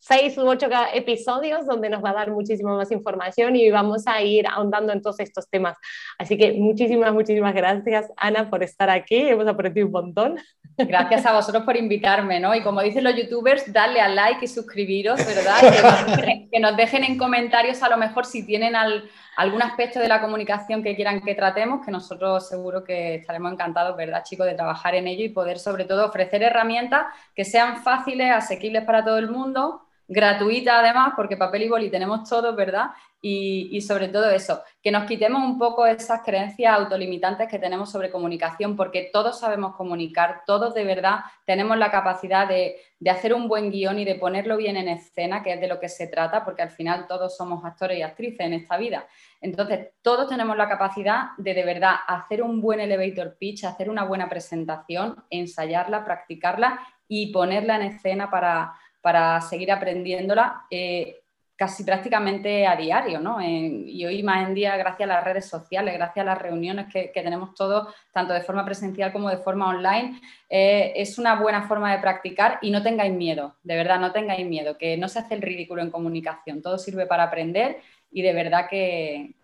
seis 0.08 0.38
u 0.38 0.48
ocho 0.48 0.68
episodios 0.94 1.66
donde 1.66 1.90
nos 1.90 2.02
va 2.02 2.10
a 2.10 2.14
dar 2.14 2.30
muchísima 2.30 2.74
más 2.74 2.90
información 2.90 3.56
y 3.56 3.70
vamos 3.70 4.06
a 4.06 4.22
ir 4.22 4.46
ahondando 4.46 4.92
en 4.92 5.02
todos 5.02 5.20
estos 5.20 5.48
temas. 5.50 5.76
Así 6.18 6.38
que 6.38 6.54
muchísimas, 6.54 7.12
muchísimas 7.12 7.54
gracias, 7.54 8.10
Ana, 8.16 8.48
por 8.48 8.62
estar 8.62 8.88
aquí. 8.88 9.28
Hemos 9.28 9.46
aprendido 9.46 9.86
un 9.86 9.92
montón. 9.92 10.38
Gracias 10.78 11.26
a 11.26 11.34
vosotros 11.34 11.64
por 11.64 11.76
invitarme, 11.76 12.40
¿no? 12.40 12.54
Y 12.54 12.62
como 12.62 12.80
dicen 12.80 13.04
los 13.04 13.16
youtubers, 13.16 13.70
darle 13.72 14.00
a 14.00 14.08
like 14.08 14.44
y 14.44 14.48
suscribiros, 14.48 15.18
¿verdad? 15.26 15.58
Que 16.50 16.60
nos 16.60 16.76
dejen, 16.76 17.04
en 17.04 17.18
comentarios 17.18 17.82
a 17.82 17.88
lo 17.90 17.98
mejor 17.98 18.24
si 18.24 18.46
tienen 18.46 18.74
algún 18.74 19.62
aspecto 19.62 19.98
de 19.98 20.08
la 20.08 20.20
comunicación 20.20 20.82
que 20.82 20.96
quieran 20.96 21.20
que 21.20 21.34
tratemos, 21.34 21.84
que 21.84 21.90
nosotros 21.90 22.48
seguro 22.48 22.82
que 22.82 23.16
estaremos 23.16 23.52
encantados, 23.52 23.96
¿verdad, 23.96 24.22
chicos, 24.24 24.46
de 24.46 24.54
trabajar 24.54 24.94
en 24.94 25.06
ello 25.08 25.24
y 25.24 25.28
poder 25.28 25.58
sobre 25.58 25.84
todo 25.84 26.06
ofrecer 26.06 26.42
herramientas 26.42 27.06
que 27.34 27.44
sean 27.44 27.82
fáciles, 27.82 28.32
asequibles 28.32 28.84
para 28.84 29.04
todo 29.04 29.18
el 29.18 29.28
mundo 29.28 29.82
gratuita 30.08 30.80
además, 30.80 31.12
porque 31.14 31.36
papel 31.36 31.64
y 31.64 31.68
boli 31.68 31.90
tenemos 31.90 32.28
todos, 32.28 32.56
¿verdad? 32.56 32.86
Y, 33.20 33.80
sobre 33.80 34.08
todo 34.08 34.30
eso, 34.30 34.62
que 34.80 34.92
nos 34.92 35.04
quitemos 35.04 35.42
un 35.42 35.58
poco 35.58 35.84
esas 35.84 36.22
creencias 36.22 36.72
autolimitantes 36.72 37.48
que 37.48 37.58
tenemos 37.58 37.90
sobre 37.90 38.10
comunicación, 38.10 38.76
porque 38.76 39.10
todos 39.12 39.40
sabemos 39.40 39.74
comunicar, 39.74 40.42
todos 40.46 40.72
de 40.72 40.84
verdad 40.84 41.20
tenemos 41.44 41.76
la 41.76 41.90
capacidad 41.90 42.48
de, 42.48 42.76
de, 43.00 43.10
hacer 43.10 43.34
un 43.34 43.48
buen 43.48 43.72
guion 43.72 43.98
y 43.98 44.04
de 44.04 44.14
ponerlo 44.14 44.56
bien 44.56 44.76
en 44.76 44.88
escena, 44.88 45.42
que 45.42 45.52
es 45.52 45.60
de 45.60 45.66
lo 45.66 45.80
que 45.80 45.88
se 45.88 46.06
trata, 46.06 46.44
porque 46.44 46.62
al 46.62 46.70
final 46.70 47.06
todos 47.08 47.36
somos 47.36 47.64
actores 47.64 47.98
y 47.98 48.02
actrices 48.02 48.40
en 48.40 48.52
esta 48.52 48.76
vida. 48.76 49.06
Entonces, 49.40 49.88
todos 50.00 50.28
tenemos 50.28 50.56
la 50.56 50.68
capacidad 50.68 51.30
de 51.38 51.54
de 51.54 51.64
verdad 51.64 51.96
hacer 52.06 52.42
un 52.42 52.60
buen 52.60 52.78
elevator 52.78 53.36
pitch, 53.36 53.64
hacer 53.64 53.90
una 53.90 54.04
buena 54.04 54.28
presentación, 54.28 55.24
ensayarla, 55.28 56.04
practicarla 56.04 56.78
y 57.08 57.32
ponerla 57.32 57.76
en 57.76 57.82
escena 57.82 58.30
para 58.30 58.74
para 59.00 59.40
seguir 59.40 59.70
aprendiéndola 59.70 60.66
eh, 60.70 61.20
casi 61.58 61.82
prácticamente 61.82 62.68
a 62.68 62.76
diario, 62.76 63.18
¿no? 63.18 63.42
y 63.42 64.06
hoy 64.06 64.22
más 64.22 64.46
en 64.46 64.54
día, 64.54 64.76
gracias 64.76 65.10
a 65.10 65.14
las 65.14 65.24
redes 65.24 65.48
sociales, 65.48 65.92
gracias 65.92 66.22
a 66.22 66.30
las 66.30 66.38
reuniones 66.38 66.86
que, 66.86 67.10
tenemos 67.12 67.52
todos, 67.56 67.92
tanto 68.12 68.32
de 68.32 68.42
forma 68.42 68.64
presencial 68.64 69.12
como 69.12 69.28
de 69.28 69.38
forma 69.38 69.68
online, 69.68 70.20
eh, 70.48 70.92
es 70.94 71.18
una 71.18 71.34
buena 71.34 71.66
forma 71.66 71.92
de 71.92 71.98
practicar 71.98 72.60
y 72.62 72.70
no 72.70 72.80
tengáis 72.80 73.12
miedo, 73.12 73.56
de 73.64 73.74
verdad, 73.74 73.98
no 73.98 74.12
tengáis 74.12 74.46
miedo, 74.46 74.78
que 74.78 74.96
no 74.96 75.08
se 75.08 75.18
hace 75.18 75.34
el 75.34 75.42
ridículo 75.42 75.82
en 75.82 75.90
comunicación, 75.90 76.62
todo 76.62 76.78
sirve 76.78 77.06
para 77.06 77.24
aprender 77.24 77.78
y 78.12 78.22
de 78.22 78.32
verdad 78.32 78.68
que, 78.70 79.34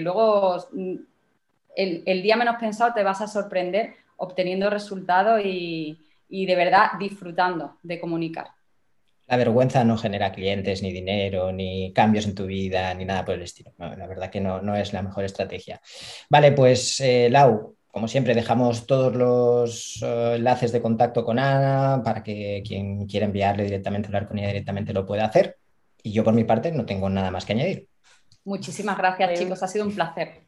luego 0.00 0.58
mm, 0.70 0.94
el, 1.74 2.04
el, 2.06 2.22
día 2.22 2.36
menos 2.36 2.54
pensado 2.60 2.94
te 2.94 3.02
vas 3.02 3.20
a 3.20 3.26
sorprender 3.26 3.96
obteniendo 4.16 4.70
resultados 4.70 5.40
y 5.44 5.98
de 6.30 6.54
verdad 6.54 6.92
disfrutando 7.00 7.78
de 7.82 7.98
comunicar. 7.98 8.46
La 9.26 9.36
vergüenza 9.36 9.84
no 9.84 9.96
genera 9.96 10.32
clientes, 10.32 10.82
ni 10.82 10.92
dinero, 10.92 11.50
ni 11.52 11.92
cambios 11.92 12.26
en 12.26 12.34
tu 12.34 12.46
vida, 12.46 12.92
ni 12.94 13.04
nada 13.04 13.24
por 13.24 13.34
el 13.34 13.42
estilo. 13.42 13.72
la 13.78 14.06
verdad 14.06 14.30
que 14.30 14.40
no, 14.40 14.76
es 14.76 14.92
la 14.92 15.02
mejor 15.02 15.24
estrategia. 15.24 15.80
Vale, 16.28 16.52
pues 16.52 17.00
eh, 17.00 17.28
Lau, 17.30 17.76
como 17.94 18.08
siempre, 18.08 18.34
dejamos 18.34 18.86
todos 18.86 19.14
los 19.14 20.02
eh, 20.02 20.34
enlaces 20.36 20.72
de 20.72 20.82
contacto 20.82 21.24
con 21.24 21.38
Ana 21.38 22.02
para 22.04 22.22
que 22.22 22.62
quien 22.66 23.06
quiera 23.06 23.26
enviarle 23.26 23.64
directamente, 23.64 24.08
hablar 24.08 24.26
con 24.26 24.38
ella 24.38 24.48
directamente, 24.48 24.92
lo 24.92 25.06
pueda 25.06 25.26
hacer. 25.26 25.58
Y 26.02 26.12
yo 26.12 26.24
por 26.24 26.34
mi 26.34 26.44
parte 26.44 26.72
no 26.72 26.84
tengo 26.84 27.08
nada 27.08 27.30
más 27.30 27.44
que 27.44 27.52
añadir. 27.52 27.88
Muchísimas 28.44 28.98
gracias, 28.98 29.38
chicos. 29.38 29.62
Ha 29.62 29.68
sido 29.68 29.86
un 29.86 29.94
placer. 29.94 30.43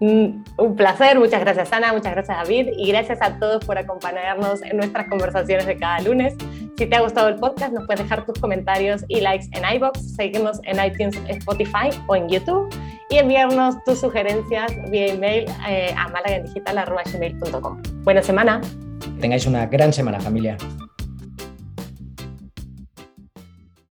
Mm, 0.00 0.44
un 0.58 0.76
placer, 0.76 1.18
muchas 1.18 1.40
gracias 1.40 1.72
Ana, 1.72 1.92
muchas 1.92 2.12
gracias 2.12 2.36
David 2.36 2.68
y 2.76 2.88
gracias 2.88 3.18
a 3.22 3.38
todos 3.38 3.64
por 3.64 3.78
acompañarnos 3.78 4.62
en 4.62 4.76
nuestras 4.76 5.08
conversaciones 5.08 5.66
de 5.66 5.78
cada 5.78 6.00
lunes. 6.00 6.34
Si 6.76 6.86
te 6.86 6.96
ha 6.96 7.00
gustado 7.00 7.28
el 7.28 7.36
podcast, 7.36 7.72
nos 7.72 7.86
puedes 7.86 8.02
dejar 8.02 8.26
tus 8.26 8.38
comentarios 8.38 9.04
y 9.08 9.20
likes 9.20 9.46
en 9.52 9.62
iBox, 9.76 10.14
seguirnos 10.16 10.60
en 10.64 10.84
iTunes, 10.84 11.16
Spotify 11.28 11.88
o 12.06 12.16
en 12.16 12.28
YouTube 12.28 12.68
y 13.08 13.16
enviarnos 13.16 13.82
tus 13.84 14.00
sugerencias 14.00 14.72
vía 14.90 15.14
email 15.14 15.46
eh, 15.66 15.94
a 15.96 16.08
malagendigital.com. 16.08 17.82
Buena 18.02 18.22
semana. 18.22 18.60
tengáis 19.20 19.46
una 19.46 19.64
gran 19.66 19.94
semana 19.94 20.20
familia. 20.20 20.58